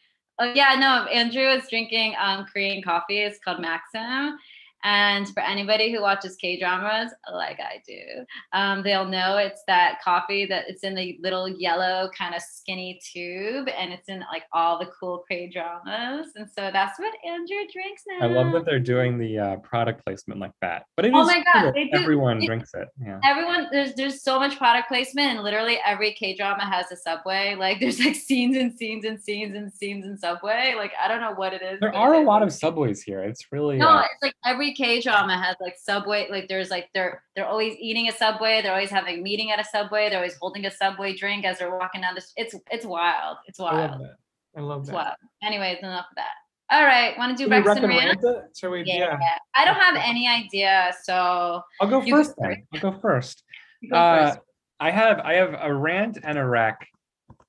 [0.41, 1.05] oh yeah, no.
[1.11, 3.19] Andrew is drinking um Korean coffee.
[3.21, 4.37] It's called Maxim.
[4.85, 10.01] And for anybody who watches K dramas like I do, um, they'll know it's that
[10.03, 14.45] coffee that it's in the little yellow kind of skinny tube, and it's in like
[14.53, 16.29] all the cool K dramas.
[16.37, 18.27] And so that's what Andrew drinks now.
[18.27, 20.87] I love that they're doing the uh, product placement like that.
[20.97, 21.73] But it is Oh my God, cool.
[21.73, 22.89] they do- everyone drinks it.
[23.05, 23.21] Yeah.
[23.25, 27.55] everyone there's there's so much product placement and literally every K drama has a subway.
[27.59, 30.75] Like there's like scenes and scenes and scenes and scenes in subway.
[30.77, 31.81] Like I don't know what it is.
[31.81, 33.23] There are a lot of subways here.
[33.23, 36.29] It's really No, uh, it's like every K drama has like subway.
[36.31, 38.61] Like there's like they're they're always eating a subway.
[38.63, 40.09] They're always having a meeting at a subway.
[40.09, 42.21] They're always holding a subway drink as they're walking down the.
[42.21, 43.37] s- It's it's wild.
[43.47, 43.77] It's wild.
[43.77, 44.17] I love that.
[44.57, 44.93] I love that.
[44.95, 45.17] wild.
[45.43, 46.33] Anyways, enough of that.
[46.71, 48.57] All right, want to do Rex and it?
[48.57, 48.83] Shall we?
[48.87, 49.19] Yeah.
[49.21, 49.39] yeah.
[49.55, 52.65] I don't have any idea, so I'll go first then.
[52.75, 53.43] I'll go first.
[53.91, 54.39] go Uh, first.
[54.81, 56.89] I have I have a rant and a rec.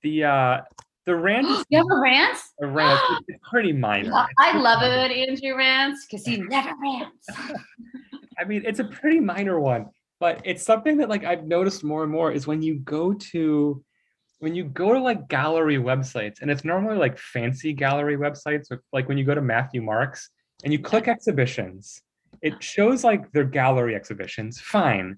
[0.01, 0.61] The uh
[1.05, 2.37] the rant is you have a rant?
[2.61, 2.99] a rant.
[3.27, 4.25] It's, pretty minor.
[4.39, 7.27] I love it Andrew rants because he never rants.
[8.39, 9.87] I mean, it's a pretty minor one,
[10.19, 13.83] but it's something that like I've noticed more and more is when you go to
[14.39, 18.81] when you go to like gallery websites, and it's normally like fancy gallery websites, with-
[18.91, 20.29] like when you go to Matthew Marks
[20.63, 22.01] and you click exhibitions,
[22.41, 25.15] it shows like their gallery exhibitions, fine.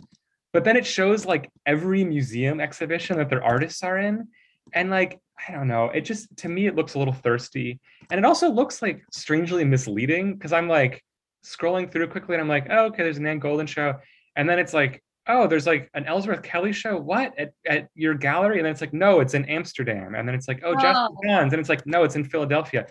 [0.53, 4.28] But then it shows like every museum exhibition that their artists are in.
[4.74, 7.80] And like, I don't know, it just to me it looks a little thirsty.
[8.10, 11.04] And it also looks like strangely misleading because I'm like
[11.46, 13.96] scrolling through quickly and I'm like, oh, okay, there's an Nan Goldin show.
[14.36, 16.98] And then it's like, oh, there's like an Ellsworth Kelly show.
[16.98, 18.58] What at, at your gallery?
[18.58, 20.16] And then it's like, no, it's in Amsterdam.
[20.16, 21.18] And then it's like, oh, Jeff Oh.
[21.26, 21.54] Johns.
[21.54, 22.86] And it's like, no, it's in Philadelphia.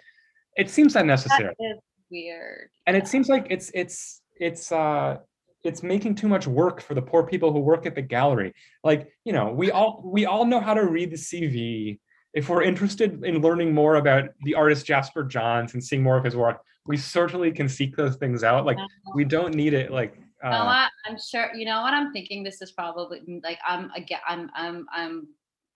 [0.56, 1.54] It seems unnecessary.
[1.58, 1.78] That is
[2.10, 2.70] weird.
[2.86, 5.18] And it seems like it's it's it's uh
[5.64, 8.52] it's making too much work for the poor people who work at the gallery.
[8.84, 11.98] Like, you know, we all we all know how to read the CV.
[12.34, 16.24] If we're interested in learning more about the artist Jasper Johns and seeing more of
[16.24, 18.66] his work, we certainly can seek those things out.
[18.66, 18.76] Like,
[19.14, 19.90] we don't need it.
[19.90, 20.90] Like, You know uh, what?
[21.06, 21.54] I'm sure.
[21.54, 21.94] You know what?
[21.94, 24.20] I'm thinking this is probably like I'm again.
[24.28, 25.28] I'm I'm I'm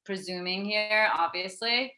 [0.04, 1.94] presuming here, obviously,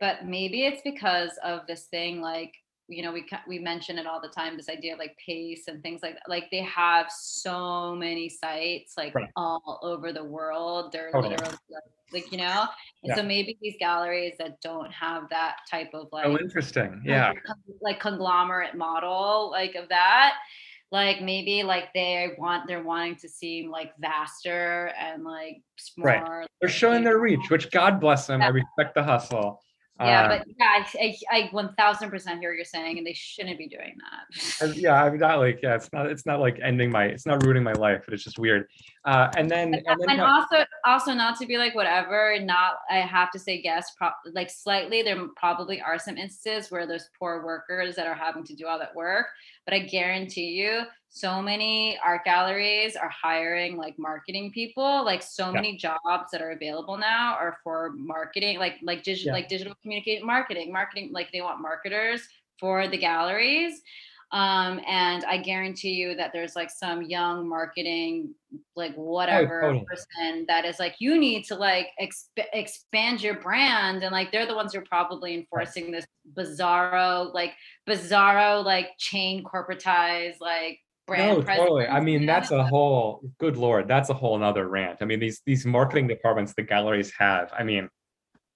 [0.00, 2.22] but maybe it's because of this thing.
[2.22, 2.54] Like
[2.88, 4.56] you know, we we mention it all the time.
[4.56, 6.28] This idea of like pace and things like that.
[6.28, 9.30] Like they have so many sites like Right.
[9.36, 10.92] all over the world.
[10.92, 11.30] They're Totally.
[11.34, 11.82] literally like,
[12.12, 12.66] like you know.
[13.02, 13.14] And Yeah.
[13.16, 17.02] so maybe these galleries that don't have that type of oh, like oh, interesting.
[17.04, 17.28] Yeah.
[17.28, 17.38] like,
[17.80, 20.34] like conglomerate model like of that
[20.92, 25.60] like maybe like they want they're wanting to seem like vaster and like
[25.98, 26.46] Right.
[26.60, 28.40] They're showing their reach, which God bless them.
[28.42, 29.60] I respect the hustle.
[30.00, 33.58] Yeah Uh, but yeah I, I, I 1000% hear what you're saying and they shouldn't
[33.58, 34.68] be doing that.
[34.68, 37.42] Uh, yeah i'm not like yeah it's not it's not like ending my it's not
[37.44, 38.68] ruining my life but it's just weird
[39.04, 42.96] uh and then and and no- also also not to be like whatever not i
[42.96, 47.44] have to say yes pro- like slightly there probably are some instances where there's poor
[47.44, 49.26] workers that are having to do all that work
[49.66, 55.46] but i guarantee you so many art galleries are hiring like marketing people like so
[55.46, 55.52] Yeah.
[55.52, 59.34] many jobs that are available now are for marketing like like digital Yeah.
[59.34, 62.26] like digital communicate marketing marketing like they want marketers
[62.58, 63.82] for the galleries
[64.32, 68.34] um and i guarantee you that there's like some young marketing
[68.76, 69.86] like whatever Oh, totally.
[69.88, 74.46] person that is like you need to like exp- expand your brand and like they're
[74.46, 76.06] the ones who are probably enforcing this
[76.36, 77.52] bizarro like
[77.88, 81.86] bizarro like chain corporatized like brand no totally.
[81.86, 84.98] I mean that's a whole good lord that's a whole nother rant.
[85.00, 87.88] I mean these these marketing departments the galleries have i mean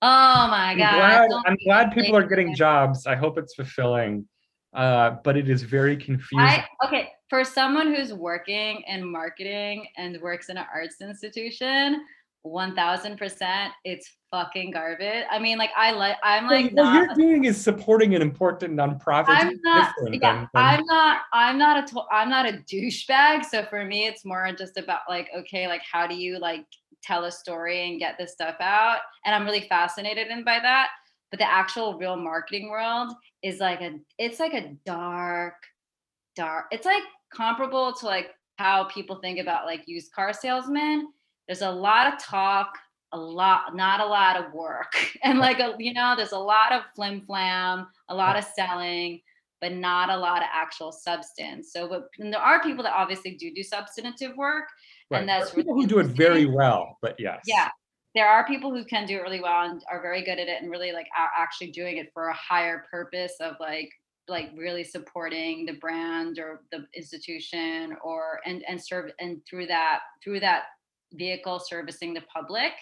[0.00, 3.06] oh my i'm god glad i'm glad people are getting jobs.
[3.06, 4.26] I hope it's fulfilling
[4.74, 10.20] uh but it is very confusing I okay for someone who's working in marketing and
[10.20, 12.04] works in an arts institution,
[12.42, 15.24] one thousand percent, it's fucking garbage.
[15.30, 18.74] I mean, like I like I'm Well, like what you're doing is supporting an important
[18.74, 19.94] nonprofit I'm not.
[19.98, 21.20] Yeah, than- than- I'm not.
[21.32, 22.00] I'm not a.
[22.12, 23.44] I'm not a douchebag.
[23.44, 26.64] So for me, it's more just about like, okay, like how do you like
[27.02, 28.98] tell a story and get this stuff out?
[29.24, 30.88] And I'm really fascinated in by that.
[31.30, 33.98] But the actual real marketing world is like a.
[34.18, 35.54] It's like a dark,
[36.36, 36.66] dark.
[36.70, 37.02] It's like
[37.34, 41.08] comparable to like how people think about like used car salesmen.
[41.46, 42.76] There's a lot of talk,
[43.12, 44.92] a lot, not a lot of work,
[45.22, 49.20] and like a, you know, there's a lot of flim flam, a lot of selling,
[49.60, 51.72] but not a lot of actual substance.
[51.72, 54.68] So, but and there are people that obviously do do substantive work,
[55.10, 55.20] right.
[55.20, 57.68] and that's are people who do it very well but yes Yeah,
[58.14, 60.62] there are people who can do it really well and are very good at it,
[60.62, 63.90] and really like are actually doing it for a higher purpose of like
[64.28, 70.00] like really supporting the brand or the institution or and and serve and through that
[70.22, 70.64] through that
[71.14, 72.72] vehicle servicing the public.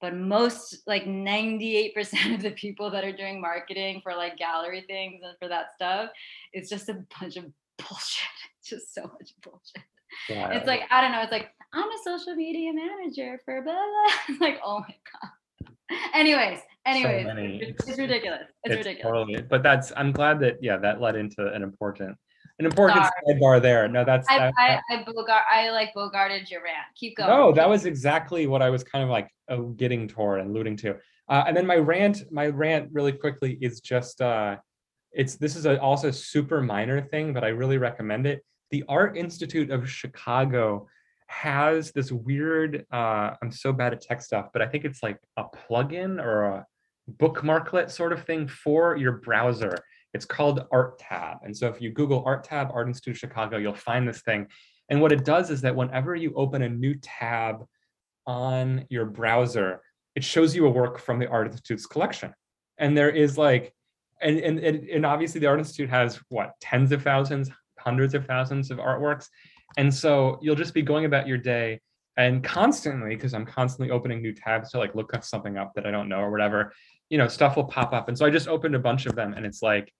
[0.00, 5.20] But most like 98% of the people that are doing marketing for like gallery things
[5.22, 6.08] and for that stuff
[6.54, 7.44] it's just a bunch of
[7.78, 8.28] bullshit.
[8.60, 9.84] It's just so much bullshit
[10.28, 10.50] Yeah.
[10.50, 11.22] it's like I don't know.
[11.22, 14.12] It's like I'm a social media manager for blah blah.
[14.28, 15.30] It's like oh my god.
[16.14, 18.42] Anyways, anyways, many- it's, it's ridiculous.
[18.64, 19.02] It's, ridiculous.
[19.02, 22.16] Totally, but that's I'm glad that yeah that led into an important
[22.60, 23.10] an important Sorry.
[23.26, 23.88] sidebar there.
[23.88, 26.86] No, that's I that, I I, Bogart, I like bogarted your rant.
[26.94, 27.30] Keep going.
[27.30, 30.76] no, that was exactly what I was kind of like uh, getting toward and alluding
[30.78, 30.96] to.
[31.28, 34.56] Uh, and then my rant, my rant really quickly is just uh,
[35.12, 38.44] it's this is a, also a super minor thing, but I really recommend it.
[38.70, 40.86] The Art Institute of Chicago
[41.26, 42.86] has this weird.
[42.92, 46.44] Uh, I'm so bad at tech stuff, but I think it's like a plugin or
[46.44, 46.66] a
[47.18, 49.74] bookmarklet sort of thing for your browser.
[50.12, 51.38] It's called Art Tab.
[51.44, 54.46] And so if you Google Art Tab, Art Institute of Chicago, you'll find this thing.
[54.88, 57.64] And what it does is that whenever you open a new tab
[58.26, 59.82] on your browser,
[60.16, 62.34] it shows you a work from the Art Institute's collection.
[62.78, 63.72] And there is like,
[64.20, 67.50] and, and, and obviously the Art Institute has what, tens of thousands,
[67.82, 69.28] hundreds of thousands of artworks.
[69.76, 71.80] And so you'll just be going about your day
[72.16, 75.86] and constantly, because I'm constantly opening new tabs to like look up something up that
[75.86, 76.72] I don't know or whatever,
[77.08, 78.08] you know, stuff will pop up.
[78.08, 79.92] And so I just opened a bunch of them and it's like,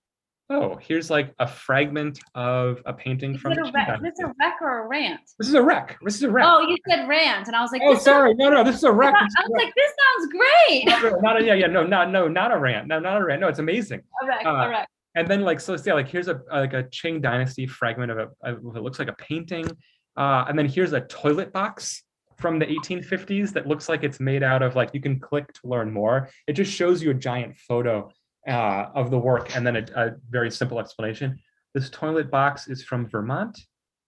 [0.50, 3.98] oh, here's like a fragment of a painting Is from it a.
[4.02, 5.20] This is a rec or a rant?
[5.38, 5.96] This is a wreck.
[6.02, 6.44] This is a wreck.
[6.48, 8.34] Oh, you said rant, and I was like, Oh, sorry.
[8.34, 9.14] No, no, this is a wreck.
[9.14, 9.64] I was wreck.
[9.66, 11.22] like, this sounds great.
[11.22, 12.88] Not a- yeah, yeah, no, not, no, not a rant.
[12.88, 13.40] No, not a rant.
[13.40, 14.02] No, it's amazing.
[14.22, 14.88] A rec, Uh, a rec.
[15.20, 18.28] And then like, so yeah, like here's a, like a Qing dynasty fragment of a,
[18.42, 19.66] of what looks like a painting.
[20.16, 22.02] Uh, and then here's a toilet box
[22.38, 25.60] from the 1850s that looks like it's made out of like, you can click to
[25.64, 26.30] learn more.
[26.46, 28.10] It just shows you a giant photo
[28.48, 31.38] uh, of the work and then a, a very simple explanation.
[31.74, 33.60] This toilet box is from Vermont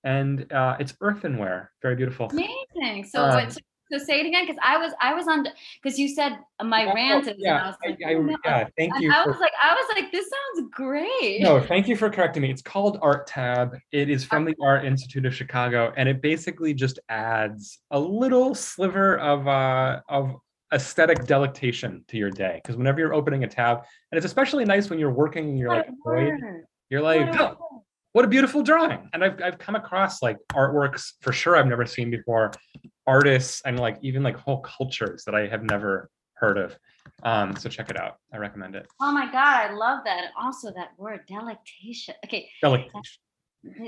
[0.04, 1.72] and uh, it's earthenware.
[1.82, 2.30] Very beautiful.
[2.30, 3.04] Amazing.
[3.04, 3.58] So, Um, wait,
[3.92, 5.46] so, say it again, because I was, I was on,
[5.82, 8.36] because you said my Oh, rant is, I Yeah, was I, like, I- oh, no.
[8.44, 9.12] yeah, thank And you.
[9.12, 11.40] I for- was like, I was like, this sounds great.
[11.42, 12.50] No, thank you for correcting me.
[12.50, 13.76] It's called Art Tab.
[13.92, 18.54] It is from the Art Institute of Chicago, and it basically just adds a little
[18.54, 20.36] sliver of uh, of
[20.72, 22.60] aesthetic delectation to your day.
[22.62, 23.78] Because whenever you're opening a tab,
[24.10, 26.64] and it's especially nice when you're working and you're What like a annoyed, word.
[26.88, 27.71] you're like, "Oh.
[28.12, 29.08] What a beautiful drawing.
[29.12, 32.52] And I've I've come across like artworks for sure I've never seen before,
[33.06, 36.76] artists and like even like whole cultures that I have never heard of.
[37.22, 38.16] Um, so check it out.
[38.32, 38.86] I recommend it.
[39.00, 40.18] Oh my God, I love that.
[40.24, 42.14] And also that word delectation.
[42.24, 43.02] Okay, Delectation.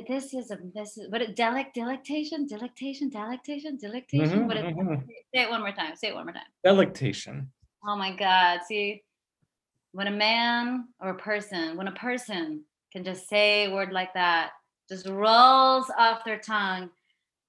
[0.09, 4.41] this is a, this is, what it, delec, delectation, delectation, delectation, delectation.
[4.41, 5.05] Mhm, What it, mhm.
[5.35, 5.97] say it one more time.
[5.97, 6.45] Say it one more time.
[6.65, 7.51] Delectation.
[7.87, 8.61] Oh my God.
[8.67, 9.03] See,
[9.93, 12.65] when a man or a person, when a person
[12.95, 14.51] can just say a word like that,
[14.89, 16.91] just rolls off their tongue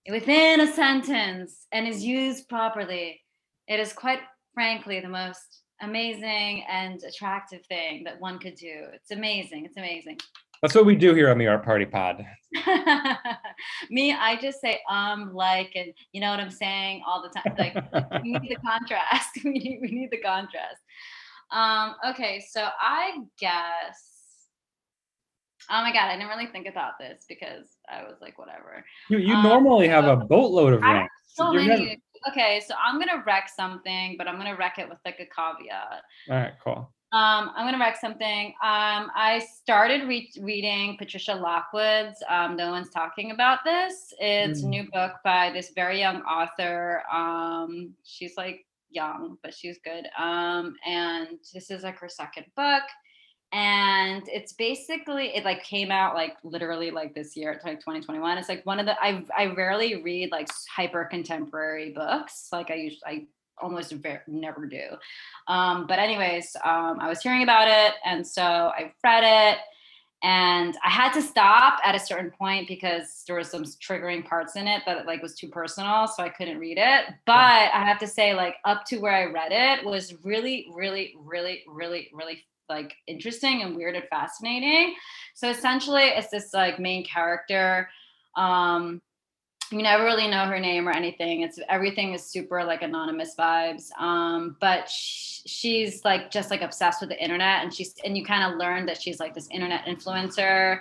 [0.10, 3.22] within a sentence and is used properly,
[3.68, 4.20] it is quite
[4.54, 8.86] frankly the most amazing and attractive thing that one could do.
[8.94, 9.66] It's amazing.
[9.66, 10.18] It's amazing.
[10.62, 12.26] That's what we do here on the Art Party Pod.
[13.90, 17.56] Me, I just say um, like, and you know what I'm saying all the time.
[17.58, 19.30] Like, we need the contrast.
[19.44, 20.82] we need we need the contrast.
[21.52, 24.15] Um, okay, so I guess.
[25.70, 28.84] Oh my god, I didn't really think about this because I was like, whatever.
[29.10, 31.08] You you Um, normally have a boatload of have.
[31.28, 31.68] So many.
[31.68, 31.96] never-
[32.30, 36.02] Okay, so I'm gonna wreck something, but I'm gonna wreck it with like a caveat.
[36.30, 36.92] All right, cool.
[37.12, 38.48] Um, I'm gonna wreck something.
[38.64, 44.66] Um, I started re- reading Patricia Lockwood's um, "No One's Talking About This." It's a
[44.66, 44.70] Mm.
[44.70, 47.04] new book by this very young author.
[47.12, 50.08] Um, she's like young, but she's good.
[50.18, 52.84] Um, and this is like her second book,
[53.52, 58.38] and it's basically it like came out like literally like this year, it's like 2021.
[58.38, 62.50] It's like one of the I I rarely read like hyper contemporary books.
[62.52, 63.28] Like I usually I
[63.62, 64.84] almost ver- never do.
[65.48, 69.60] Um, but anyways, um, I was hearing about it, and so I read it,
[70.24, 74.56] and I had to stop at a certain point because there was some triggering parts
[74.56, 77.06] in it that like was too personal, so I couldn't read it.
[77.26, 81.16] But I have to say, like up to where I read it was really, really,
[81.24, 84.96] really, really, really like interesting and weird and fascinating.
[85.34, 87.90] So essentially, it's this like main character.
[88.36, 89.02] Um,
[89.72, 91.42] you never really know her name or anything.
[91.42, 93.90] It's everything is super like anonymous vibes.
[94.00, 98.24] Um but sh- she's like just like obsessed with the internet and she's and you
[98.26, 100.80] kind of learn that she's like this internet influencer.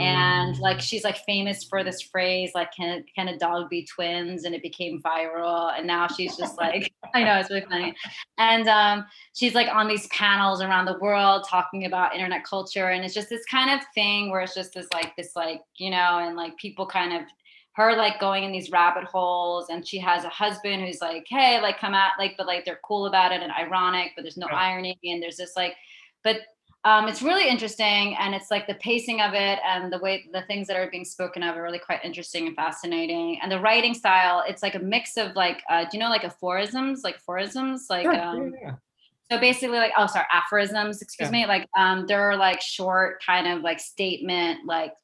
[0.00, 3.84] And Mm, like she's like famous for this phrase like can, can a dog be
[3.84, 4.44] twins?
[4.44, 5.76] And it became viral.
[5.76, 7.94] And now she's just like i know it's really funny.
[8.38, 12.88] And um she's like on these panels around the world talking about internet culture.
[12.88, 15.90] And it's just this kind of thing where it's just this like this like you
[15.90, 17.22] know and like people kind of
[17.72, 21.60] her like going in these rabbit holes and she has a husband who's like hey
[21.60, 24.48] like come out like but like they're cool about it and ironic but there's no
[24.48, 25.74] irony and there's this like
[26.24, 26.40] but
[26.82, 30.40] um, it's really interesting and it's like the pacing of it and the way the
[30.42, 33.92] things that are being spoken of are really quite interesting and fascinating and the writing
[33.92, 37.86] style it's like a mix of like uh, do you know like aphorisms like aphorisms
[37.90, 38.74] like yeah, um, yeah.
[39.30, 41.32] so basically like oh sorry aphorisms excuse Yeah.
[41.32, 44.94] me like um they're like short kind of like statement like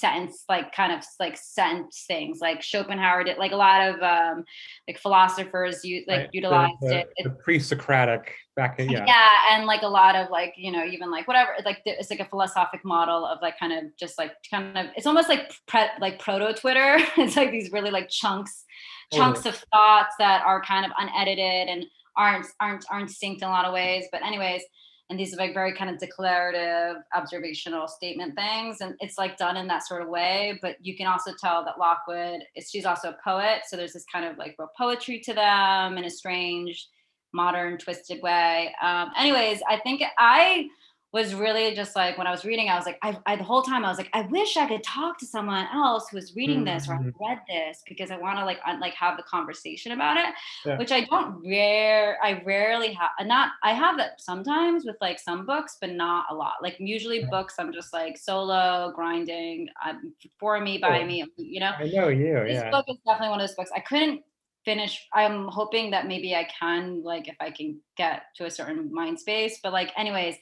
[0.00, 4.44] sentence like kind of like sentence things like schopenhauer did like a lot of um
[4.88, 7.08] like philosophers you like Right, utilized the, it.
[7.22, 9.04] The pre-Socratic back in, yeah.
[9.06, 12.20] yeah and like a lot of like you know even like whatever like it's like
[12.20, 15.88] a philosophic model of like kind of just like kind of it's almost like pre-
[16.00, 18.64] like proto twitter it's like these really like chunks
[19.12, 21.84] chunks of thoughts that are kind of unedited and
[22.16, 24.04] aren't aren't aren't synced in a lot of ways.
[24.12, 24.62] But anyways
[25.10, 29.56] and these are like very kind of declarative observational statement things and it's like done
[29.56, 33.10] in that sort of way but you can also tell that lockwood is she's also
[33.10, 36.88] a poet so there's this kind of like real poetry to them in a strange
[37.32, 38.74] modern twisted way.
[38.82, 40.68] Um anyways i think i
[41.12, 43.62] was really just like when I was reading, I was like, I, I, the whole
[43.62, 46.64] time I was like, I wish I could talk to someone else who was reading
[46.64, 47.12] this or Mhm.
[47.20, 50.34] read this because I want to like un, like have the conversation about it,
[50.64, 50.76] Yeah.
[50.76, 53.10] which I don't rare I rarely have.
[53.26, 56.54] Not I have that sometimes with like some books, but not a lot.
[56.62, 57.28] Like usually Yeah.
[57.30, 61.04] books, I'm just like solo grinding, um, for me by Cool.
[61.04, 62.26] me, you know I know you.
[62.26, 62.70] Yeah, this Yeah.
[62.70, 64.22] book is definitely one of those books i couldn't
[64.64, 68.92] finish i'm hoping that maybe i can like if i can get to a certain
[68.92, 70.36] mind space but like anyways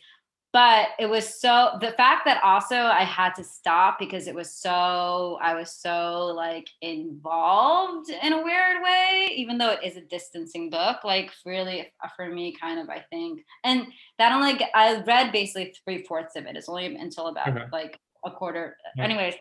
[0.58, 4.52] but it was so the fact that also i had to stop because it was
[4.52, 10.00] so i was so like involved in a weird way even though it is a
[10.00, 13.86] distancing book like really for me kind of i think and
[14.18, 17.66] that only I read basically three-fourths of it it's only until about Okay.
[17.72, 19.04] like a quarter Yeah.
[19.04, 19.34] anyways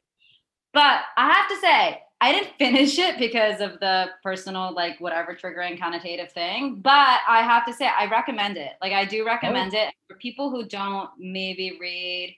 [0.78, 5.36] but I have to say, I didn't finish it because of the personal, like whatever
[5.36, 6.82] triggering connotative thing.
[6.84, 8.74] But I have to say, I recommend it.
[8.80, 9.26] Like I do oh.
[9.26, 12.38] recommend it for people who don't maybe read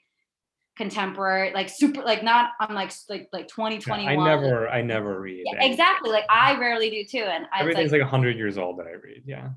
[0.77, 4.17] contemporary, like super, like not on like like like Yeah, 2021.
[4.17, 5.43] I never, I never read.
[5.45, 6.09] Yeah, exactly.
[6.09, 8.87] Like I rarely do too, and I Everything's like, like a hundred years old that
[8.87, 9.23] I read.
[9.25, 9.49] Yeah.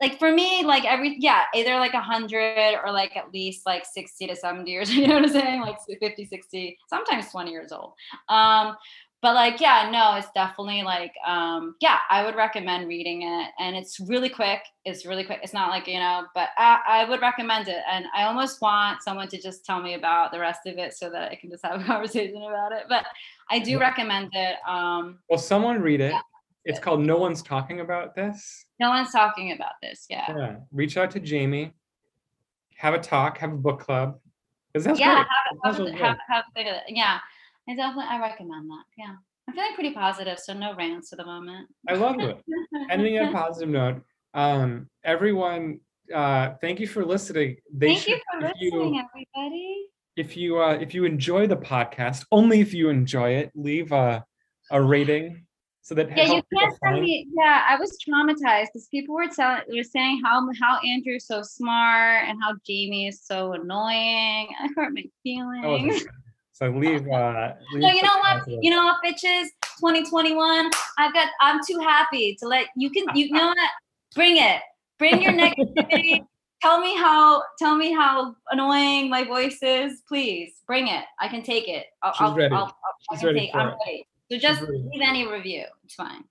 [0.00, 3.84] Like for me, like every yeah, either like a hundred or like at least like
[3.84, 5.60] 60 to 70 years, you know what I'm saying?
[5.60, 7.94] Like 50, 60, sometimes 20 years old.
[8.28, 8.76] Um,
[9.20, 13.48] but like, yeah, no, it's definitely like um, yeah, I would recommend reading it.
[13.58, 14.60] And it's really quick.
[14.84, 15.40] It's really quick.
[15.42, 17.82] It's not like, you know, but I, I would recommend it.
[17.90, 21.10] And I almost want someone to just tell me about the rest of it so
[21.10, 22.84] that I can just have a conversation about it.
[22.88, 23.06] But
[23.50, 24.56] I do recommend it.
[24.68, 26.14] Um, Well, someone read it.
[26.64, 28.66] It's called No One's Talking About This.
[28.80, 30.06] No one's talking about this.
[30.08, 30.24] Yeah.
[30.36, 30.56] Yeah.
[30.72, 31.72] Reach out to Jamie.
[32.76, 33.38] Have a talk.
[33.38, 34.18] Have a book club.
[34.72, 35.26] that's yeah, great.
[35.64, 37.18] have, have, have, have, think yeah.
[37.68, 38.84] I definitely I recommend that.
[38.96, 39.14] Yeah,
[39.48, 41.68] I'm feeling pretty positive, so no rants at the moment.
[41.88, 42.42] I love it.
[42.90, 44.02] Ending on a positive note.
[44.32, 45.80] Um, everyone,
[46.14, 47.56] uh, thank you for listening.
[47.74, 49.02] They Thank you for if you- listening,
[49.36, 49.86] everybody.
[50.16, 54.24] if you uh, if you enjoy the podcast, only if you enjoy it, leave a
[54.70, 55.46] a rating
[55.88, 57.26] so that Yeah, you can't send me.
[57.34, 62.24] Yeah, I was traumatized because people were telling, were saying how how Andrew's so smart
[62.28, 64.48] and how Jamie is so annoying.
[64.60, 66.04] I hurt my feelings.
[66.52, 67.08] So leave.
[67.08, 68.46] Uh, leave No, you know what?
[68.62, 69.46] You know what, bitches?
[69.80, 70.70] 2021.
[70.98, 71.28] I've got.
[71.40, 73.06] I'm too happy to let you can.
[73.14, 73.70] You know what?
[74.14, 74.60] Bring it.
[74.98, 76.20] Bring your negativity.
[76.60, 77.42] tell me how.
[77.58, 80.02] Tell me how annoying my voice is.
[80.06, 81.04] Please bring it.
[81.18, 81.86] I can take it.
[82.02, 82.54] I'll, She's I'll, ready.
[82.54, 82.74] I'll, I'll,
[83.10, 83.52] I She's ready take.
[83.52, 83.76] for I'm it.
[83.86, 84.06] ready.
[84.30, 84.72] So just ready.
[84.92, 85.64] leave any review.
[85.84, 86.24] It's fine.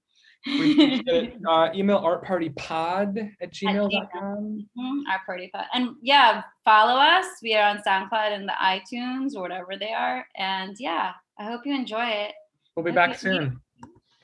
[0.45, 1.33] We it.
[1.47, 4.67] uh, email artpartypod at gmail.com.
[4.77, 5.65] Mhm, Art Party Pod.
[5.73, 7.25] And yeah, follow us.
[7.41, 10.25] We are on SoundCloud and the iTunes or whatever they are.
[10.37, 12.33] And yeah, I hope you enjoy it.
[12.75, 13.61] We'll be back you- soon.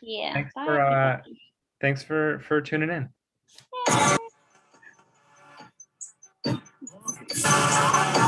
[0.01, 0.33] Yeah.
[0.33, 1.21] Thanks bye, for uh,
[1.81, 3.09] thanks for for tuning in.
[7.35, 8.19] Yeah.